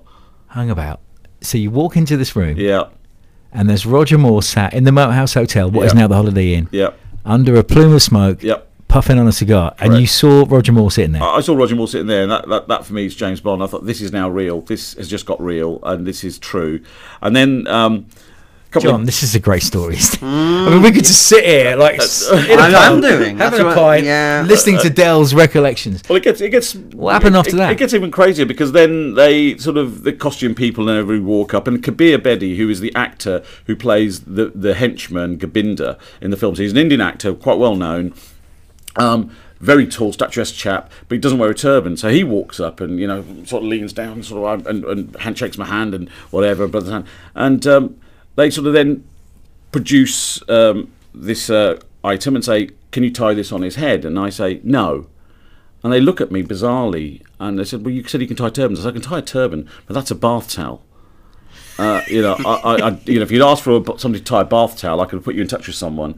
Hang 0.49 0.69
about. 0.69 0.99
So 1.41 1.57
you 1.57 1.71
walk 1.71 1.95
into 1.95 2.17
this 2.17 2.35
room, 2.35 2.57
Yeah, 2.57 2.89
and 3.51 3.69
there's 3.69 3.85
Roger 3.85 4.17
Moore 4.17 4.43
sat 4.43 4.73
in 4.73 4.83
the 4.83 4.91
Moat 4.91 5.13
House 5.13 5.33
Hotel, 5.33 5.71
what 5.71 5.85
is 5.87 5.93
now 5.93 6.07
the 6.07 6.15
Holiday 6.15 6.53
Inn, 6.53 6.67
yeah, 6.71 6.91
under 7.25 7.55
a 7.55 7.63
plume 7.63 7.93
of 7.93 8.01
smoke, 8.01 8.43
yeah. 8.43 8.57
puffing 8.87 9.17
on 9.17 9.27
a 9.27 9.31
cigar, 9.31 9.73
and 9.79 9.97
you 9.97 10.05
saw 10.05 10.45
Roger 10.47 10.71
Moore 10.71 10.91
sitting 10.91 11.13
there. 11.13 11.23
I 11.23 11.37
I 11.37 11.41
saw 11.41 11.55
Roger 11.55 11.75
Moore 11.75 11.87
sitting 11.87 12.07
there, 12.07 12.23
and 12.23 12.31
that, 12.31 12.47
that, 12.49 12.67
that 12.67 12.85
for 12.85 12.93
me 12.93 13.05
is 13.05 13.15
James 13.15 13.41
Bond. 13.41 13.63
I 13.63 13.67
thought 13.67 13.85
this 13.85 14.01
is 14.01 14.11
now 14.11 14.29
real. 14.29 14.61
This 14.61 14.93
has 14.95 15.09
just 15.09 15.25
got 15.25 15.41
real, 15.41 15.79
and 15.83 16.05
this 16.05 16.23
is 16.23 16.37
true. 16.37 16.83
And 17.21 17.35
then, 17.35 17.65
um, 17.67 18.05
couple 18.71 18.89
John, 18.89 19.01
of, 19.01 19.05
this 19.05 19.21
is 19.21 19.35
a 19.35 19.39
great 19.39 19.63
story. 19.63 19.97
I 20.21 20.69
mean, 20.69 20.81
we 20.81 20.91
could 20.91 21.03
just 21.03 21.27
sit 21.27 21.43
here, 21.45 21.75
like, 21.75 21.99
s- 21.99 22.29
in 22.31 22.57
a 22.57 22.61
I 22.61 22.67
am 22.87 23.01
pub, 23.01 23.01
doing. 23.01 23.37
That's 23.37 23.51
having 23.57 23.65
a 23.65 23.69
what- 23.69 23.77
pint, 23.77 24.05
yeah. 24.05 24.43
listening 24.47 24.79
to 24.79 24.89
Del's 24.89 25.33
recollections. 25.33 26.01
well, 26.07 26.15
it 26.17 26.23
gets 26.23 26.41
it 26.41 26.49
gets. 26.49 26.73
What 26.75 27.13
happened 27.13 27.35
it- 27.35 27.39
after 27.39 27.51
it- 27.51 27.57
that? 27.57 27.71
It 27.73 27.77
gets 27.77 27.93
even 27.93 28.09
crazier 28.11 28.45
because 28.45 28.71
then 28.71 29.13
they 29.15 29.57
sort 29.57 29.77
of 29.77 30.03
the 30.03 30.13
costume 30.13 30.55
people 30.55 30.87
and 30.89 30.97
everybody 30.97 31.19
walk 31.23 31.53
up, 31.53 31.67
and 31.67 31.83
Kabir 31.83 32.17
Bedi, 32.19 32.55
who 32.57 32.69
is 32.69 32.79
the 32.79 32.95
actor 32.95 33.43
who 33.67 33.75
plays 33.75 34.21
the 34.21 34.51
the 34.55 34.73
henchman 34.73 35.37
Gobinda 35.37 35.99
in 36.21 36.31
the 36.31 36.37
films, 36.37 36.57
he's 36.57 36.71
an 36.71 36.77
Indian 36.77 37.01
actor, 37.01 37.33
quite 37.33 37.57
well 37.57 37.75
known. 37.75 38.13
Um, 38.95 39.31
very 39.59 39.85
tall, 39.85 40.11
statuesque 40.11 40.55
chap, 40.55 40.91
but 41.07 41.15
he 41.15 41.19
doesn't 41.19 41.37
wear 41.37 41.51
a 41.51 41.53
turban. 41.55 41.95
So 41.95 42.09
he 42.09 42.23
walks 42.23 42.59
up 42.59 42.79
and 42.81 42.99
you 42.99 43.05
know 43.07 43.23
sort 43.45 43.63
of 43.63 43.69
leans 43.69 43.93
down, 43.93 44.23
sort 44.23 44.59
of 44.61 44.65
and, 44.67 44.83
and 44.85 45.15
handshakes 45.17 45.57
my 45.57 45.65
hand 45.65 45.93
and 45.93 46.09
whatever, 46.31 46.67
brother's 46.67 46.89
hand. 46.91 47.05
And 47.35 47.65
um, 47.67 47.95
they 48.35 48.49
sort 48.49 48.67
of 48.67 48.73
then 48.73 49.03
produce 49.71 50.41
um, 50.49 50.91
this 51.13 51.49
uh, 51.49 51.79
item 52.03 52.35
and 52.35 52.43
say, 52.43 52.69
"Can 52.91 53.03
you 53.03 53.11
tie 53.11 53.33
this 53.33 53.51
on 53.51 53.61
his 53.61 53.75
head?" 53.75 54.05
And 54.05 54.19
I 54.19 54.29
say, 54.29 54.59
"No." 54.63 55.07
And 55.83 55.91
they 55.91 55.99
look 55.99 56.21
at 56.21 56.31
me 56.31 56.43
bizarrely, 56.43 57.21
and 57.39 57.57
they 57.57 57.63
said, 57.63 57.83
"Well, 57.83 57.93
you 57.93 58.03
said 58.03 58.21
you 58.21 58.27
can 58.27 58.37
tie 58.37 58.49
turbans." 58.49 58.79
I 58.79 58.83
said, 58.83 58.89
"I 58.89 58.93
can 58.93 59.01
tie 59.01 59.19
a 59.19 59.21
turban, 59.21 59.69
but 59.85 59.93
that's 59.93 60.11
a 60.11 60.15
bath 60.15 60.51
towel." 60.51 60.83
Uh, 61.81 62.03
you 62.07 62.21
know, 62.21 62.35
I, 62.45 62.75
I, 62.75 62.89
you 63.05 63.15
know, 63.15 63.23
if 63.23 63.31
you'd 63.31 63.41
asked 63.41 63.63
for 63.63 63.77
a, 63.77 63.97
somebody 63.97 64.19
to 64.19 64.23
tie 64.23 64.41
a 64.41 64.45
bath 64.45 64.77
towel, 64.77 65.01
I 65.01 65.05
could 65.05 65.15
have 65.15 65.23
put 65.23 65.33
you 65.33 65.41
in 65.41 65.47
touch 65.47 65.65
with 65.65 65.75
someone. 65.75 66.13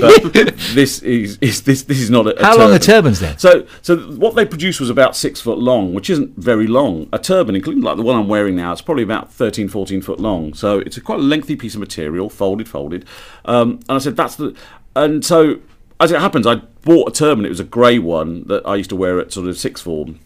But 0.00 0.32
this 0.74 1.02
is, 1.02 1.38
is 1.40 1.62
this 1.62 1.82
this 1.82 2.00
is 2.00 2.10
not 2.10 2.26
a, 2.26 2.36
a 2.40 2.44
How 2.44 2.58
long 2.58 2.72
are 2.72 2.80
turban. 2.80 3.14
turbans 3.14 3.20
then? 3.20 3.38
So, 3.38 3.64
so 3.80 3.96
what 3.96 4.34
they 4.34 4.44
produced 4.44 4.80
was 4.80 4.90
about 4.90 5.14
six 5.14 5.40
foot 5.40 5.58
long, 5.58 5.94
which 5.94 6.10
isn't 6.10 6.36
very 6.36 6.66
long. 6.66 7.08
A 7.12 7.20
turban, 7.20 7.54
including 7.54 7.84
like 7.84 7.96
the 7.96 8.02
one 8.02 8.16
I'm 8.16 8.26
wearing 8.26 8.56
now, 8.56 8.72
it's 8.72 8.82
probably 8.82 9.04
about 9.04 9.32
13, 9.32 9.68
14 9.68 10.02
foot 10.02 10.18
long. 10.18 10.52
So 10.52 10.80
it's 10.80 10.96
a 10.96 11.00
quite 11.00 11.20
a 11.20 11.22
lengthy 11.22 11.54
piece 11.54 11.74
of 11.74 11.80
material, 11.80 12.28
folded, 12.28 12.68
folded. 12.68 13.06
Um, 13.44 13.74
and 13.88 13.92
I 13.92 13.98
said, 13.98 14.16
that's 14.16 14.34
the. 14.34 14.56
And 14.96 15.24
so, 15.24 15.60
as 16.00 16.10
it 16.10 16.20
happens, 16.20 16.44
I 16.44 16.56
bought 16.82 17.10
a 17.10 17.12
turban. 17.12 17.44
It 17.44 17.50
was 17.50 17.60
a 17.60 17.64
grey 17.64 18.00
one 18.00 18.48
that 18.48 18.66
I 18.66 18.74
used 18.74 18.90
to 18.90 18.96
wear 18.96 19.20
at 19.20 19.32
sort 19.32 19.46
of 19.46 19.56
sixth 19.56 19.84
form 19.84 20.18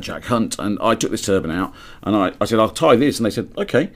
Jack 0.00 0.24
Hunt. 0.24 0.58
And 0.58 0.78
I 0.80 0.94
took 0.94 1.10
this 1.10 1.22
turban 1.22 1.50
out 1.50 1.72
and 2.02 2.14
I, 2.16 2.32
I 2.40 2.44
said, 2.46 2.58
I'll 2.58 2.68
tie 2.70 2.96
this. 2.96 3.18
And 3.18 3.26
they 3.26 3.30
said, 3.30 3.50
okay. 3.58 3.90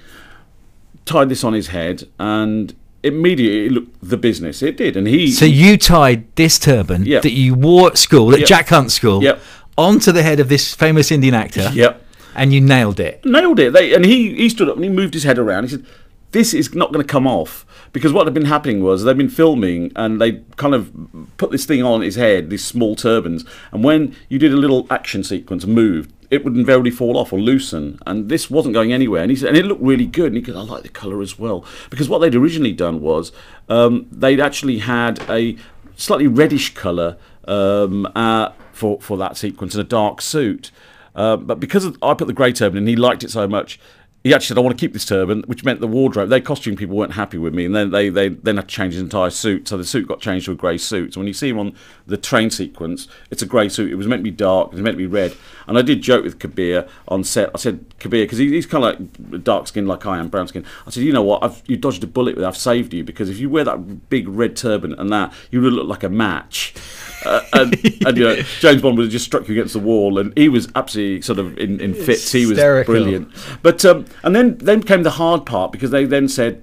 Tied 1.05 1.29
this 1.29 1.45
on 1.45 1.53
his 1.53 1.69
head 1.69 2.09
and 2.19 2.75
immediately 3.03 3.67
it 3.67 3.73
looked 3.73 3.97
the 4.09 4.17
business. 4.17 4.63
It 4.63 4.77
did. 4.77 4.97
And 4.97 5.07
he. 5.07 5.31
So 5.31 5.45
you 5.45 5.77
tied 5.77 6.35
this 6.37 6.59
turban 6.59 7.05
Yep. 7.05 7.23
that 7.23 7.33
you 7.33 7.55
wore 7.55 7.89
at 7.89 7.99
school, 7.99 8.33
at 8.33 8.41
Yep. 8.41 8.49
Jack 8.49 8.69
Hunt 8.69 8.91
School, 8.91 9.23
Yep. 9.23 9.41
onto 9.79 10.11
the 10.11 10.23
head 10.23 10.41
of 10.41 10.49
this 10.49 10.75
famous 10.75 11.11
Indian 11.13 11.35
actor, 11.35 11.71
Yep. 11.73 12.03
and 12.35 12.53
you 12.53 12.61
nailed 12.61 12.99
it. 12.99 13.25
nailed 13.25 13.61
it. 13.61 13.73
They, 13.73 13.95
and 13.95 14.05
he, 14.05 14.35
he 14.35 14.49
stood 14.49 14.69
up 14.69 14.75
and 14.77 14.85
he 14.85 14.91
moved 14.91 15.15
his 15.15 15.23
head 15.25 15.39
around. 15.39 15.65
He 15.65 15.71
said, 15.71 15.85
"This 16.33 16.55
is 16.55 16.75
not 16.75 16.93
going 16.93 17.07
to 17.07 17.13
come 17.13 17.27
off." 17.27 17.66
Because 17.97 18.13
what 18.13 18.27
had 18.27 18.35
been 18.35 18.45
happening 18.45 18.83
was 18.83 19.05
they'd 19.05 19.17
been 19.17 19.31
filming 19.31 19.91
and 19.97 20.21
they 20.21 20.43
kind 20.57 20.75
of 20.75 20.93
put 21.39 21.51
this 21.51 21.65
thing 21.65 21.83
on 21.83 22.03
his 22.03 22.17
head, 22.17 22.51
these 22.51 22.63
small 22.63 22.95
turbans, 22.95 23.43
and 23.73 23.83
when 23.83 24.15
you 24.29 24.39
did 24.39 24.53
a 24.53 24.57
little 24.57 24.87
action 24.91 25.25
sequence 25.25 25.65
and 25.65 25.75
moved, 25.75 26.13
it 26.31 26.45
would 26.45 26.55
invariably 26.55 26.91
fall 26.91 27.17
off 27.17 27.33
or 27.33 27.41
loosen, 27.41 27.99
and 28.07 28.29
this 28.29 28.51
wasn't 28.51 28.75
going 28.75 28.93
anywhere. 28.93 29.23
And 29.23 29.31
he 29.31 29.37
said, 29.39 29.49
and 29.49 29.57
it 29.57 29.65
looked 29.65 29.81
really 29.81 30.05
good. 30.05 30.27
And 30.27 30.37
he 30.37 30.43
goes, 30.43 30.57
"I 30.57 30.61
like 30.61 30.83
the 30.83 30.91
colour 30.91 31.23
as 31.23 31.39
well," 31.39 31.65
because 31.89 32.07
what 32.07 32.19
they'd 32.19 32.35
originally 32.35 32.75
done 32.75 33.01
was 33.01 33.33
um, 33.71 34.07
they'd 34.13 34.41
actually 34.41 34.81
had 34.81 35.19
a 35.31 35.57
slightly 35.97 36.27
reddish 36.27 36.75
colour 36.75 37.17
um, 37.49 38.07
uh, 38.15 38.51
for 38.73 39.01
for 39.01 39.17
that 39.17 39.39
sequence 39.39 39.75
and 39.75 39.81
a 39.81 39.89
dark 39.89 40.21
suit. 40.21 40.71
Uh, 41.15 41.39
but 41.39 41.59
because 41.59 41.87
of, 41.87 41.97
I 42.03 42.13
put 42.13 42.27
the 42.27 42.35
grey 42.35 42.53
turban 42.53 42.77
and 42.77 42.89
he 42.89 42.97
liked 42.97 43.25
it 43.25 43.31
so 43.31 43.49
much, 43.49 43.81
he 44.27 44.35
actually 44.35 44.49
said, 44.49 44.59
I 44.59 44.61
want 44.63 44.77
to 44.77 44.81
keep 44.81 44.93
this 44.93 45.05
turban, 45.05 45.45
which 45.47 45.63
meant 45.63 45.79
the 45.79 45.87
wardrobe, 45.87 46.31
their 46.31 46.41
costume 46.41 46.75
people 46.75 46.97
weren't 46.97 47.13
happy 47.13 47.39
with 47.39 47.55
me. 47.55 47.65
And 47.65 47.77
then 47.77 47.93
they, 47.93 48.09
they 48.09 48.31
then 48.31 48.57
had 48.57 48.69
to 48.69 48.75
change 48.75 48.95
his 48.95 49.01
entire 49.01 49.31
suit. 49.31 49.69
So 49.69 49.77
the 49.77 49.85
suit 49.85 50.09
got 50.09 50.21
changed 50.21 50.47
to 50.47 50.53
a 50.53 50.57
grey 50.57 50.79
suit. 50.79 51.15
So 51.15 51.21
when 51.21 51.29
you 51.29 51.33
see 51.33 51.49
him 51.49 51.61
on 51.61 51.77
the 52.09 52.17
train 52.17 52.51
sequence, 52.51 53.07
it's 53.31 53.43
a 53.43 53.47
grey 53.47 53.69
suit. 53.69 53.93
It 53.93 53.95
was 53.95 54.09
meant 54.09 54.21
to 54.21 54.25
be 54.25 54.33
dark, 54.33 54.73
it 54.73 54.73
was 54.73 54.83
meant 54.83 54.95
to 54.95 54.99
be 54.99 55.07
red. 55.07 55.37
And 55.69 55.79
I 55.79 55.83
did 55.83 56.03
joke 56.03 56.25
with 56.25 56.41
Kabir 56.41 56.89
on 57.07 57.23
set. 57.23 57.51
I 57.55 57.59
said, 57.59 57.85
Kabir, 58.01 58.25
because 58.25 58.39
he, 58.39 58.49
he's 58.49 58.67
kind 58.67 58.85
of 58.85 58.99
like 58.99 59.45
dark 59.45 59.69
skin 59.69 59.87
like 59.87 60.05
I 60.07 60.19
am, 60.19 60.27
brown 60.27 60.49
skin. 60.49 60.65
I 60.89 60.91
said, 60.91 61.05
you 61.05 61.13
know 61.13 61.23
what? 61.23 61.45
I've, 61.45 61.63
you 61.67 61.77
dodged 61.77 62.03
a 62.03 62.09
bullet 62.09 62.35
with 62.35 62.45
I've 62.45 62.57
saved 62.57 62.95
you 62.95 63.05
because 63.05 63.31
if 63.31 63.39
you 63.39 63.49
wear 63.49 63.63
that 63.63 64.11
big 64.11 64.27
red 64.27 64.57
turban 64.57 64.93
and 64.95 65.09
that, 65.13 65.33
you 65.53 65.63
would 65.63 65.73
look 65.73 65.87
like 65.87 66.03
a 66.03 66.09
match. 66.09 66.75
Uh, 67.25 67.41
and, 67.55 67.75
and 68.07 68.17
you 68.17 68.25
know, 68.25 68.37
James 68.61 68.83
Bond 68.83 68.97
would 68.99 69.05
have 69.05 69.13
just 69.13 69.25
struck 69.25 69.49
you 69.49 69.55
against 69.55 69.73
the 69.73 69.81
wall, 69.81 70.19
and 70.19 70.37
he 70.37 70.49
was 70.49 70.69
absolutely 70.75 71.23
sort 71.23 71.39
of 71.39 71.57
in, 71.59 71.81
in 71.81 71.95
fits. 71.95 72.31
He 72.31 72.47
was 72.47 72.59
brilliant. 72.59 73.31
But 73.63 73.85
um, 73.85 74.05
and 74.23 74.37
then 74.37 74.59
then 74.59 74.83
came 74.83 75.03
the 75.03 75.11
hard 75.13 75.47
part 75.47 75.73
because 75.73 75.91
they 75.91 76.05
then 76.05 76.29
said, 76.29 76.63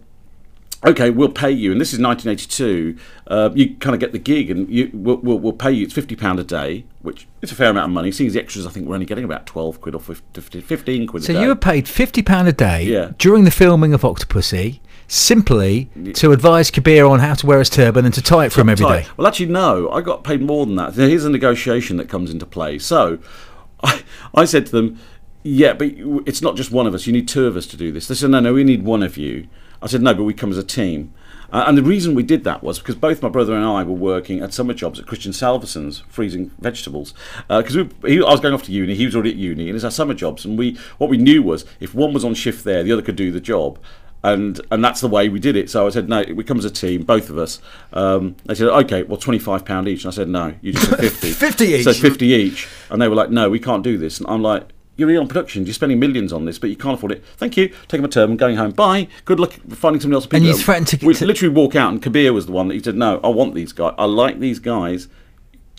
"Okay, 0.85 1.09
we'll 1.09 1.29
pay 1.29 1.51
you." 1.51 1.71
And 1.71 1.81
this 1.81 1.91
is 1.93 1.99
1982. 1.99 2.97
Uh, 3.27 3.49
you 3.55 3.75
kind 3.77 3.93
of 3.93 3.99
get 3.99 4.11
the 4.11 4.19
gig, 4.19 4.51
and 4.51 4.69
you 4.69 4.89
we'll, 4.93 5.17
we'll, 5.17 5.39
we'll 5.39 5.53
pay 5.53 5.71
you. 5.71 5.83
It's 5.85 5.93
fifty 5.93 6.15
pound 6.15 6.39
a 6.39 6.43
day, 6.43 6.85
which 7.01 7.27
is 7.41 7.51
a 7.51 7.55
fair 7.55 7.69
amount 7.71 7.85
of 7.85 7.91
money. 7.91 8.11
Seeing 8.11 8.27
as 8.27 8.33
the 8.33 8.39
extras, 8.39 8.65
I 8.67 8.69
think 8.69 8.87
we're 8.87 8.93
only 8.95 9.05
getting 9.07 9.23
about 9.25 9.45
twelve 9.45 9.81
quid 9.81 9.95
or 9.95 10.01
50, 10.01 10.61
15 10.61 11.07
quid 11.07 11.23
So 11.23 11.33
a 11.33 11.35
day. 11.35 11.41
you 11.41 11.47
were 11.47 11.55
paid 11.55 11.87
fifty 11.87 12.21
pound 12.21 12.47
a 12.47 12.53
day 12.53 12.83
Yeah. 12.85 13.11
during 13.17 13.43
the 13.43 13.51
filming 13.51 13.93
of 13.93 14.01
Octopussy, 14.01 14.79
simply 15.13 15.89
to 16.15 16.31
advise 16.31 16.71
Kabir 16.71 17.05
on 17.05 17.19
how 17.19 17.35
to 17.35 17.45
wear 17.45 17.59
his 17.59 17.69
turban 17.69 18.03
and 18.05 18.13
to 18.15 18.21
tie 18.21 18.45
it 18.45 18.51
for 18.51 18.61
him 18.61 18.69
every 18.69 18.85
day. 18.85 19.05
Well, 19.15 19.27
actually, 19.27 19.47
no. 19.47 19.89
I 19.91 20.01
got 20.01 20.23
paid 20.23 20.41
more 20.41 20.65
than 20.65 20.75
that. 20.75 20.95
Here's 20.95 21.25
a 21.25 21.29
negotiation 21.29 21.97
that 21.97 22.09
comes 22.09 22.31
into 22.31 22.45
play. 22.45 22.79
So, 22.79 23.19
I, 23.83 24.03
I 24.33 24.45
said 24.45 24.65
to 24.67 24.71
them, 24.71 24.99
"Yeah, 25.43 25.73
but 25.73 25.89
it's 26.25 26.41
not 26.41 26.55
just 26.55 26.71
one 26.71 26.87
of 26.87 26.93
us. 26.93 27.05
You 27.05 27.13
need 27.13 27.27
two 27.27 27.45
of 27.45 27.55
us 27.55 27.67
to 27.67 27.77
do 27.77 27.91
this." 27.91 28.07
They 28.07 28.15
said, 28.15 28.31
"No, 28.31 28.39
no, 28.39 28.53
we 28.53 28.63
need 28.63 28.83
one 28.83 29.03
of 29.03 29.17
you." 29.17 29.47
I 29.81 29.87
said, 29.87 30.01
"No, 30.01 30.13
but 30.13 30.23
we 30.23 30.33
come 30.33 30.51
as 30.51 30.57
a 30.57 30.63
team." 30.63 31.13
Uh, 31.51 31.65
and 31.67 31.77
the 31.77 31.83
reason 31.83 32.15
we 32.15 32.23
did 32.23 32.43
that 32.45 32.63
was 32.63 32.79
because 32.79 32.95
both 32.95 33.21
my 33.21 33.29
brother 33.29 33.53
and 33.53 33.63
I 33.63 33.83
were 33.83 33.93
working 33.93 34.41
at 34.41 34.51
summer 34.51 34.73
jobs 34.73 34.99
at 34.99 35.05
Christian 35.05 35.33
Salvesen's, 35.33 35.99
freezing 36.09 36.49
vegetables. 36.57 37.13
Because 37.47 37.77
we 37.77 38.23
I 38.23 38.31
was 38.31 38.39
going 38.39 38.55
off 38.55 38.63
to 38.63 38.71
uni, 38.71 38.95
he 38.95 39.05
was 39.05 39.13
already 39.13 39.29
at 39.29 39.35
uni, 39.35 39.67
and 39.69 39.75
it's 39.75 39.85
our 39.85 39.91
summer 39.91 40.15
jobs. 40.15 40.45
And 40.45 40.57
we, 40.57 40.79
what 40.97 41.11
we 41.11 41.17
knew 41.17 41.43
was, 41.43 41.63
if 41.79 41.93
one 41.93 42.11
was 42.11 42.25
on 42.25 42.33
shift 42.33 42.63
there, 42.63 42.81
the 42.81 42.91
other 42.91 43.03
could 43.03 43.15
do 43.15 43.31
the 43.31 43.39
job 43.39 43.77
and 44.23 44.59
and 44.71 44.83
that's 44.83 45.01
the 45.01 45.07
way 45.07 45.29
we 45.29 45.39
did 45.39 45.55
it. 45.55 45.69
So 45.69 45.85
I 45.85 45.89
said, 45.89 46.07
no, 46.09 46.23
we 46.33 46.43
come 46.43 46.57
as 46.57 46.65
a 46.65 46.69
team, 46.71 47.03
both 47.03 47.29
of 47.29 47.37
us. 47.37 47.59
Um, 47.91 48.35
they 48.45 48.55
said, 48.55 48.69
okay, 48.69 49.03
well, 49.03 49.17
twenty 49.17 49.39
five 49.39 49.65
pound 49.65 49.87
each, 49.87 50.05
and 50.05 50.11
I 50.13 50.15
said, 50.15 50.29
no, 50.29 50.53
you 50.61 50.73
just 50.73 50.89
said 50.89 50.99
fifty. 50.99 51.31
50 51.31 51.65
each? 51.65 51.83
So 51.83 51.93
fifty 51.93 52.27
each, 52.27 52.67
and 52.89 53.01
they 53.01 53.07
were 53.07 53.15
like, 53.15 53.29
no, 53.29 53.49
we 53.49 53.59
can't 53.59 53.83
do 53.83 53.97
this. 53.97 54.19
And 54.19 54.27
I'm 54.29 54.41
like. 54.41 54.69
You're 54.95 55.09
in 55.09 55.17
on 55.17 55.27
production. 55.27 55.65
You're 55.65 55.73
spending 55.73 55.99
millions 55.99 56.31
on 56.31 56.45
this, 56.45 56.59
but 56.59 56.69
you 56.69 56.75
can't 56.75 56.93
afford 56.93 57.13
it. 57.13 57.25
Thank 57.37 57.57
you. 57.57 57.69
Taking 57.87 58.03
my 58.03 58.09
term 58.09 58.29
and 58.29 58.37
going 58.37 58.57
home. 58.57 58.73
Bye. 58.73 59.07
Good 59.25 59.39
luck 59.39 59.53
finding 59.71 59.99
somebody 59.99 60.17
else. 60.17 60.25
to 60.25 60.29
pick 60.29 60.37
And 60.37 60.45
you 60.45 60.51
up." 60.53 60.59
threatened 60.59 60.87
to- 60.89 61.03
We 61.03 61.15
to- 61.15 61.25
literally 61.25 61.51
walk 61.51 61.75
out, 61.75 61.91
and 61.91 61.99
Kabir 61.99 62.31
was 62.31 62.45
the 62.45 62.51
one 62.51 62.67
that 62.67 62.75
he 62.75 62.79
said, 62.83 62.95
"No, 62.95 63.19
I 63.23 63.29
want 63.29 63.55
these 63.55 63.73
guys. 63.73 63.95
I 63.97 64.05
like 64.05 64.39
these 64.39 64.59
guys." 64.59 65.07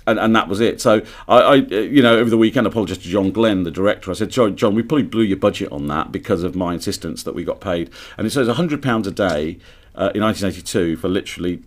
And, 0.06 0.18
and 0.18 0.36
that 0.36 0.48
was 0.48 0.60
it. 0.60 0.80
So 0.82 1.00
I, 1.28 1.38
I, 1.38 1.52
uh, 1.60 1.76
you 1.76 2.02
know, 2.02 2.16
over 2.18 2.28
the 2.28 2.36
weekend, 2.36 2.66
I 2.66 2.70
apologised 2.70 3.02
to 3.04 3.08
John 3.08 3.30
Glen, 3.30 3.62
the 3.62 3.70
director. 3.70 4.10
I 4.10 4.14
said, 4.14 4.28
John, 4.30 4.54
John, 4.54 4.74
we 4.74 4.82
probably 4.82 5.04
blew 5.04 5.22
your 5.22 5.38
budget 5.38 5.72
on 5.72 5.86
that 5.86 6.12
because 6.12 6.42
of 6.42 6.54
my 6.54 6.74
insistence 6.74 7.22
that 7.22 7.34
we 7.34 7.42
got 7.42 7.60
paid. 7.60 7.88
And 8.18 8.26
it 8.26 8.30
says 8.30 8.46
hundred 8.48 8.82
pounds 8.82 9.06
a 9.06 9.10
day 9.10 9.58
uh, 9.94 10.12
in 10.14 10.20
1982 10.22 10.96
for 10.98 11.08
literally 11.08 11.62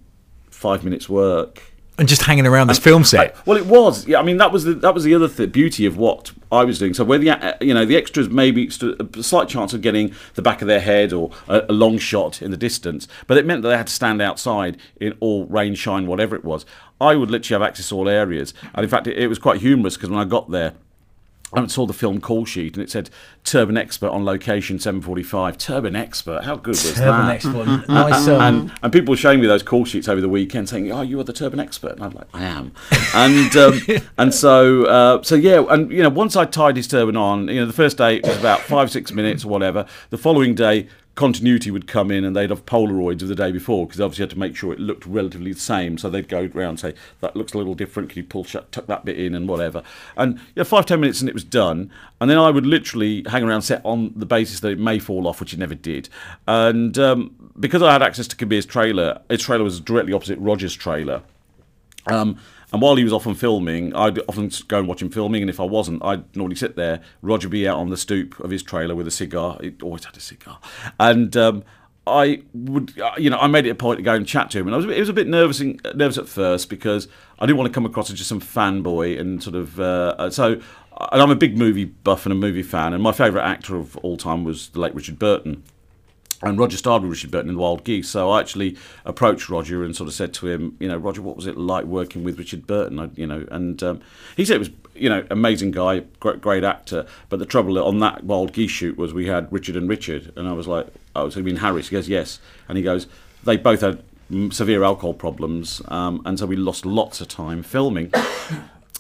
five 0.52 0.84
minutes 0.84 1.10
work. 1.10 1.64
and 1.98 2.08
just 2.08 2.22
hanging 2.24 2.46
around 2.46 2.68
this 2.68 2.78
film 2.78 3.04
set. 3.04 3.36
I- 3.36 3.40
well, 3.48 3.58
it 3.58 3.66
was. 3.66 4.06
Yeah, 4.08 4.20
I 4.20 4.24
mean 4.24 4.38
that 4.38 4.52
was 4.52 4.66
the 4.66 4.74
that 4.76 4.94
was 4.94 5.04
the 5.04 5.16
other 5.16 5.28
th- 5.28 5.52
beauty 5.52 5.86
of 5.88 5.98
what 5.98 6.32
I 6.52 6.64
was 6.64 6.78
doing. 6.78 6.94
So 6.94 7.04
where 7.04 7.18
the 7.20 7.32
uh, 7.32 7.54
you 7.60 7.74
know 7.74 7.86
the 7.86 7.98
extras 7.98 8.30
maybe 8.30 8.70
stood 8.70 9.18
a 9.18 9.24
slight 9.24 9.50
chance 9.50 9.74
of 9.74 9.82
getting 9.82 10.14
the 10.36 10.42
back 10.44 10.62
of 10.62 10.68
their 10.68 10.80
head 10.80 11.12
or 11.12 11.32
a, 11.48 11.64
a 11.70 11.74
long 11.74 11.98
shot 11.98 12.42
in 12.42 12.52
the 12.52 12.58
distance, 12.58 13.08
but 13.26 13.38
it 13.38 13.46
meant 13.48 13.64
that 13.64 13.70
they 13.70 13.78
had 13.78 13.88
to 13.88 13.94
stand 13.94 14.22
outside 14.22 14.78
in 15.02 15.16
all 15.20 15.46
rain, 15.46 15.74
shine, 15.74 16.06
whatever 16.06 16.36
it 16.36 16.46
was. 16.46 16.66
I 17.00 17.16
would 17.16 17.30
literally 17.30 17.62
have 17.62 17.68
access 17.68 17.90
to 17.90 17.96
all 17.96 18.10
areas, 18.10 18.54
and 18.74 18.84
in 18.84 18.90
fact, 18.90 19.08
it, 19.08 19.18
it 19.18 19.28
was 19.28 19.40
quite 19.40 19.62
humorous 19.62 19.96
because 19.96 20.10
when 20.10 20.20
I 20.20 20.26
got 20.26 20.52
there. 20.52 20.74
I 21.54 21.66
saw 21.68 21.86
the 21.86 21.94
film 21.94 22.20
call 22.20 22.44
sheet 22.44 22.76
and 22.76 22.84
it 22.84 22.92
said 22.92 23.10
Turban 23.46 23.78
Expert 23.78 24.10
on 24.10 24.26
location 24.26 24.80
7:45. 24.80 25.58
Turban 25.58 25.96
Expert, 25.96 26.44
how 26.44 26.58
good 26.58 26.72
was 26.72 26.94
Turban 26.94 27.28
that? 27.28 27.36
Expert. 27.36 27.88
Nice, 27.88 28.28
um, 28.28 28.42
and 28.42 28.74
and 28.84 28.92
people 28.92 29.14
were 29.14 29.18
showing 29.18 29.40
me 29.40 29.48
those 29.48 29.64
call 29.64 29.86
sheets 29.86 30.10
over 30.10 30.20
the 30.20 30.28
weekend, 30.28 30.68
saying, 30.68 30.92
"Oh, 30.92 31.04
you 31.04 31.18
are 31.22 31.24
the 31.24 31.32
turban 31.32 31.62
expert," 31.62 31.94
and 31.94 32.04
I'm 32.04 32.12
like, 32.12 32.28
"I 32.34 32.44
am," 32.44 32.74
and 33.16 33.56
um, 33.56 33.82
and 34.18 34.34
so 34.34 34.86
uh, 34.88 35.24
so 35.24 35.36
yeah, 35.36 35.64
and 35.70 35.90
you 35.90 36.04
know, 36.04 36.10
once 36.10 36.36
I 36.36 36.44
tied 36.44 36.76
his 36.76 36.88
turban 36.88 37.16
on, 37.16 37.48
you 37.48 37.62
know, 37.62 37.66
the 37.66 37.72
first 37.72 37.98
day 37.98 38.18
it 38.18 38.28
was 38.28 38.38
about 38.38 38.60
five 38.60 38.92
six 38.92 39.14
minutes 39.14 39.46
or 39.46 39.48
whatever. 39.48 39.86
The 40.10 40.18
following 40.18 40.54
day. 40.54 40.90
Continuity 41.18 41.72
would 41.72 41.88
come 41.88 42.12
in 42.12 42.24
and 42.24 42.36
they'd 42.36 42.52
have 42.52 42.68
Polaroids 42.68 43.24
of 43.24 43.28
the 43.28 43.34
day 43.34 43.52
before 43.52 43.88
because 43.88 44.00
obviously 44.00 44.22
had 44.22 44.30
to 44.30 44.38
make 44.40 44.56
sure 44.56 44.72
it 44.72 44.80
looked 44.80 45.04
relatively 45.04 45.52
the 45.52 45.60
same. 45.60 45.98
So 45.98 46.12
they'd 46.12 46.30
go 46.30 46.48
around 46.54 46.70
and 46.70 46.80
say, 46.80 46.94
That 47.22 47.36
looks 47.36 47.54
a 47.54 47.58
little 47.58 47.74
different. 47.74 48.10
Can 48.10 48.20
you 48.20 48.24
pull 48.24 48.44
shut, 48.44 48.72
tuck 48.72 48.86
that 48.86 49.04
bit 49.04 49.20
in 49.20 49.34
and 49.34 49.50
whatever? 49.50 49.82
And 50.16 50.40
know, 50.56 50.64
five, 50.64 50.86
ten 50.86 51.00
minutes 51.00 51.20
and 51.20 51.28
it 51.28 51.34
was 51.34 51.44
done. 51.44 51.92
And 52.22 52.30
then 52.30 52.38
I 52.38 52.52
would 52.52 52.68
literally 52.68 53.26
hang 53.28 53.44
around 53.44 53.64
set 53.64 53.82
on 53.84 54.14
the 54.16 54.28
basis 54.28 54.60
that 54.60 54.70
it 54.70 54.80
may 54.80 55.00
fall 55.00 55.28
off, 55.28 55.40
which 55.40 55.54
it 55.54 55.60
never 55.60 55.74
did. 55.74 56.08
And 56.48 56.96
um, 57.00 57.52
because 57.60 57.82
I 57.82 57.92
had 57.92 58.04
access 58.04 58.28
to 58.28 58.36
Kabir's 58.36 58.68
trailer, 58.68 59.20
his 59.28 59.42
trailer 59.42 59.64
was 59.64 59.80
directly 59.80 60.14
opposite 60.14 60.38
Roger's 60.38 60.76
trailer. 60.76 61.24
Um, 62.06 62.38
and 62.74 62.82
while 62.82 62.96
he 62.96 63.04
was 63.04 63.14
often 63.14 63.34
filming, 63.34 63.96
I'd 63.96 64.20
often 64.28 64.52
go 64.68 64.80
and 64.80 64.88
watch 64.88 65.02
him 65.02 65.10
filming. 65.10 65.42
And 65.42 65.50
if 65.50 65.60
I 65.60 65.64
wasn't, 65.64 66.04
I'd 66.04 66.36
normally 66.36 66.58
sit 66.58 66.76
there. 66.76 67.02
Roger 67.22 67.48
be 67.48 67.68
out 67.68 67.78
on 67.78 67.90
the 67.90 67.98
stoop 67.98 68.40
of 68.42 68.50
his 68.50 68.62
trailer 68.62 68.94
with 68.94 69.08
a 69.08 69.12
cigar. 69.12 69.58
He 69.62 69.74
always 69.82 70.04
had 70.04 70.18
a 70.18 70.20
cigar. 70.20 70.60
And 71.00 71.36
um, 71.38 71.64
I 72.06 72.42
would, 72.54 73.00
uh, 73.00 73.12
you 73.18 73.30
know, 73.30 73.38
I 73.38 73.48
made 73.48 73.66
it 73.66 73.70
a 73.70 73.76
point 73.76 74.00
to 74.00 74.04
go 74.04 74.16
and 74.16 74.28
chat 74.28 74.52
to 74.52 74.60
him. 74.60 74.68
And 74.68 74.76
I 74.76 74.78
was, 74.78 74.86
it 74.86 75.00
was 75.00 75.08
a 75.08 75.14
bit 75.14 75.28
nervous, 75.28 75.62
nervous 75.62 76.18
at 76.18 76.28
first 76.28 76.70
because 76.70 77.08
I 77.40 77.46
didn't 77.46 77.58
want 77.58 77.72
to 77.72 77.74
come 77.74 77.86
across 77.86 78.10
as 78.10 78.18
just 78.18 78.30
some 78.30 78.42
fanboy 78.42 79.18
and 79.18 79.42
sort 79.42 79.56
of. 79.56 79.80
Uh, 79.80 80.30
so, 80.30 80.60
and 81.12 81.22
I'm 81.22 81.32
a 81.32 81.36
big 81.36 81.58
movie 81.58 81.86
buff 81.86 82.26
and 82.26 82.34
a 82.34 82.36
movie 82.36 82.64
fan. 82.64 82.92
And 82.92 83.02
my 83.02 83.14
favourite 83.14 83.48
actor 83.48 83.78
of 83.78 83.96
all 83.98 84.18
time 84.18 84.44
was 84.44 84.70
the 84.70 84.82
late 84.82 84.94
Richard 84.94 85.18
Burton 85.18 85.64
and 86.42 86.60
Roger 86.60 86.78
starred 86.78 87.02
with 87.02 87.12
Richard 87.12 87.32
Burton 87.32 87.50
in 87.50 87.58
Wild 87.58 87.84
Geese. 87.84 88.10
So 88.10 88.30
I 88.32 88.40
actually 88.40 88.78
approached 89.06 89.50
Roger 89.50 89.84
and 89.84 89.96
sort 89.96 90.08
of 90.08 90.14
said 90.14 90.34
to 90.36 90.48
him, 90.48 90.78
you 90.80 90.88
know, 90.88 90.98
Roger, 90.98 91.22
what 91.22 91.36
was 91.36 91.48
it 91.48 91.58
like 91.58 91.86
working 91.86 92.24
with 92.24 92.38
Richard 92.38 92.68
Burton? 92.68 93.00
I, 93.00 93.10
you 93.16 93.26
know, 93.26 93.48
and 93.50 93.82
um, 93.82 94.02
he 94.36 94.46
said 94.46 94.58
it 94.58 94.60
was, 94.60 94.70
you 94.94 95.10
know, 95.10 95.26
amazing 95.32 95.72
guy, 95.72 96.02
great, 96.20 96.42
great 96.42 96.64
actor. 96.64 97.08
But 97.30 97.40
the 97.40 97.46
trouble 97.46 97.84
on 97.84 98.00
that 98.00 98.24
Wild 98.24 98.54
Geese 98.54 98.72
shoot 98.72 98.98
was 98.98 99.14
we 99.14 99.28
had 99.28 99.52
Richard 99.52 99.76
and 99.76 99.90
Richard, 99.90 100.32
and 100.36 100.48
I 100.48 100.54
was 100.54 100.68
like, 100.68 100.88
oh, 101.16 101.30
so 101.30 101.40
you 101.40 101.46
mean 101.46 101.58
Harris? 101.58 101.90
He 101.90 101.96
goes, 101.96 102.08
yes, 102.08 102.40
and 102.68 102.78
he 102.78 102.84
goes, 102.84 103.08
they 103.44 103.58
both 103.58 103.82
had 103.82 104.04
severe 104.52 104.84
alcohol 104.84 105.14
problems, 105.14 105.82
um, 105.88 106.22
and 106.26 106.38
so 106.38 106.46
we 106.46 106.56
lost 106.56 106.86
lots 106.86 107.22
of 107.22 107.28
time 107.28 107.64
filming. 107.64 108.12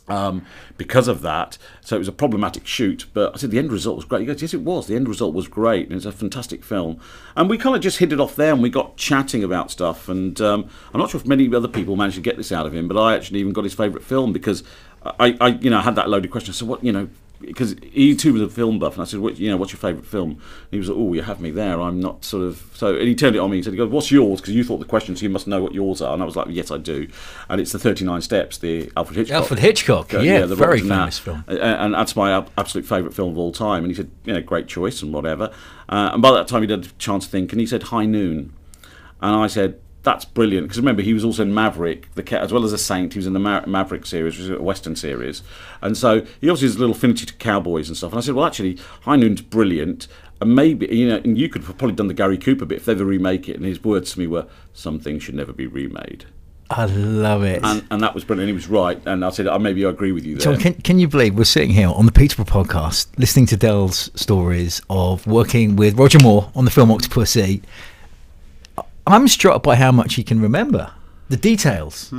Um, 0.08 0.46
because 0.78 1.08
of 1.08 1.22
that. 1.22 1.58
So 1.82 1.96
it 1.96 2.00
was 2.00 2.08
a 2.08 2.14
problematic 2.14 2.66
shoot, 2.66 3.06
but 3.14 3.34
I 3.34 3.38
said 3.38 3.52
the 3.52 3.60
end 3.60 3.72
result 3.72 3.96
was 3.96 4.06
great. 4.06 4.22
He 4.22 4.26
goes, 4.26 4.42
yes, 4.42 4.54
it 4.54 4.62
was. 4.62 4.88
The 4.88 4.96
end 4.96 5.08
result 5.08 5.34
was 5.34 5.48
great, 5.48 5.88
and 5.88 5.96
it's 5.96 6.06
a 6.06 6.12
fantastic 6.12 6.64
film. 6.64 7.00
And 7.36 7.50
we 7.50 7.58
kind 7.58 7.76
of 7.76 7.82
just 7.82 8.00
hit 8.00 8.14
it 8.14 8.20
off 8.20 8.36
there, 8.36 8.54
and 8.54 8.62
we 8.62 8.70
got 8.70 8.98
chatting 8.98 9.44
about 9.44 9.72
stuff. 9.72 10.10
And 10.10 10.40
um, 10.42 10.70
I'm 10.94 11.00
not 11.00 11.10
sure 11.10 11.20
if 11.20 11.28
many 11.28 11.54
other 11.54 11.68
people 11.68 11.96
managed 11.96 12.16
to 12.16 12.22
get 12.22 12.38
this 12.38 12.52
out 12.52 12.66
of 12.66 12.74
him, 12.74 12.88
but 12.88 12.98
I 12.98 13.16
actually 13.16 13.40
even 13.40 13.54
got 13.54 13.64
his 13.64 13.74
favourite 13.74 14.06
film 14.06 14.34
because 14.34 14.64
I, 15.04 15.38
I, 15.40 15.48
you 15.50 15.70
know, 15.70 15.80
had 15.80 15.96
that 15.96 16.10
loaded 16.10 16.32
question. 16.32 16.54
So 16.54 16.66
what, 16.66 16.84
you 16.84 16.92
know. 16.92 17.10
Because 17.40 17.76
he 17.84 18.16
too 18.16 18.34
was 18.34 18.42
a 18.42 18.50
film 18.50 18.80
buff, 18.80 18.94
and 18.94 19.02
I 19.02 19.06
said, 19.06 19.20
what, 19.20 19.38
"You 19.38 19.50
know, 19.52 19.58
what's 19.58 19.72
your 19.72 19.80
favourite 19.80 20.08
film?" 20.08 20.32
And 20.32 20.72
he 20.72 20.78
was 20.80 20.90
like, 20.90 20.98
"Oh, 20.98 21.14
you 21.14 21.22
have 21.22 21.40
me 21.40 21.52
there. 21.52 21.80
I'm 21.80 22.00
not 22.00 22.26
sort 22.26 22.44
of." 22.44 22.64
So, 22.74 22.96
and 22.96 23.08
he 23.08 23.14
turned 23.16 23.36
it 23.36 23.40
on 23.40 23.52
me. 23.52 23.58
He 23.58 23.64
said, 23.64 23.74
"He 23.74 23.78
goes, 23.78 23.90
what's 23.90 24.12
yours?" 24.12 24.42
Because 24.42 24.56
you 24.56 24.64
thought 24.64 24.80
the 24.80 24.86
question, 24.86 25.16
so 25.16 25.24
you 25.24 25.30
must 25.30 25.48
know 25.48 25.62
what 25.62 25.74
yours 25.74 26.02
are. 26.02 26.14
And 26.14 26.24
I 26.24 26.26
was 26.26 26.36
like, 26.36 26.48
"Yes, 26.50 26.72
I 26.72 26.78
do." 26.78 27.08
And 27.50 27.62
it's 27.62 27.72
the 27.72 27.80
39 27.80 28.22
Steps, 28.22 28.58
the 28.58 28.92
Alfred 28.98 29.18
Hitchcock. 29.18 29.36
Alfred 29.42 29.60
Hitchcock, 29.60 30.14
Uh, 30.14 30.20
yeah, 30.20 30.46
the 30.46 30.56
very 30.56 30.80
famous 30.80 31.20
film. 31.20 31.44
Uh, 31.48 31.54
and 31.60 31.94
that's 31.94 32.16
my 32.16 32.46
absolute 32.58 32.86
favourite 32.88 33.14
film 33.14 33.32
of 33.32 33.38
all 33.38 33.52
time. 33.52 33.84
And 33.84 33.92
he 33.92 33.96
said, 33.96 34.10
you 34.26 34.34
know, 34.34 34.42
great 34.42 34.68
choice 34.68 35.02
and 35.04 35.14
whatever. 35.14 35.52
Uh, 35.90 36.10
and 36.14 36.22
by 36.22 36.32
that 36.32 36.48
time, 36.48 36.62
he'd 36.62 36.70
had 36.72 36.86
a 36.86 36.90
chance 36.98 37.26
to 37.26 37.32
think, 37.32 37.52
and 37.52 37.62
he 37.62 37.68
said, 37.68 37.84
High 37.84 38.06
Noon. 38.06 38.54
And 39.22 39.36
I 39.36 39.48
said, 39.48 39.80
that's 40.04 40.26
brilliant 40.26 40.68
because 40.68 40.78
remember 40.78 41.02
he 41.02 41.14
was 41.14 41.26
also 41.26 41.44
in 41.44 41.54
Maverick, 41.54 42.14
the 42.16 42.40
as 42.40 42.54
well 42.54 42.64
as 42.64 42.72
a 42.74 42.78
Saint. 42.78 43.14
He 43.14 43.20
was 43.20 43.28
in 43.28 43.34
the 43.34 43.40
Ma- 43.40 43.66
Maverick 43.66 44.06
series, 44.06 44.36
which 44.36 44.44
is 44.44 44.50
a 44.50 44.62
Western 44.62 44.96
series, 44.96 45.44
and 45.82 45.98
so 45.98 46.22
he 46.40 46.50
obviously 46.50 46.68
has 46.68 46.76
a 46.76 46.80
little 46.80 46.96
affinity 46.96 47.26
to 47.26 47.34
cowboys 47.34 47.90
and 47.90 47.98
stuff. 47.98 48.12
And 48.12 48.20
I 48.20 48.22
said, 48.22 48.36
well, 48.36 48.46
actually, 48.46 48.78
High 49.02 49.18
Noon's 49.18 49.42
brilliant, 49.42 50.08
and 50.40 50.56
maybe 50.56 50.88
you 50.88 51.10
know, 51.10 51.18
and 51.18 51.38
you 51.38 51.50
could 51.50 51.64
have 51.64 51.78
probably 51.78 51.96
done 51.96 52.08
the 52.08 52.14
Gary 52.14 52.38
Cooper 52.38 52.66
bit 52.66 52.78
if 52.78 52.86
they 52.86 52.94
ever 52.94 53.06
remake 53.06 53.50
it. 53.50 53.58
And 53.58 53.66
his 53.66 53.84
words 53.84 54.14
to 54.14 54.20
me 54.20 54.28
were, 54.28 54.48
"Some 54.74 55.00
things 55.00 55.24
should 55.24 55.36
never 55.36 55.52
be 55.52 55.68
remade," 55.68 56.26
I 56.70 56.86
love 56.86 57.44
it. 57.44 57.62
and 57.64 57.86
and 57.92 58.02
that 58.02 58.14
was 58.14 58.24
brilliant. 58.24 58.48
He 58.50 58.54
was 58.54 58.68
right, 58.68 59.02
and 59.06 59.24
I 59.26 59.30
said, 59.30 59.48
oh, 59.48 59.60
maybe 59.60 59.86
I 59.86 59.90
agree 59.90 60.12
with 60.12 60.26
you 60.26 60.36
there. 60.38 60.54
John, 60.54 60.62
can, 60.62 60.74
can 60.76 61.00
you 61.00 61.08
believe 61.08 61.36
we're 61.36 61.44
sitting 61.46 61.72
here 61.72 61.90
on 61.90 62.06
the 62.06 62.12
Peterborough 62.12 62.46
podcast 62.46 63.08
listening 63.18 63.46
to 63.48 63.58
Del's 63.58 64.12
stories 64.16 64.82
of 64.90 65.26
working 65.28 65.76
with 65.76 65.98
Roger 65.98 66.20
Moore 66.20 66.52
on 66.56 66.66
the 66.66 66.72
film 66.72 66.90
Octopussy? 66.90 67.62
I'm 69.14 69.28
struck 69.28 69.64
by 69.64 69.76
how 69.76 69.92
much 69.92 70.16
he 70.16 70.24
can 70.24 70.42
remember, 70.42 70.92
the 71.30 71.38
details 71.38 72.10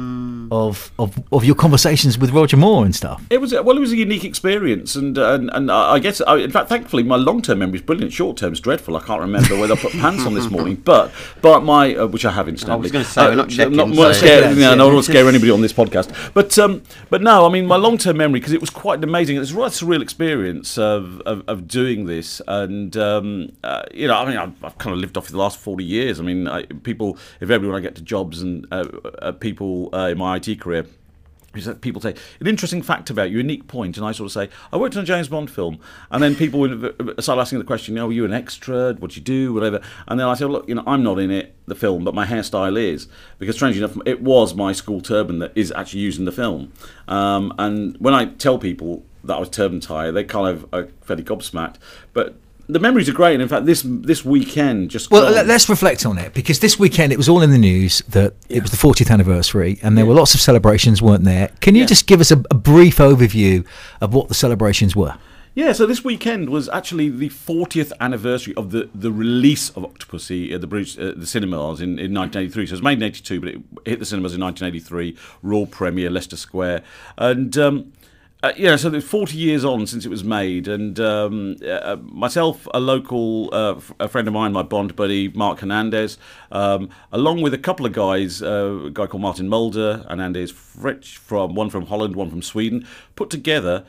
of, 0.51 0.93
of 0.99 1.19
of 1.33 1.45
your 1.45 1.55
conversations 1.55 2.19
with 2.19 2.31
Roger 2.31 2.57
Moore 2.57 2.85
and 2.85 2.95
stuff. 2.95 3.23
It 3.31 3.41
was 3.41 3.53
well, 3.53 3.77
it 3.77 3.81
was 3.81 3.93
a 3.93 3.97
unique 3.97 4.25
experience, 4.25 4.97
and 4.97 5.17
and, 5.17 5.51
and 5.53 5.71
I 5.71 5.95
I 5.95 5.99
guess 5.99 6.21
I, 6.21 6.37
in 6.37 6.51
fact, 6.51 6.69
thankfully, 6.69 7.03
my 7.03 7.17
long 7.17 7.41
term 7.43 7.61
memory 7.61 7.77
is 7.77 7.83
brilliant. 7.83 8.13
Short 8.13 8.37
term 8.37 8.53
is 8.53 8.61
dreadful. 8.61 8.97
I 8.97 9.01
can't 9.01 9.21
remember 9.21 9.59
whether 9.59 9.75
I 9.75 9.77
put 9.77 9.93
pants 10.03 10.27
on 10.27 10.35
this 10.35 10.51
morning, 10.51 10.77
but 10.77 11.11
but 11.41 11.61
my 11.61 11.95
uh, 11.95 12.07
which 12.07 12.25
I 12.25 12.31
have 12.31 12.49
incidentally. 12.49 12.91
gonna 12.91 13.05
say, 13.05 13.29
we're 13.29 13.35
not 13.35 13.49
checking, 13.49 13.77
not, 13.77 13.95
so- 13.95 14.13
scare, 14.13 14.43
Yeah, 14.43 14.51
you 14.51 14.61
know, 14.61 14.73
I 14.73 14.77
don't 14.77 14.97
to 14.97 15.03
scare 15.03 15.29
anybody 15.29 15.51
on 15.51 15.61
this 15.63 15.73
podcast, 15.73 16.33
but 16.35 16.59
um, 16.59 16.83
but 17.11 17.23
no, 17.23 17.47
I 17.47 17.49
mean 17.51 17.67
my 17.67 17.77
long 17.77 17.99
term 17.99 18.19
memory 18.19 18.41
because 18.41 18.53
it 18.53 18.61
was 18.61 18.71
quite 18.71 19.03
amazing. 19.03 19.37
It 19.37 19.41
was 19.41 19.53
a 19.53 19.57
right 19.57 19.73
surreal 19.73 20.03
experience 20.03 20.77
of, 20.79 21.21
of, 21.23 21.43
of 21.49 21.67
doing 21.69 22.07
this, 22.07 22.43
and 22.47 22.97
um, 22.97 23.53
uh, 23.65 23.83
you 23.93 24.09
know, 24.09 24.15
I 24.15 24.27
mean, 24.27 24.37
I've, 24.37 24.65
I've 24.65 24.79
kind 24.79 24.93
of 24.95 25.01
lived 25.01 25.17
off 25.17 25.27
for 25.27 25.33
the 25.33 25.39
last 25.39 25.59
forty 25.59 25.85
years. 25.85 26.21
I 26.21 26.23
mean, 26.23 26.47
I, 26.49 26.65
people, 26.65 27.19
if 27.41 27.51
everyone 27.51 27.77
I 27.79 27.81
get 27.81 27.95
to 27.97 28.03
jobs 28.03 28.43
and 28.43 28.67
uh, 29.05 29.09
uh, 29.09 29.33
people 29.33 29.91
uh, 29.93 30.09
in 30.09 30.19
my 30.19 30.37
IT 30.37 30.61
career. 30.61 30.87
People 31.81 32.01
say 32.01 32.15
an 32.41 32.47
interesting 32.47 32.83
fact 32.83 33.11
about 33.11 33.31
you, 33.31 33.39
unique 33.39 33.67
point, 33.67 33.97
and 33.97 34.07
I 34.07 34.13
sort 34.13 34.27
of 34.27 34.33
say 34.33 34.49
I 34.71 34.77
worked 34.77 34.97
on 34.97 35.03
a 35.03 35.07
James 35.07 35.29
Bond 35.29 35.51
film, 35.51 35.81
and 36.11 36.23
then 36.23 36.37
people 36.37 36.61
would 36.61 37.15
start 37.19 37.39
asking 37.39 37.59
the 37.59 37.65
question, 37.65 37.95
you 37.95 38.01
know, 38.01 38.07
were 38.07 38.13
you 38.13 38.25
an 38.27 38.35
extra? 38.35 38.93
What 38.95 39.13
do 39.13 39.17
you 39.17 39.25
do? 39.25 39.55
Whatever, 39.55 39.81
and 40.07 40.21
then 40.21 40.29
I 40.29 40.35
say, 40.35 40.45
well, 40.45 40.55
look, 40.55 40.69
you 40.69 40.75
know, 40.75 40.85
I'm 40.87 41.03
not 41.03 41.19
in 41.19 41.31
it, 41.31 41.57
the 41.67 41.75
film, 41.75 42.05
but 42.05 42.15
my 42.15 42.27
hairstyle 42.27 42.79
is 42.79 43.09
because 43.39 43.57
strangely 43.57 43.83
enough, 43.83 43.97
it 44.07 44.23
was 44.23 44.55
my 44.55 44.73
school 44.73 45.01
turban 45.01 45.39
that 45.41 45.53
is 45.57 45.73
actually 45.73 46.01
used 46.01 46.19
in 46.19 46.27
the 46.27 46.33
film, 46.33 46.73
um, 47.09 47.53
and 47.59 47.97
when 47.99 48.15
I 48.15 48.27
tell 48.27 48.59
people 48.59 49.05
that 49.25 49.35
I 49.35 49.41
was 49.41 49.49
turban 49.49 49.81
tie, 49.81 50.11
they 50.11 50.25
kind 50.25 50.55
of 50.55 50.67
are 50.73 50.89
fairly 51.01 51.25
gobsmacked, 51.25 51.77
but. 52.13 52.37
The 52.71 52.79
memories 52.79 53.09
are 53.09 53.13
great, 53.15 53.33
and 53.33 53.43
in 53.43 53.49
fact, 53.49 53.65
this 53.65 53.83
this 53.87 54.25
weekend 54.27 54.91
just 54.91 55.11
Well, 55.11 55.33
gone- 55.33 55.47
let's 55.49 55.69
reflect 55.71 56.05
on 56.05 56.19
it 56.19 56.35
because 56.35 56.59
this 56.61 56.79
weekend 56.79 57.13
it 57.13 57.17
was 57.17 57.27
all 57.29 57.41
in 57.41 57.51
the 57.51 57.57
news 57.59 58.03
that 58.11 58.35
it 58.51 58.61
was 58.61 58.71
the 58.71 58.77
40th 58.77 59.11
anniversary 59.11 59.79
and 59.83 59.97
there 59.97 60.05
were 60.05 60.13
lots 60.15 60.35
of 60.35 60.41
celebrations, 60.41 61.01
weren't 61.01 61.25
there? 61.25 61.51
Can 61.63 61.75
you 61.75 61.83
Yeah. 61.83 61.87
just 61.87 62.07
give 62.07 62.21
us 62.21 62.31
a, 62.31 62.43
a 62.51 62.55
brief 62.55 62.99
overview 62.99 63.65
of 64.03 64.13
what 64.13 64.29
the 64.29 64.35
celebrations 64.35 64.95
were? 64.95 65.15
Yeah, 65.55 65.73
so 65.73 65.87
this 65.87 66.05
weekend 66.05 66.51
was 66.51 66.69
actually 66.69 67.09
the 67.09 67.31
40th 67.31 67.91
anniversary 68.01 68.55
of 68.55 68.71
the, 68.71 68.89
the 68.95 69.11
release 69.11 69.71
of 69.71 69.83
Octopussy 69.83 70.53
at 70.53 70.61
the 70.61 70.67
British 70.69 70.97
uh, 70.99 71.15
the 71.17 71.27
cinemas 71.27 71.81
in, 71.81 71.99
in 71.99 72.13
1983. 72.15 72.67
So 72.67 72.71
it 72.71 72.73
was 72.75 72.83
made 72.83 72.99
in 72.99 73.03
82, 73.05 73.41
but 73.41 73.49
it 73.49 73.61
hit 73.87 73.99
the 73.99 74.05
cinemas 74.05 74.35
in 74.35 74.41
1983. 74.43 75.17
Raw 75.43 75.65
premiere, 75.65 76.11
Leicester 76.11 76.37
Square, 76.37 76.83
and 77.17 77.57
um, 77.59 77.93
uh, 78.43 78.53
yeah, 78.57 78.77
so 78.77 78.89
there's 78.89 79.05
40 79.05 79.37
years 79.37 79.65
on 79.65 79.87
since 79.87 80.07
it 80.07 80.11
was 80.11 80.23
made, 80.23 80.69
and 80.69 81.01
um, 81.01 81.57
uh, 81.69 81.97
myself, 82.03 82.69
a 82.73 82.79
local 82.79 83.53
uh, 83.53 83.75
f- 83.77 83.93
a 83.99 84.09
friend 84.09 84.29
of 84.29 84.35
mine, 84.35 84.53
my 84.53 84.63
Bond 84.63 84.95
buddy 84.95 85.27
Mark 85.29 85.59
Hernandez, 85.59 86.19
um, 86.53 86.89
along 87.11 87.43
with 87.43 87.53
a 87.53 87.59
couple 87.59 87.85
of 87.85 87.93
guys, 87.93 88.41
uh, 88.41 88.85
a 88.87 88.91
guy 88.91 89.07
called 89.07 89.23
Martin 89.23 89.49
Mulder, 89.49 90.05
Hernandez 90.09 90.53
Fritsch 90.53 91.17
from 91.17 91.57
one 91.57 91.69
from 91.69 91.87
Holland, 91.87 92.15
one 92.15 92.31
from 92.31 92.41
Sweden, 92.41 92.87
put 93.17 93.29
together 93.29 93.85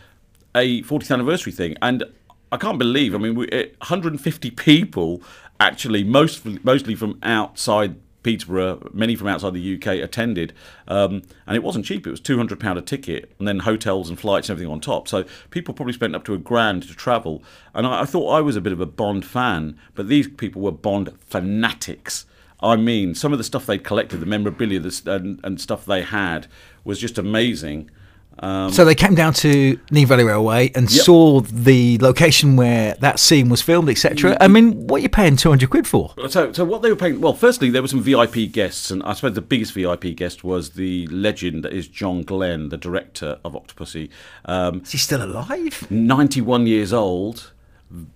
a 0.55 0.81
40th 0.81 1.11
anniversary 1.11 1.51
thing, 1.53 1.75
and 1.79 2.03
I 2.51 2.57
can't 2.57 2.79
believe. 2.79 3.13
I 3.13 3.19
mean, 3.19 3.35
we, 3.35 3.47
eh, 3.49 3.67
150 3.81 4.49
people 4.51 5.21
actually, 5.59 6.03
most 6.03 6.43
mostly 6.63 6.95
from 6.95 7.19
outside 7.21 7.97
Peterborough, 8.29 8.87
many 8.93 9.15
from 9.15 9.27
outside 9.27 9.55
the 9.55 9.75
UK 9.75 9.87
attended, 10.03 10.53
um, 10.87 11.23
and 11.47 11.55
it 11.55 11.63
wasn't 11.63 11.83
cheap. 11.83 12.05
It 12.05 12.11
was 12.11 12.19
200 12.19 12.59
pound 12.59 12.77
a 12.77 12.81
ticket, 12.83 13.33
and 13.39 13.47
then 13.47 13.57
hotels 13.57 14.07
and 14.07 14.19
flights 14.19 14.49
and 14.49 14.55
everything 14.55 14.71
on 14.71 14.79
top. 14.79 15.07
So 15.07 15.25
people 15.49 15.73
probably 15.73 15.93
spent 15.93 16.15
up 16.15 16.23
to 16.25 16.35
a 16.35 16.37
grand 16.37 16.83
to 16.83 16.93
travel. 16.93 17.41
And 17.73 17.87
I, 17.87 18.01
I 18.01 18.05
thought 18.05 18.29
I 18.29 18.41
was 18.41 18.55
a 18.55 18.61
bit 18.61 18.71
of 18.71 18.79
a 18.79 18.85
Bond 18.85 19.25
fan, 19.25 19.79
but 19.95 20.09
these 20.09 20.27
people 20.27 20.61
were 20.61 20.71
Bond 20.71 21.11
fanatics. 21.25 22.27
I 22.59 22.75
mean, 22.75 23.15
some 23.15 23.31
of 23.31 23.39
the 23.39 23.43
stuff 23.43 23.65
they'd 23.65 23.83
collected, 23.83 24.17
the 24.17 24.27
memorabilia 24.27 24.79
and, 25.07 25.39
and 25.43 25.59
stuff 25.59 25.85
they 25.85 26.03
had, 26.03 26.45
was 26.83 26.99
just 26.99 27.17
amazing. 27.17 27.89
Um, 28.41 28.71
So 28.71 28.85
they 28.85 28.95
came 28.95 29.15
down 29.15 29.33
to 29.35 29.77
Nene 29.91 30.07
Valley 30.07 30.23
Railway 30.23 30.71
and 30.75 30.89
Yep. 30.89 31.03
saw 31.05 31.41
the 31.41 31.97
location 31.99 32.55
where 32.55 32.95
that 33.01 33.19
scene 33.19 33.49
was 33.49 33.61
filmed, 33.61 33.89
etc. 33.89 34.37
I 34.39 34.47
mean, 34.47 34.87
what 34.87 34.97
are 34.99 35.03
you 35.03 35.09
paying 35.09 35.35
200 35.35 35.69
quid 35.69 35.85
for? 35.87 36.13
So, 36.29 36.51
so 36.53 36.63
what 36.63 36.81
they 36.81 36.89
were 36.89 36.95
paying? 36.95 37.19
Well, 37.21 37.33
firstly, 37.33 37.69
there 37.69 37.81
were 37.81 37.87
some 37.87 38.01
VIP 38.01 38.51
guests, 38.51 38.91
and 38.91 39.03
I 39.03 39.13
suppose 39.13 39.33
the 39.33 39.41
biggest 39.41 39.73
VIP 39.73 40.15
guest 40.15 40.43
was 40.43 40.71
the 40.71 41.07
legend 41.07 41.63
that 41.65 41.73
is 41.73 41.87
John 41.87 42.23
Glen, 42.23 42.69
the 42.69 42.77
director 42.77 43.39
of 43.43 43.53
Octopussy. 43.53 44.09
Um, 44.45 44.81
Is 44.83 44.91
he 44.91 44.97
still 44.97 45.23
alive? 45.23 45.85
91 45.89 46.67
years 46.67 46.93
old, 46.93 47.51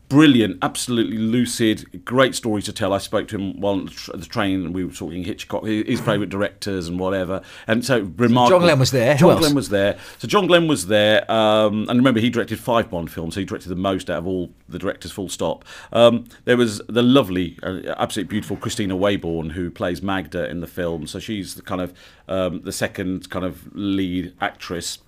brilliant, 0.10 0.60
absolutely 0.62 1.18
lucid, 1.18 2.06
great 2.06 2.36
story 2.36 2.62
to 2.62 2.72
tell. 2.72 2.94
I 2.94 3.00
spoke 3.00 3.28
to 3.30 3.38
him 3.38 3.60
while 3.60 3.74
on 3.74 3.90
the 4.14 4.26
train, 4.26 4.66
and 4.66 4.74
we 4.74 4.86
were 4.86 4.92
talking 4.92 5.24
Hitchcock, 5.24 5.66
his 5.66 6.00
favourite 6.00 6.30
directors 6.30 6.88
and 6.88 7.00
whatever. 7.00 7.42
And 7.66 7.84
so 7.84 8.02
remarkable. 8.18 8.60
John 8.60 8.68
Glen 8.68 8.80
was 8.80 8.92
there. 8.92 9.14
Who 9.14 9.20
John? 9.20 9.40
Glen 9.40 9.56
was 9.56 9.70
there. 9.70 9.98
So 10.20 10.28
John 10.28 10.48
Glen 10.48 10.68
was 10.68 10.88
there, 10.88 11.30
um, 11.32 11.88
and 11.90 11.98
remember 11.98 12.20
he 12.20 12.30
directed 12.30 12.60
five 12.60 12.92
Bond 12.92 13.12
films, 13.12 13.34
so 13.34 13.40
he 13.40 13.46
directed 13.46 13.70
the 13.70 13.76
most 13.76 14.10
out 14.10 14.20
of 14.20 14.28
all 14.28 14.52
the 14.70 14.78
directors. 14.78 15.12
Full 15.12 15.30
stop. 15.30 15.66
Um, 15.92 16.26
there 16.46 16.58
was 16.58 16.80
the 16.88 17.04
lovely, 17.04 17.58
uh, 17.64 17.96
absolutely 17.98 18.30
beautiful 18.30 18.58
Kristina 18.58 18.98
Wayborn 18.98 19.54
who 19.54 19.72
plays 19.72 20.02
Magda 20.02 20.50
in 20.50 20.62
the 20.62 20.68
film. 20.68 21.08
So 21.08 21.20
she's 21.20 21.56
the 21.56 21.62
kind 21.62 21.82
of 21.82 21.94
um, 22.28 22.62
the 22.62 22.72
second 22.72 23.30
kind 23.30 23.46
of 23.46 23.76
lead 23.76 24.34
actress. 24.40 25.00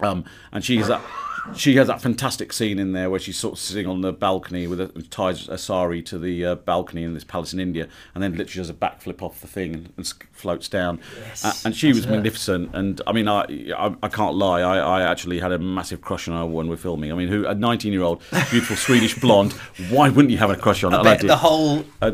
Um, 0.00 0.24
and 0.52 0.64
she's 0.64 0.88
that 0.88 1.00
she 1.54 1.76
has 1.76 1.86
that 1.88 2.00
fantastic 2.00 2.52
scene 2.52 2.78
in 2.78 2.92
there 2.92 3.10
where 3.10 3.20
she's 3.20 3.36
sort 3.38 3.54
of 3.54 3.58
sitting 3.58 3.86
on 3.86 4.00
the 4.00 4.12
balcony 4.12 4.66
with 4.66 4.80
a 4.80 4.88
ties 5.10 5.48
a 5.48 5.58
sari 5.58 6.02
to 6.02 6.18
the 6.18 6.44
uh, 6.44 6.54
balcony 6.54 7.02
in 7.02 7.14
this 7.14 7.24
palace 7.24 7.52
in 7.52 7.60
India, 7.60 7.88
and 8.14 8.22
then 8.22 8.32
literally 8.32 8.60
does 8.60 8.70
a 8.70 8.74
backflip 8.74 9.22
off 9.22 9.40
the 9.40 9.46
thing 9.46 9.74
and, 9.74 9.92
and 9.96 10.12
floats 10.32 10.68
down. 10.68 11.00
Uh, 11.44 11.52
and 11.64 11.76
she 11.76 11.88
was 11.88 12.06
magnificent. 12.06 12.74
And 12.74 13.00
I 13.06 13.12
mean, 13.12 13.28
I 13.28 13.42
I, 13.76 13.94
I 14.02 14.08
can't 14.08 14.34
lie, 14.34 14.60
I, 14.60 14.78
I 14.78 15.02
actually 15.02 15.40
had 15.40 15.52
a 15.52 15.58
massive 15.58 16.00
crush 16.00 16.28
on 16.28 16.36
her 16.36 16.46
when 16.46 16.68
we're 16.68 16.76
filming. 16.76 17.12
I 17.12 17.14
mean, 17.14 17.28
who 17.28 17.46
a 17.46 17.54
19 17.54 17.92
year 17.92 18.02
old 18.02 18.22
beautiful 18.50 18.76
Swedish 18.76 19.18
blonde? 19.18 19.52
Why 19.90 20.08
wouldn't 20.08 20.30
you 20.30 20.38
have 20.38 20.50
a 20.50 20.56
crush 20.56 20.84
on 20.84 20.92
her? 20.92 20.98
I 20.98 21.02
bet 21.02 21.20
the 21.20 21.36
whole 21.36 21.84
Uh, 22.02 22.12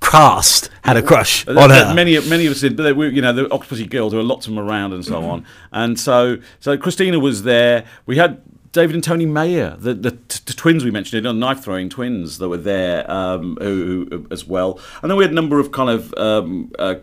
cast 0.00 0.68
had 0.82 0.96
a 0.96 1.02
crush 1.02 1.46
on 1.48 1.70
her. 1.70 1.94
Many, 1.94 2.18
many 2.28 2.46
of 2.46 2.52
us 2.52 2.60
did, 2.60 2.76
but 2.76 2.82
they 2.82 2.92
were, 2.92 3.08
you 3.08 3.22
know, 3.22 3.32
the 3.32 3.44
Octopussy 3.46 3.88
girls. 3.88 4.12
There 4.12 4.20
were 4.20 4.26
lots 4.26 4.46
of 4.46 4.54
them 4.54 4.62
around 4.62 4.92
and 4.92 5.04
so 5.04 5.24
on. 5.24 5.46
And 5.72 5.98
so, 5.98 6.38
so 6.60 6.76
Kristina 6.76 7.20
was 7.20 7.42
there. 7.44 7.84
We 8.06 8.18
had 8.18 8.42
David 8.74 8.96
and 8.96 9.04
Tony 9.04 9.24
Meyer, 9.24 9.76
the 9.78 9.94
the, 9.94 10.10
t- 10.10 10.40
t- 10.44 10.52
twins 10.52 10.84
we 10.84 10.90
mentioned, 10.90 11.24
the 11.24 11.32
knife 11.32 11.62
throwing 11.62 11.88
twins 11.88 12.38
that 12.38 12.48
were 12.48 12.56
there 12.56 13.08
um, 13.08 13.56
who, 13.60 14.06
who, 14.10 14.26
as 14.32 14.46
well. 14.46 14.80
And 15.00 15.10
then 15.10 15.16
we 15.16 15.22
had 15.22 15.30
a 15.30 15.34
number 15.34 15.58
of 15.58 15.72
kind 15.72 15.88
of. 15.88 16.12
Um, 16.14 16.70
uh, 16.78 16.96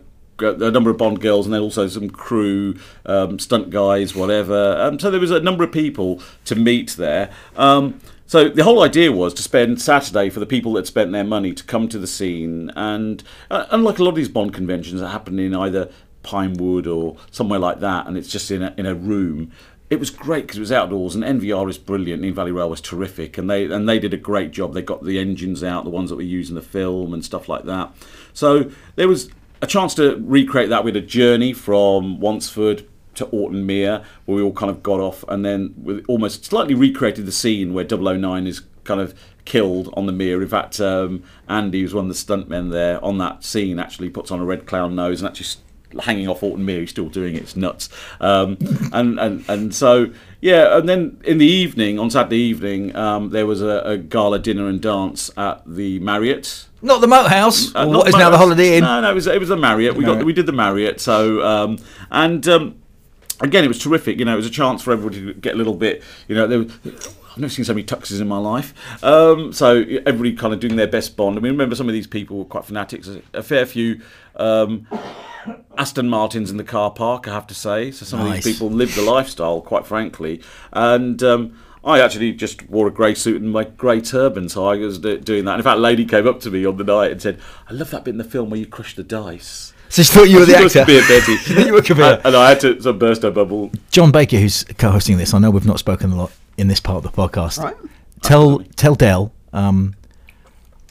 a 0.43 0.71
number 0.71 0.89
of 0.89 0.97
Bond 0.97 1.21
girls, 1.21 1.45
and 1.45 1.53
then 1.53 1.61
also 1.61 1.87
some 1.87 2.09
crew, 2.09 2.75
um, 3.05 3.37
stunt 3.37 3.69
guys, 3.69 4.15
whatever. 4.15 4.97
So 4.99 5.11
there 5.11 5.19
was 5.19 5.29
a 5.29 5.39
number 5.39 5.63
of 5.63 5.71
people 5.71 6.19
to 6.45 6.55
meet 6.55 6.91
there. 6.93 7.29
Um, 7.55 8.01
so 8.25 8.49
the 8.49 8.63
whole 8.63 8.81
idea 8.81 9.11
was 9.11 9.35
to 9.35 9.43
spend 9.43 9.79
Saturday 9.79 10.31
for 10.31 10.39
the 10.39 10.47
people 10.47 10.73
that 10.73 10.87
spent 10.87 11.11
their 11.11 11.23
money 11.23 11.53
to 11.53 11.63
come 11.63 11.87
to 11.89 11.99
the 11.99 12.07
scene, 12.07 12.71
and 12.75 13.23
uh, 13.51 13.67
unlike 13.69 13.99
a 13.99 14.03
lot 14.03 14.09
of 14.09 14.15
these 14.15 14.29
Bond 14.29 14.51
conventions 14.51 14.99
that 14.99 15.09
happen 15.09 15.37
in 15.37 15.53
either 15.53 15.91
Pinewood 16.23 16.87
or 16.87 17.17
somewhere 17.29 17.59
like 17.59 17.79
that, 17.79 18.07
and 18.07 18.17
it's 18.17 18.29
just 18.29 18.49
in 18.51 18.63
a, 18.63 18.73
in 18.77 18.85
a 18.85 18.95
room. 18.95 19.51
It 19.91 19.99
was 19.99 20.09
great 20.09 20.43
because 20.43 20.57
it 20.57 20.61
was 20.61 20.71
outdoors, 20.71 21.15
and 21.15 21.23
NVR 21.23 21.69
is 21.69 21.77
brilliant. 21.77 22.21
Nene 22.21 22.33
Valley 22.33 22.53
Rail 22.53 22.69
was 22.69 22.79
terrific, 22.79 23.37
and 23.37 23.49
they 23.49 23.65
and 23.65 23.89
they 23.89 23.99
did 23.99 24.13
a 24.13 24.17
great 24.17 24.51
job. 24.51 24.73
They 24.73 24.81
got 24.81 25.03
the 25.03 25.19
engines 25.19 25.65
out, 25.65 25.83
the 25.83 25.89
ones 25.89 26.09
that 26.09 26.15
were 26.15 26.21
used 26.21 26.49
in 26.49 26.55
the 26.55 26.61
film, 26.61 27.13
and 27.13 27.25
stuff 27.25 27.49
like 27.49 27.65
that. 27.65 27.93
So 28.31 28.71
there 28.95 29.09
was 29.09 29.29
a 29.61 29.67
chance 29.67 29.93
to 29.95 30.15
recreate 30.21 30.69
that 30.69 30.85
with 30.85 30.95
a 30.95 31.01
journey 31.01 31.51
from 31.51 32.21
Wansford 32.21 32.87
to 33.15 33.25
Orton 33.25 33.65
Mere, 33.65 34.01
where 34.23 34.37
we 34.37 34.41
all 34.41 34.53
kind 34.53 34.69
of 34.69 34.81
got 34.81 35.01
off, 35.01 35.25
and 35.27 35.43
then 35.43 35.73
we 35.83 36.01
almost 36.05 36.45
slightly 36.45 36.73
recreated 36.73 37.25
the 37.25 37.31
scene 37.33 37.73
where 37.73 37.85
009 37.85 38.47
is 38.47 38.61
kind 38.85 39.01
of 39.01 39.13
killed 39.43 39.93
on 39.97 40.05
the 40.05 40.13
Mere. 40.13 40.41
In 40.41 40.47
fact, 40.47 40.79
um, 40.79 41.21
Andy, 41.49 41.81
who's 41.81 41.93
one 41.93 42.09
of 42.09 42.15
the 42.15 42.33
stuntmen 42.33 42.71
there 42.71 43.03
on 43.03 43.17
that 43.17 43.43
scene, 43.43 43.77
actually 43.77 44.09
puts 44.09 44.31
on 44.31 44.39
a 44.39 44.45
red 44.45 44.65
clown 44.65 44.95
nose 44.95 45.21
and 45.21 45.27
actually 45.27 45.47
hanging 45.99 46.27
off 46.27 46.43
Orton. 46.43 46.67
He's 46.67 46.89
still 46.89 47.09
doing 47.09 47.35
it. 47.35 47.43
It's 47.43 47.55
nuts. 47.55 47.89
Um, 48.19 48.57
and, 48.93 49.19
and 49.19 49.45
and 49.49 49.75
so 49.75 50.11
yeah, 50.39 50.77
and 50.77 50.89
then 50.89 51.21
in 51.23 51.37
the 51.37 51.45
evening, 51.45 51.99
on 51.99 52.09
Saturday 52.09 52.37
evening, 52.37 52.95
um, 52.95 53.29
there 53.29 53.45
was 53.45 53.61
a, 53.61 53.81
a 53.85 53.97
gala 53.97 54.39
dinner 54.39 54.67
and 54.67 54.81
dance 54.81 55.29
at 55.37 55.61
the 55.65 55.99
Marriott. 55.99 56.67
Not 56.81 56.99
the 57.01 57.07
Moat 57.07 57.29
House, 57.29 57.73
Uh, 57.75 57.85
what 57.87 58.07
is 58.07 58.15
now 58.15 58.31
the 58.31 58.37
Holiday 58.37 58.77
Inn. 58.77 58.83
No, 58.83 59.01
no, 59.01 59.11
it 59.11 59.13
was 59.13 59.27
it 59.27 59.39
was 59.39 59.49
the 59.49 59.57
Marriott. 59.57 59.95
We 59.95 60.03
got 60.03 60.13
Marriott. 60.13 60.25
we 60.25 60.33
did 60.33 60.47
the 60.47 60.51
Marriott. 60.51 60.99
So 60.99 61.45
um, 61.45 61.77
and 62.09 62.47
um, 62.47 62.81
again, 63.39 63.63
it 63.63 63.67
was 63.67 63.79
terrific. 63.79 64.17
You 64.17 64.25
know, 64.25 64.33
it 64.33 64.37
was 64.37 64.47
a 64.47 64.51
chance 64.51 64.81
for 64.81 64.91
everybody 64.91 65.25
to 65.25 65.33
get 65.33 65.53
a 65.53 65.57
little 65.57 65.75
bit. 65.75 66.01
You 66.27 66.35
know, 66.35 66.47
there 66.47 66.59
was, 66.59 66.71
I've 67.31 67.37
never 67.37 67.53
seen 67.53 67.65
so 67.65 67.73
many 67.73 67.85
tuxes 67.85 68.19
in 68.19 68.27
my 68.27 68.37
life. 68.37 68.73
Um, 69.03 69.53
so 69.53 69.83
everybody 70.05 70.33
kind 70.33 70.53
of 70.53 70.59
doing 70.59 70.75
their 70.75 70.87
best 70.87 71.15
Bond. 71.15 71.37
I 71.37 71.41
mean, 71.41 71.51
remember 71.51 71.75
some 71.75 71.87
of 71.87 71.93
these 71.93 72.07
people 72.07 72.37
were 72.37 72.45
quite 72.45 72.65
fanatics. 72.65 73.09
A 73.33 73.43
fair 73.43 73.65
few. 73.65 74.01
Um, 74.35 74.87
Aston 75.77 76.09
Martins 76.09 76.51
in 76.51 76.57
the 76.57 76.63
car 76.63 76.91
park, 76.91 77.27
I 77.27 77.33
have 77.33 77.47
to 77.47 77.53
say. 77.55 77.91
So 77.91 78.05
some 78.05 78.21
of 78.21 78.31
these 78.33 78.43
people 78.43 78.69
live 78.69 78.93
the 78.95 79.01
lifestyle, 79.01 79.61
quite 79.61 79.85
frankly. 79.85 80.41
And 80.71 81.21
um, 81.23 81.57
I 81.83 81.99
actually 81.99 82.33
just 82.33 82.69
wore 82.69 82.87
a 82.87 82.91
grey 82.91 83.15
suit 83.15 83.41
and 83.41 83.51
my 83.51 83.63
grey 83.63 84.01
turban, 84.01 84.49
so 84.49 84.67
I 84.67 84.77
was 84.77 84.99
doing 84.99 85.23
that. 85.23 85.51
And 85.53 85.59
In 85.59 85.63
fact, 85.63 85.77
a 85.77 85.81
lady 85.81 86.05
came 86.05 86.27
up 86.27 86.39
to 86.41 86.51
me 86.51 86.65
on 86.65 86.77
the 86.77 86.83
night 86.83 87.11
and 87.11 87.21
said, 87.21 87.39
"I 87.69 87.73
love 87.73 87.89
that 87.91 88.03
bit 88.05 88.11
in 88.11 88.17
the 88.17 88.23
film 88.23 88.49
where 88.51 88.59
you 88.59 88.67
crush 88.67 88.95
the 88.95 89.03
dice." 89.03 89.73
So 89.89 90.03
she 90.03 90.13
thought 90.13 90.29
you 90.29 90.39
were 90.39 90.45
the 90.45 90.57
She 90.57 90.63
was 90.63 90.75
actor. 90.75 90.93
Kabir 90.93 91.01
Bedi. 91.01 91.37
She 91.39 91.53
thought 91.53 91.65
you 91.65 91.73
were 91.73 91.81
Kabir. 91.81 92.03
And, 92.03 92.25
and 92.27 92.35
I 92.35 92.49
had 92.49 92.59
to 92.61 92.81
sort 92.81 92.95
of 92.95 92.99
burst 92.99 93.23
her 93.23 93.31
bubble. 93.31 93.71
John 93.89 94.11
Baker, 94.11 94.37
who's 94.37 94.63
co-hosting 94.77 95.17
this, 95.17 95.33
I 95.33 95.39
know 95.39 95.51
we've 95.51 95.65
not 95.65 95.79
spoken 95.79 96.11
a 96.11 96.15
lot 96.15 96.31
in 96.57 96.67
this 96.69 96.79
part 96.79 97.03
of 97.03 97.11
the 97.11 97.21
podcast. 97.21 97.57
Right. 97.57 97.75
Tell 98.21 98.59
tell 98.75 98.95
Del 98.95 99.33
um, 99.51 99.95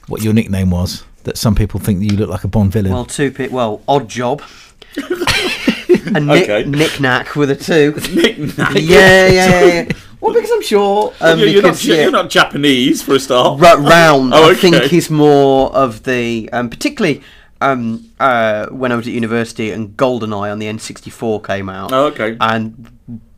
what 0.07 0.21
your 0.21 0.33
nickname 0.33 0.69
was. 0.71 1.03
That 1.23 1.37
some 1.37 1.53
people 1.55 1.79
think 1.79 1.99
that 1.99 2.05
you 2.05 2.17
look 2.17 2.29
like 2.29 2.43
a 2.43 2.47
Bond 2.47 2.71
villain. 2.71 2.91
Well, 2.91 3.05
two 3.05 3.31
pit. 3.31 3.51
Well, 3.51 3.81
odd 3.87 4.09
job. 4.09 4.41
a 4.97 6.19
nick, 6.19 6.49
Okay. 6.49 6.63
knick-knack 6.69 7.35
with 7.35 7.51
a 7.51 7.55
two. 7.55 7.93
Knick-knack. 8.13 8.73
yeah, 8.75 9.27
yeah, 9.27 9.29
yeah, 9.29 9.65
yeah. 9.65 9.91
Well, 10.19 10.33
because 10.33 10.51
I'm 10.51 10.61
sure. 10.63 11.13
Um, 11.21 11.39
You're, 11.39 11.47
you're 11.49 11.61
not, 11.61 11.83
yeah, 11.83 12.01
you're 12.01 12.11
not 12.11 12.29
Japanese 12.29 13.01
for 13.03 13.13
a 13.15 13.19
start. 13.19 13.59
Ra- 13.59 13.73
round, 13.73 14.33
Oh, 14.33 14.49
okay. 14.49 14.51
I 14.51 14.61
think, 14.61 14.75
okay. 14.75 14.97
is 14.97 15.09
more 15.09 15.71
of 15.75 16.03
the. 16.03 16.49
Um, 16.51 16.69
particularly 16.69 17.21
um, 17.61 18.09
uh, 18.19 18.67
when 18.67 18.91
I 18.91 18.95
was 18.95 19.07
at 19.07 19.13
university 19.13 19.71
and 19.71 19.95
GoldenEye 19.95 20.51
on 20.51 20.59
the 20.59 20.65
N64 20.67 21.45
came 21.45 21.69
out. 21.69 21.91
Oh, 21.93 22.07
okay. 22.07 22.35
And 22.39 22.91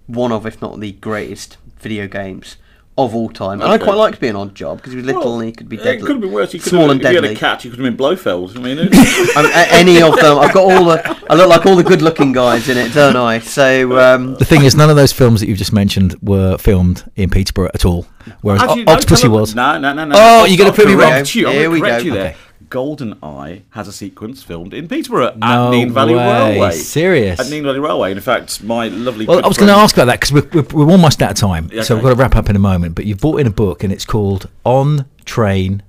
one 0.08 0.32
of, 0.32 0.46
if 0.46 0.62
not 0.62 0.80
the 0.80 0.94
greatest 0.94 1.58
video 1.80 2.08
games 2.08 2.56
of 2.98 3.16
all 3.16 3.28
time. 3.30 3.60
And 3.62 3.72
I 3.72 3.76
Okay. 3.76 3.86
quite 3.86 3.98
liked 3.98 4.20
being 4.20 4.36
Odd 4.36 4.54
job 4.54 4.78
because 4.78 4.92
he 4.94 4.98
was 4.98 5.06
little 5.06 5.24
Well, 5.24 5.40
and 5.40 5.46
he 5.48 5.52
could 5.52 5.68
be 5.68 5.78
deadly. 5.78 5.94
It 5.94 6.00
could 6.02 6.12
have 6.12 6.22
been 6.22 6.32
worse. 6.32 6.54
You 6.54 6.60
could 6.60 6.70
Small 6.70 6.82
have, 6.84 6.92
and 6.92 7.02
if 7.04 7.10
you 7.12 7.16
had 7.22 7.26
a 7.32 7.36
cat, 7.36 7.64
you 7.66 7.72
could 7.72 7.80
have 7.80 7.86
been 7.86 7.98
Blofeld. 7.98 8.56
I 8.56 8.60
mean, 8.60 8.78
who- 8.92 9.40
Um, 9.40 9.48
any 9.72 10.02
of 10.02 10.16
them. 10.16 10.38
I've 10.38 10.54
got 10.54 10.64
all 10.64 10.86
the. 10.86 11.18
I 11.30 11.34
look 11.36 11.50
like 11.50 11.66
all 11.66 11.76
the 11.76 11.84
good-looking 11.84 12.34
guys 12.34 12.70
in 12.70 12.78
it, 12.78 12.94
don't 12.94 13.16
I? 13.16 13.40
So 13.40 13.98
um, 14.00 14.36
the 14.36 14.46
thing 14.46 14.64
is, 14.64 14.76
none 14.76 14.90
of 14.92 14.96
those 14.96 15.12
films 15.12 15.40
that 15.40 15.48
you've 15.50 15.58
just 15.58 15.74
mentioned 15.74 16.16
were 16.22 16.58
filmed 16.60 17.04
in 17.16 17.30
Peterborough 17.32 17.72
at 17.74 17.84
all. 17.84 18.06
Whereas 18.42 18.62
Actually, 18.62 18.82
O- 18.82 18.86
no, 18.86 18.96
Octopussy 18.96 19.28
was. 19.30 19.56
No, 19.56 19.80
no, 19.80 19.94
no, 19.94 20.06
no. 20.06 20.16
Oh, 20.18 20.46
you're 20.46 20.58
gonna 20.58 20.70
I'll 20.70 20.76
prove 20.76 20.88
me 20.88 20.94
wrong. 20.94 21.10
correct 21.10 21.34
You. 21.36 21.48
I'm 21.48 21.54
Here 21.54 21.70
we 21.72 21.80
to 21.80 21.86
correct 21.86 22.00
go. 22.04 22.06
you 22.06 22.14
there. 22.14 22.26
Okay. 22.30 22.38
Golden 22.74 23.16
Eye 23.22 23.62
has 23.70 23.88
a 23.88 23.94
sequence 23.94 24.42
filmed 24.42 24.74
in 24.74 24.88
Peterborough 24.88 25.36
No 25.38 25.68
at 25.68 25.70
Nene 25.70 25.94
Valley 25.94 26.16
way. 26.16 26.54
Railway. 26.58 26.72
Serious? 26.72 27.40
At 27.40 27.52
Nene 27.52 27.62
Valley 27.62 27.80
Railway. 27.80 28.10
And 28.10 28.18
in 28.18 28.24
fact, 28.24 28.64
my 28.64 28.88
lovely. 28.88 29.28
Well, 29.28 29.46
I 29.46 29.48
was 29.48 29.60
going 29.60 29.68
to 29.68 29.76
ask 29.76 29.96
about 29.96 30.06
that 30.06 30.20
because 30.20 30.34
we're, 30.34 30.50
we're, 30.52 30.86
we're 30.86 30.92
almost 30.92 31.22
out 31.22 31.30
of 31.30 31.38
time, 31.38 31.70
Yeah, 31.72 31.84
so 31.84 31.94
we've 31.94 32.04
got 32.04 32.10
to 32.10 32.16
wrap 32.16 32.36
up 32.36 32.50
in 32.50 32.56
a 32.56 32.60
moment. 32.60 32.96
But 32.96 33.06
you've 33.06 33.20
brought 33.20 33.42
in 33.42 33.46
a 33.46 33.52
book, 33.52 33.84
and 33.84 33.94
it's 33.94 34.06
called 34.06 34.50
On 34.64 35.06
Train. 35.24 35.84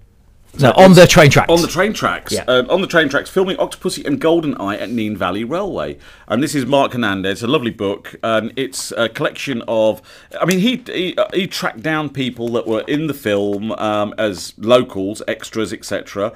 No, 0.60 0.72
So 0.72 0.82
on 0.82 0.94
the 0.94 1.06
train 1.06 1.30
tracks. 1.30 1.50
On 1.50 1.60
the 1.60 1.68
train 1.68 1.92
tracks. 1.92 2.32
Yeah. 2.32 2.44
Um, 2.46 2.68
on 2.70 2.80
the 2.80 2.86
train 2.86 3.08
tracks, 3.08 3.28
filming 3.30 3.56
Octopussy 3.56 4.04
and 4.06 4.20
Golden 4.20 4.54
Eye 4.56 4.76
at 4.76 4.90
Nene 4.90 5.16
Valley 5.16 5.44
Railway. 5.44 5.98
And 6.28 6.42
this 6.42 6.54
is 6.54 6.64
Mark 6.64 6.92
Hernandez, 6.92 7.42
a 7.42 7.46
lovely 7.46 7.70
book. 7.70 8.14
And 8.22 8.52
it's 8.56 8.92
a 8.92 9.08
collection 9.08 9.62
of. 9.66 10.00
I 10.40 10.44
mean, 10.44 10.60
he 10.60 10.82
he, 10.86 11.16
he 11.32 11.46
tracked 11.46 11.82
down 11.82 12.08
people 12.10 12.48
that 12.50 12.66
were 12.66 12.82
in 12.82 13.06
the 13.06 13.14
film 13.14 13.72
um, 13.72 14.14
as 14.18 14.54
locals, 14.58 15.22
extras, 15.26 15.72
etc. 15.72 16.32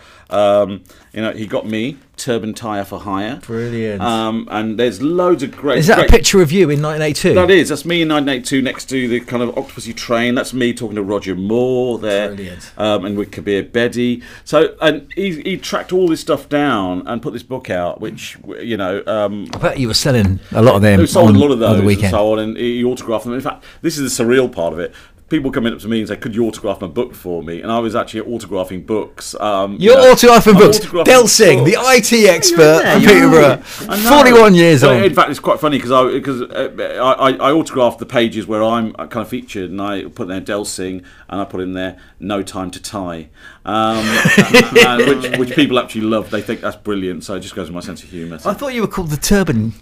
You 1.18 1.24
know, 1.24 1.32
he 1.32 1.48
got 1.48 1.66
me, 1.66 1.96
Turban 2.16 2.54
Tire 2.54 2.84
for 2.84 3.00
Hire. 3.00 3.40
Brilliant. 3.44 4.00
Um, 4.00 4.46
and 4.52 4.78
there's 4.78 5.02
loads 5.02 5.42
of 5.42 5.50
great. 5.50 5.78
Is 5.78 5.88
that 5.88 5.96
great 5.96 6.10
a 6.10 6.12
picture 6.12 6.40
of 6.40 6.52
you 6.52 6.70
in 6.70 6.80
1982? 6.80 7.34
that 7.34 7.50
is. 7.50 7.70
That's 7.70 7.84
me 7.84 8.02
in 8.02 8.08
1982 8.08 8.62
next 8.62 8.84
to 8.90 9.08
the 9.08 9.18
kind 9.18 9.42
of 9.42 9.52
Octopussy 9.56 9.96
train. 9.96 10.36
That's 10.36 10.54
me 10.54 10.72
talking 10.72 10.94
to 10.94 11.02
Roger 11.02 11.34
Moore 11.34 11.98
there. 11.98 12.28
Brilliant. 12.28 12.72
Um, 12.78 13.04
and 13.04 13.18
with 13.18 13.32
Kabir 13.32 13.64
Bedi. 13.64 14.22
So, 14.44 14.76
and 14.80 15.12
he, 15.16 15.42
he 15.42 15.56
tracked 15.56 15.92
all 15.92 16.06
this 16.06 16.20
stuff 16.20 16.48
down 16.48 17.04
and 17.08 17.20
put 17.20 17.32
this 17.32 17.42
book 17.42 17.68
out, 17.68 18.00
which, 18.00 18.38
you 18.60 18.76
know, 18.76 19.02
um, 19.08 19.48
I 19.54 19.58
bet 19.58 19.80
you 19.80 19.88
were 19.88 19.94
selling 19.94 20.38
a 20.52 20.62
lot 20.62 20.76
of 20.76 20.82
them 20.82 21.00
he 21.00 21.06
sold 21.08 21.30
on, 21.30 21.34
a 21.34 21.38
lot 21.40 21.50
of 21.50 21.58
those 21.58 21.80
the 21.80 21.84
weekend. 21.84 22.04
and 22.04 22.12
so 22.12 22.32
on, 22.32 22.38
and 22.38 22.56
he 22.56 22.84
autographed 22.84 23.24
them. 23.24 23.34
In 23.34 23.40
fact, 23.40 23.64
this 23.82 23.98
is 23.98 24.16
the 24.16 24.24
surreal 24.24 24.52
part 24.52 24.72
of 24.72 24.78
it. 24.78 24.94
People 25.29 25.51
coming 25.51 25.72
up 25.72 25.79
to 25.81 25.89
me 25.89 26.01
and 26.01 26.09
say, 26.09 26.16
"Could 26.16 26.35
you 26.35 26.47
autograph 26.47 26.81
my 26.81 26.87
book 26.87 27.14
for 27.14 27.43
me?" 27.43 27.61
And 27.61 27.70
I 27.70 27.79
was 27.79 27.95
actually 27.95 28.22
autographing 28.22 28.87
books. 28.87 29.35
Um, 29.41 29.76
You're 29.79 29.97
you 29.97 30.03
know, 30.03 30.14
autographing 30.14 30.55
I'm 30.55 30.59
books. 30.59 30.79
autographing 30.79 31.05
Del 31.05 31.26
Singh, 31.29 31.64
the. 31.64 31.76
IT 31.79 32.12
expert 32.29 32.83
you're 33.01 33.11
Peterborough, 33.11 33.57
41 33.62 34.55
years 34.55 34.83
Well, 34.83 34.97
on. 34.97 35.05
In 35.05 35.14
fact, 35.14 35.31
it's 35.31 35.41
quite 35.41 35.59
funny 35.59 35.79
because 35.79 35.93
I 35.93 36.05
because 36.11 36.43
uh, 36.43 36.70
I, 37.01 37.31
I, 37.31 37.49
I 37.49 37.53
autographed 37.53 37.99
the 37.99 38.07
pages 38.07 38.47
where 38.47 38.62
I'm 38.62 38.93
kind 38.95 39.16
of 39.16 39.29
featured, 39.29 39.70
and 39.70 39.81
I 39.81 40.05
put 40.05 40.24
in 40.24 40.29
there 40.29 40.41
Del 40.41 40.64
Singh, 40.64 41.03
and 41.29 41.41
I 41.41 41.45
put 41.45 41.61
in 41.61 41.72
there 41.72 41.99
"No 42.20 42.43
Time 42.43 42.70
to 42.72 42.83
Tie," 42.83 43.29
um, 43.64 44.05
and 44.87 45.07
which, 45.22 45.39
which 45.39 45.55
people 45.55 45.79
actually 45.79 46.03
love. 46.03 46.31
They 46.31 46.43
think 46.43 46.61
that's 46.61 46.76
brilliant. 46.76 47.24
So 47.24 47.35
it 47.35 47.41
just 47.41 47.55
goes 47.55 47.68
with 47.68 47.74
my 47.74 47.81
sense 47.81 48.03
of 48.03 48.11
humour. 48.11 48.39
I 48.45 48.55
thought 48.55 48.74
you 48.74 48.83
were 48.83 48.89
called 48.89 49.11
the 49.11 49.16
Turban. 49.16 49.72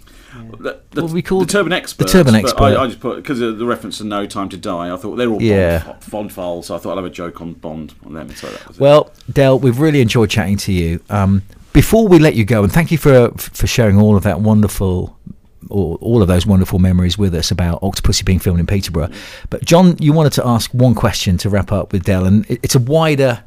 The, 0.59 0.79
the, 0.91 1.01
What 1.03 1.11
we 1.11 1.21
call- 1.21 1.39
the 1.41 1.45
turban 1.45 1.73
expert. 1.73 2.05
the 2.05 2.11
turban 2.11 2.35
expert. 2.35 2.61
I, 2.61 2.83
I 2.83 2.87
just 2.87 2.99
put 2.99 3.17
because 3.17 3.39
of 3.41 3.57
the 3.57 3.65
reference 3.65 3.97
to 3.99 4.03
"No 4.03 4.25
Time 4.25 4.49
to 4.49 4.57
Die." 4.57 4.93
I 4.93 4.97
thought 4.97 5.15
they're 5.15 5.29
all 5.29 5.41
Yeah. 5.41 5.83
Bond, 5.83 6.09
Bond 6.11 6.33
files, 6.33 6.67
so 6.67 6.75
I 6.75 6.79
thought 6.79 6.93
I'd 6.93 6.97
have 6.97 7.05
a 7.05 7.09
joke 7.09 7.41
on 7.41 7.53
Bond 7.53 7.93
on 8.05 8.13
them. 8.13 8.29
So 8.35 8.47
that 8.47 8.67
was 8.67 8.77
it. 8.77 8.81
Well, 8.81 9.11
Del, 9.31 9.59
we've 9.59 9.79
really 9.79 10.01
enjoyed 10.01 10.29
chatting 10.29 10.57
to 10.57 10.71
you. 10.73 11.01
Um, 11.09 11.43
before 11.73 12.07
we 12.07 12.17
let 12.19 12.35
you 12.35 12.43
go, 12.45 12.63
and 12.63 12.71
thank 12.71 12.91
you 12.91 12.97
for 12.97 13.29
for 13.37 13.67
sharing 13.67 13.99
all 13.99 14.15
of 14.17 14.23
that 14.23 14.41
wonderful, 14.41 15.17
all, 15.69 15.97
all 16.01 16.21
of 16.21 16.27
those 16.27 16.45
wonderful 16.45 16.79
memories 16.79 17.17
with 17.17 17.33
us 17.35 17.51
about 17.51 17.81
Octopussy 17.81 18.23
being 18.23 18.39
filmed 18.39 18.59
in 18.59 18.67
Peterborough. 18.67 19.09
But 19.49 19.65
John, 19.65 19.97
you 19.99 20.13
wanted 20.13 20.33
to 20.33 20.47
ask 20.47 20.71
one 20.73 20.95
question 20.95 21.37
to 21.39 21.49
wrap 21.49 21.71
up 21.71 21.91
with 21.93 22.03
Del, 22.03 22.25
and 22.25 22.49
it, 22.49 22.59
it's 22.63 22.75
a 22.75 22.79
wider, 22.79 23.43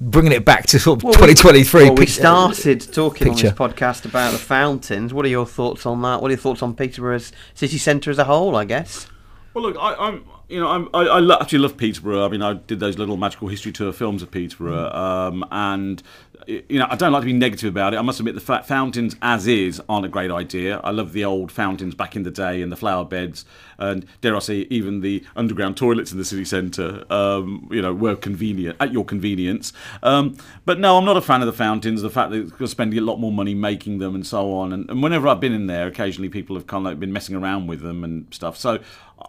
bringing 0.00 0.32
it 0.32 0.44
back 0.44 0.66
to 0.66 0.78
sort 0.78 0.98
of 1.00 1.04
Well, 1.04 1.12
we- 1.12 1.34
2023. 1.34 1.84
Well, 1.84 1.94
we 1.94 2.06
started 2.06 2.80
talking 2.92 3.28
picture. 3.28 3.48
on 3.48 3.52
this 3.68 3.76
podcast 3.76 4.04
about 4.04 4.32
the 4.32 4.38
fountains. 4.38 5.12
What 5.14 5.24
are 5.24 5.28
your 5.28 5.46
thoughts 5.46 5.86
on 5.86 6.02
that? 6.02 6.20
What 6.22 6.28
are 6.28 6.32
your 6.34 6.40
thoughts 6.40 6.62
on 6.62 6.74
Peterborough's 6.74 7.32
city 7.54 7.78
centre 7.78 8.10
as 8.10 8.18
a 8.18 8.24
whole? 8.24 8.56
I 8.56 8.64
guess. 8.64 9.06
Well, 9.54 9.64
look, 9.64 9.76
I, 9.80 9.94
I'm, 9.94 10.24
you 10.50 10.60
know, 10.60 10.68
I'm, 10.68 10.88
I, 10.92 11.00
I 11.06 11.40
actually 11.40 11.60
love 11.60 11.78
Peterborough. 11.78 12.26
I 12.26 12.28
mean, 12.28 12.42
I 12.42 12.52
did 12.52 12.78
those 12.78 12.98
little 12.98 13.16
magical 13.16 13.48
history 13.48 13.72
tour 13.72 13.90
films 13.92 14.22
of 14.22 14.30
Peterborough, 14.30 14.90
um, 14.92 15.44
and 15.50 16.02
y- 16.02 16.25
you 16.46 16.78
know, 16.78 16.86
I 16.88 16.94
don't 16.96 17.12
like 17.12 17.22
to 17.22 17.26
be 17.26 17.32
negative 17.32 17.68
about 17.68 17.92
it. 17.94 17.96
I 17.96 18.02
must 18.02 18.20
admit, 18.20 18.34
the 18.34 18.40
fountains 18.40 19.16
as 19.20 19.46
is 19.46 19.82
aren't 19.88 20.06
a 20.06 20.08
great 20.08 20.30
idea. 20.30 20.80
I 20.84 20.90
love 20.90 21.12
the 21.12 21.24
old 21.24 21.50
fountains 21.50 21.94
back 21.94 22.14
in 22.14 22.22
the 22.22 22.30
day 22.30 22.62
and 22.62 22.70
the 22.70 22.76
flower 22.76 23.04
beds, 23.04 23.44
and 23.78 24.06
dare 24.20 24.36
I 24.36 24.38
say, 24.38 24.66
even 24.70 25.00
the 25.00 25.24
underground 25.34 25.76
toilets 25.76 26.12
in 26.12 26.18
the 26.18 26.24
city 26.24 26.44
centre. 26.44 27.04
Um, 27.10 27.68
you 27.72 27.82
know, 27.82 27.92
were 27.92 28.16
convenient 28.16 28.76
at 28.80 28.92
your 28.92 29.04
convenience. 29.04 29.72
Um, 30.02 30.36
but 30.64 30.78
no, 30.78 30.96
I'm 30.96 31.04
not 31.04 31.16
a 31.16 31.20
fan 31.20 31.40
of 31.42 31.46
the 31.46 31.52
fountains. 31.52 32.02
The 32.02 32.10
fact 32.10 32.30
that 32.30 32.56
going 32.58 32.90
to 32.90 32.98
a 32.98 33.00
lot 33.00 33.18
more 33.18 33.32
money 33.32 33.54
making 33.54 33.98
them 33.98 34.14
and 34.14 34.26
so 34.26 34.52
on. 34.54 34.72
And, 34.72 34.88
and 34.90 35.02
whenever 35.02 35.28
I've 35.28 35.40
been 35.40 35.52
in 35.52 35.66
there, 35.66 35.86
occasionally 35.86 36.28
people 36.28 36.56
have 36.56 36.66
kind 36.66 36.86
of 36.86 37.00
been 37.00 37.12
messing 37.12 37.34
around 37.34 37.66
with 37.66 37.80
them 37.80 38.04
and 38.04 38.32
stuff. 38.32 38.56
So 38.56 38.80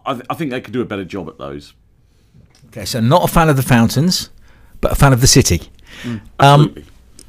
I, 0.06 0.14
th- 0.14 0.26
I 0.30 0.34
think 0.34 0.50
they 0.50 0.60
could 0.60 0.72
do 0.72 0.80
a 0.80 0.86
better 0.86 1.04
job 1.04 1.28
at 1.28 1.38
those. 1.38 1.74
okay, 2.68 2.84
so 2.84 3.00
not 3.00 3.24
a 3.24 3.32
fan 3.32 3.48
of 3.48 3.56
the 3.56 3.62
fountains, 3.62 4.30
but 4.80 4.92
a 4.92 4.94
fan 4.94 5.12
of 5.12 5.20
the 5.20 5.26
city. 5.26 5.62
Um, 6.04 6.20
Absolutely. 6.38 6.84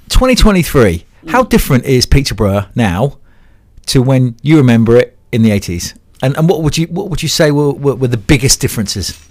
2023. 0.10 1.05
How 1.28 1.43
different 1.43 1.86
is 1.86 2.05
Peterborough 2.05 2.66
now 2.76 3.18
to 3.88 4.01
when 4.01 4.36
you 4.41 4.57
remember 4.57 4.97
it 4.97 5.18
in 5.32 5.41
the 5.41 5.49
80s? 5.49 5.97
And, 6.22 6.36
and 6.38 6.49
what 6.49 6.64
would 6.64 6.78
you 6.78 6.88
what 6.88 7.10
would 7.10 7.24
you 7.24 7.30
say 7.30 7.51
were, 7.51 7.72
were, 7.72 7.95
were 7.95 8.07
the 8.07 8.18
biggest 8.18 8.60
differences? 8.60 9.26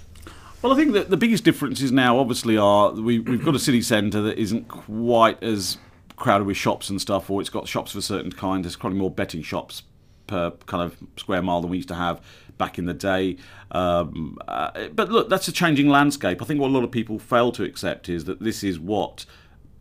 Well, 0.61 0.73
I 0.73 0.75
think 0.75 0.93
that 0.93 1.09
the 1.09 1.17
biggest 1.17 1.45
differences 1.45 1.91
now, 1.91 2.19
obviously, 2.19 2.57
are 2.57 2.91
we, 2.91 3.19
we've 3.19 3.45
got 3.45 3.55
a 3.55 3.59
city 3.59 3.81
centre 3.81 4.21
that 4.23 4.37
isn't 4.37 4.67
quite 4.67 5.41
as 5.41 5.77
crowded 6.17 6.45
with 6.45 6.57
shops 6.57 6.89
and 6.89 6.99
stuff, 6.99 7.29
or 7.29 7.39
it's 7.39 7.49
got 7.49 7.67
shops 7.67 7.93
of 7.93 7.99
a 7.99 8.01
certain 8.01 8.31
kind. 8.31 8.65
There's 8.65 8.75
probably 8.75 8.99
more 8.99 9.11
betting 9.11 9.41
shops 9.41 9.83
per 10.27 10.51
kind 10.65 10.83
of 10.83 10.97
square 11.17 11.41
mile 11.41 11.61
than 11.61 11.71
we 11.71 11.77
used 11.77 11.87
to 11.89 11.95
have 11.95 12.21
back 12.57 12.77
in 12.77 12.85
the 12.85 12.93
day. 12.93 13.37
Um, 13.71 14.37
uh, 14.47 14.89
but 14.93 15.09
look, 15.09 15.29
that's 15.29 15.47
a 15.47 15.51
changing 15.51 15.87
landscape. 15.87 16.41
I 16.41 16.45
think 16.45 16.59
what 16.59 16.67
a 16.67 16.73
lot 16.73 16.83
of 16.83 16.91
people 16.91 17.19
fail 17.19 17.51
to 17.53 17.63
accept 17.63 18.09
is 18.09 18.25
that 18.25 18.41
this 18.41 18.63
is 18.63 18.79
what 18.79 19.25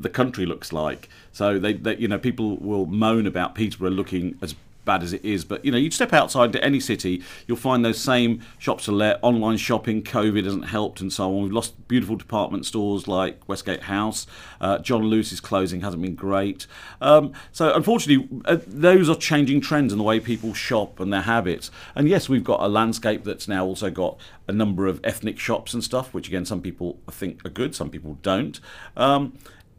the 0.01 0.09
country 0.09 0.46
looks 0.46 0.72
like. 0.72 1.09
So 1.32 1.59
they, 1.59 1.74
they 1.74 1.96
you 1.96 2.09
know, 2.09 2.18
people 2.18 2.57
will 2.57 2.86
moan 2.86 3.26
about 3.26 3.55
Peterborough 3.55 3.90
looking 3.90 4.38
as 4.42 4.55
bad 4.88 5.03
as 5.03 5.12
it 5.12 5.22
is, 5.22 5.44
but 5.44 5.62
you 5.66 5.70
know, 5.70 5.76
you 5.76 5.90
step 5.90 6.14
outside 6.14 6.51
to 6.51 6.64
any 6.64 6.80
city, 6.80 7.22
you'll 7.46 7.59
find 7.59 7.84
those 7.84 8.01
same 8.01 8.42
shops 8.57 8.86
to 8.86 8.92
let, 8.92 9.18
online 9.20 9.59
shopping, 9.59 10.03
COVID 10.03 10.44
hasn't 10.44 10.64
helped, 10.64 11.03
and 11.03 11.12
so 11.12 11.28
on. 11.28 11.42
We've 11.42 11.53
lost 11.53 11.86
beautiful 11.88 12.16
department 12.16 12.64
stores 12.64 13.07
like 13.07 13.46
Westgate 13.46 13.82
House. 13.82 14.26
Uh, 14.62 14.78
John 14.78 15.03
Lewis's 15.03 15.40
closing 15.40 15.82
hasn't 15.82 16.03
been 16.03 16.14
great. 16.14 16.66
Um, 17.03 17.34
so, 17.53 17.74
unfortunately, 17.74 18.30
uh, 18.46 18.57
those 18.66 19.11
are 19.11 19.14
changing 19.14 19.61
trends 19.61 19.92
in 19.92 19.99
the 19.99 20.05
way 20.05 20.20
people 20.20 20.55
shop 20.55 21.01
and 21.01 21.12
their 21.12 21.20
habits. 21.20 21.70
And 21.94 22.09
yes, 22.09 22.30
we've 22.30 22.42
got 22.42 22.61
a 22.62 22.68
landscape 22.68 23.24
that's 23.24 23.46
now 23.46 23.66
also 23.66 23.90
got 23.90 24.18
a 24.49 24.53
number 24.53 24.86
of 24.86 25.01
ethnic 25.05 25.38
shops 25.38 25.74
and 25.74 25.84
stuff, 25.84 26.14
which 26.14 26.28
again, 26.28 26.46
some 26.46 26.62
people 26.62 26.99
think 27.11 27.44
are 27.44 27.51
good, 27.51 27.74
some 27.74 27.90
people 27.90 28.16
don't. 28.22 28.59
Um, 28.96 29.34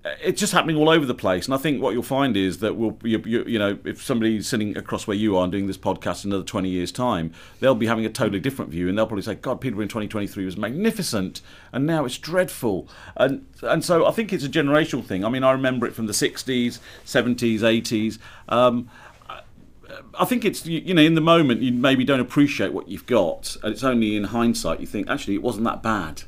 it's 0.06 0.39
just 0.39 0.54
happening 0.54 0.78
all 0.78 0.89
over 0.89 1.06
the 1.06 1.14
place, 1.14 1.45
and 1.45 1.54
I 1.54 1.58
think 1.58 1.82
what 1.82 1.93
you'll 1.93 2.04
find 2.04 2.38
is 2.38 2.60
that 2.60 2.78
we'll, 2.78 2.97
you, 3.04 3.22
you, 3.26 3.43
you 3.43 3.60
know, 3.60 3.78
if 3.84 4.02
somebody's 4.02 4.47
sitting 4.47 4.78
across 4.78 5.08
where 5.08 5.18
you 5.18 5.36
are 5.36 5.43
and 5.43 5.52
doing 5.52 5.68
this 5.68 5.78
podcast 5.78 6.24
in 6.24 6.32
another 6.32 6.45
20 6.45 6.70
years' 6.70 6.91
time, 6.91 7.34
they'll 7.60 7.76
be 7.76 7.88
having 7.88 8.06
a 8.06 8.10
totally 8.10 8.39
different 8.39 8.72
view, 8.72 8.88
and 8.88 8.97
they'll 8.97 9.08
probably 9.08 9.24
say, 9.24 9.36
"God, 9.36 9.60
Peterborough 9.60 9.84
in 9.84 9.89
2023 9.89 10.45
was 10.45 10.56
magnificent, 10.56 11.41
and 11.74 11.86
now 11.86 12.06
it's 12.06 12.18
dreadful." 12.18 12.88
And 13.18 13.45
and 13.62 13.84
so 13.84 14.06
I 14.06 14.12
think 14.12 14.32
it's 14.32 14.45
a 14.45 14.50
generational 14.50 15.04
thing. 15.04 15.26
I 15.26 15.30
mean, 15.30 15.43
I 15.43 15.52
remember 15.52 15.86
it 15.86 15.93
from 15.93 16.06
the 16.06 16.14
60s, 16.14 16.80
70s, 17.06 17.60
80s. 17.60 18.20
Um, 18.47 18.89
I 20.18 20.26
think 20.26 20.45
it's 20.45 20.66
you, 20.66 20.80
you 20.80 20.93
know 20.93 21.02
in 21.02 21.16
the 21.16 21.22
moment 21.22 21.62
you 21.62 21.74
maybe 21.74 22.06
don't 22.06 22.20
appreciate 22.20 22.72
what 22.72 22.88
you've 22.88 23.06
got, 23.06 23.58
and 23.64 23.74
it's 23.74 23.84
only 23.84 24.16
in 24.16 24.26
hindsight 24.26 24.80
you 24.80 24.88
think 24.88 25.10
actually 25.10 25.36
it 25.36 25.41
wasn't 25.41 25.66
that 25.66 25.84
bad. 25.84 26.24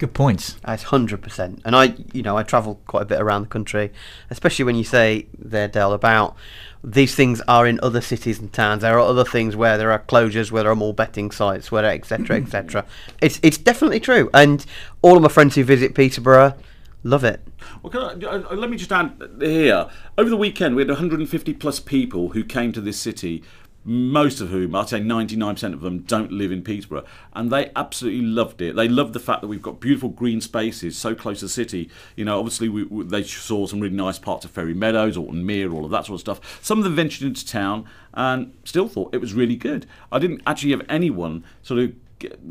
Good 0.00 0.14
points. 0.14 0.56
That's 0.64 0.84
hundred 0.84 1.20
percent. 1.20 1.60
And 1.62 1.76
I, 1.76 1.94
you 2.14 2.22
know, 2.22 2.34
I 2.34 2.42
travel 2.42 2.80
quite 2.86 3.02
a 3.02 3.04
bit 3.04 3.20
around 3.20 3.42
the 3.42 3.48
country, 3.48 3.92
especially 4.30 4.64
when 4.64 4.74
you 4.74 4.82
say 4.82 5.26
there, 5.38 5.68
Del, 5.68 5.92
about 5.92 6.34
these 6.82 7.14
things 7.14 7.42
are 7.46 7.66
in 7.66 7.78
other 7.82 8.00
cities 8.00 8.38
and 8.38 8.50
towns. 8.50 8.80
There 8.80 8.96
are 8.96 8.98
other 8.98 9.26
things 9.26 9.56
where 9.56 9.76
there 9.76 9.92
are 9.92 9.98
closures, 9.98 10.50
where 10.50 10.62
there 10.62 10.72
are 10.72 10.74
more 10.74 10.94
betting 10.94 11.30
sites, 11.30 11.70
where 11.70 11.84
etc. 11.84 12.38
etc. 12.38 12.86
It's 13.20 13.40
it's 13.42 13.58
definitely 13.58 14.00
true. 14.00 14.30
And 14.32 14.64
all 15.02 15.18
of 15.18 15.22
my 15.22 15.28
friends 15.28 15.56
who 15.56 15.64
visit 15.64 15.94
Peterborough 15.94 16.54
love 17.02 17.22
it. 17.22 17.46
Well, 17.82 17.90
can 17.90 18.24
I, 18.24 18.36
uh, 18.36 18.54
let 18.54 18.70
me 18.70 18.78
just 18.78 18.92
add 18.92 19.20
here. 19.38 19.90
Over 20.16 20.30
the 20.30 20.36
weekend, 20.36 20.76
we 20.76 20.82
had 20.82 20.88
150 20.88 21.52
plus 21.54 21.78
people 21.78 22.30
who 22.30 22.42
came 22.42 22.72
to 22.72 22.80
this 22.80 22.98
city. 22.98 23.42
Most 23.82 24.40
of 24.40 24.50
whom, 24.50 24.74
I'd 24.74 24.90
say 24.90 25.00
99% 25.00 25.72
of 25.72 25.80
them, 25.80 26.00
don't 26.00 26.30
live 26.30 26.52
in 26.52 26.62
Peterborough, 26.62 27.04
and 27.32 27.50
they 27.50 27.70
absolutely 27.74 28.22
loved 28.22 28.60
it. 28.60 28.76
They 28.76 28.88
loved 28.88 29.14
the 29.14 29.20
fact 29.20 29.40
that 29.40 29.48
we've 29.48 29.62
got 29.62 29.80
beautiful 29.80 30.10
green 30.10 30.40
spaces 30.40 30.98
so 30.98 31.14
close 31.14 31.38
to 31.38 31.46
the 31.46 31.50
city. 31.50 31.88
You 32.14 32.26
know, 32.26 32.38
obviously 32.38 32.68
we, 32.68 32.84
we, 32.84 33.04
they 33.04 33.22
saw 33.22 33.66
some 33.66 33.80
really 33.80 33.96
nice 33.96 34.18
parts 34.18 34.44
of 34.44 34.50
Ferry 34.50 34.74
Meadows, 34.74 35.16
Orton 35.16 35.46
Mere, 35.46 35.72
all 35.72 35.84
of 35.84 35.90
that 35.92 36.06
sort 36.06 36.16
of 36.16 36.20
stuff. 36.20 36.62
Some 36.62 36.78
of 36.78 36.84
them 36.84 36.94
ventured 36.94 37.26
into 37.26 37.46
town 37.46 37.86
and 38.12 38.52
still 38.64 38.86
thought 38.86 39.14
it 39.14 39.20
was 39.20 39.32
really 39.32 39.56
good. 39.56 39.86
I 40.12 40.18
didn't 40.18 40.42
actually 40.46 40.72
have 40.72 40.84
anyone 40.88 41.44
sort 41.62 41.80
of 41.80 41.94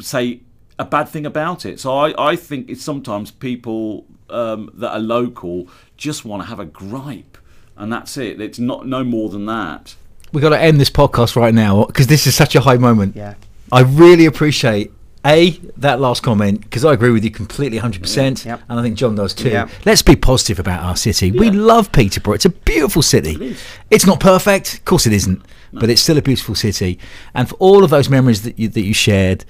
say 0.03 0.41
a 0.79 0.85
bad 0.85 1.09
thing 1.09 1.25
about 1.25 1.65
it. 1.65 1.79
So 1.79 1.95
I, 1.95 2.31
I 2.31 2.35
think 2.35 2.69
it's 2.69 2.83
sometimes 2.83 3.31
people 3.31 4.05
um, 4.29 4.71
that 4.73 4.91
are 4.91 4.99
local 4.99 5.67
just 5.97 6.25
want 6.25 6.41
to 6.43 6.47
have 6.47 6.59
a 6.59 6.65
gripe, 6.65 7.37
and 7.75 7.91
that's 7.91 8.17
it. 8.17 8.41
It's 8.41 8.59
not 8.59 8.87
no 8.87 9.03
more 9.03 9.29
than 9.29 9.45
that. 9.45 9.95
We've 10.31 10.41
got 10.41 10.49
to 10.49 10.59
end 10.59 10.79
this 10.79 10.89
podcast 10.89 11.35
right 11.35 11.53
now 11.53 11.85
because 11.85 12.07
this 12.07 12.27
is 12.27 12.35
such 12.35 12.55
a 12.55 12.61
high 12.61 12.77
moment. 12.77 13.15
Yeah. 13.15 13.35
I 13.71 13.81
really 13.81 14.25
appreciate 14.25 14.91
a 15.25 15.51
that 15.77 15.99
last 15.99 16.23
comment 16.23 16.61
because 16.61 16.85
I 16.85 16.93
agree 16.93 17.11
with 17.11 17.23
you 17.23 17.31
completely, 17.31 17.77
hundred 17.77 18.01
percent, 18.01 18.45
and 18.45 18.61
I 18.69 18.81
think 18.81 18.95
John 18.97 19.15
does 19.15 19.33
too. 19.33 19.49
Yep. 19.49 19.69
Let's 19.85 20.01
be 20.01 20.15
positive 20.15 20.59
about 20.59 20.81
our 20.83 20.95
city. 20.95 21.31
We 21.31 21.51
love 21.51 21.91
Peterborough. 21.91 22.35
It's 22.35 22.45
a 22.45 22.49
beautiful 22.49 23.01
city. 23.01 23.35
It. 23.51 23.57
It's 23.91 24.05
not 24.05 24.19
perfect, 24.19 24.75
of 24.75 24.85
course 24.85 25.05
it 25.05 25.13
isn't, 25.13 25.41
but 25.73 25.89
it's 25.89 26.01
still 26.01 26.17
a 26.17 26.21
beautiful 26.21 26.55
city. 26.55 26.99
And 27.33 27.49
for 27.49 27.55
all 27.55 27.83
of 27.83 27.89
those 27.89 28.09
memories 28.09 28.43
that 28.43 28.57
you 28.57 28.69
that 28.69 28.81
you 28.81 28.93
shared, 28.93 29.43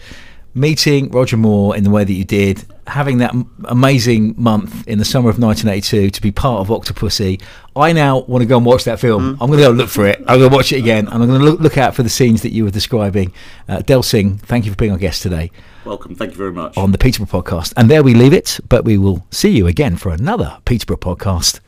meeting 0.55 1.09
Roger 1.11 1.38
Moore 1.38 1.75
in 1.75 1.84
the 1.84 1.89
way 1.91 2.03
that 2.03 2.13
you 2.13 2.25
did, 2.25 2.65
having 2.88 3.19
that 3.19 3.34
m- 3.34 3.49
amazing 3.65 4.34
month 4.38 4.88
in 4.88 4.97
the 4.97 5.05
summer 5.05 5.30
of 5.30 5.38
1982 5.39 6.09
to 6.09 6.21
be 6.21 6.32
part 6.32 6.61
of 6.61 6.69
Octopussy, 6.69 7.41
I 7.80 7.93
now 7.93 8.19
want 8.19 8.41
to 8.41 8.45
go 8.45 8.57
and 8.57 8.65
watch 8.65 8.84
that 8.84 8.99
film. 8.99 9.38
I'm 9.39 9.47
going 9.47 9.59
to 9.59 9.65
go 9.65 9.71
look 9.71 9.89
for 9.89 10.05
it. 10.05 10.19
I'm 10.19 10.39
going 10.39 10.49
to 10.49 10.55
watch 10.55 10.71
it 10.73 10.77
again, 10.77 11.07
and 11.07 11.23
I'm 11.23 11.30
going 11.30 11.39
to 11.39 11.45
look, 11.45 11.59
look 11.59 11.77
out 11.77 11.95
for 11.95 12.03
the 12.03 12.09
scenes 12.09 12.41
that 12.41 12.51
you 12.51 12.65
were 12.65 12.71
describing. 12.71 13.34
Uh, 13.67 13.80
Del 13.80 14.03
Singh, 14.03 14.38
thank 14.38 14.65
you 14.65 14.71
for 14.71 14.77
being 14.77 14.91
our 14.91 14.97
guest 14.97 15.21
today 15.23 15.49
Welcome. 15.86 16.13
Thank 16.15 16.32
you 16.32 16.38
very 16.38 16.51
much. 16.51 16.77
on 16.77 16.91
the 16.91 16.97
Peterborough 16.97 17.41
podcast. 17.41 17.73
And 17.77 17.89
there 17.89 18.03
we 18.03 18.13
leave 18.13 18.34
it, 18.34 18.59
but 18.67 18.84
we 18.84 18.97
will 18.97 19.25
see 19.32 19.49
you 19.49 19.65
again 19.67 19.95
for 19.95 20.11
another 20.11 20.59
Peterborough 20.65 20.97
podcast 20.97 21.61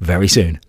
very 0.00 0.28
soon. 0.28 0.60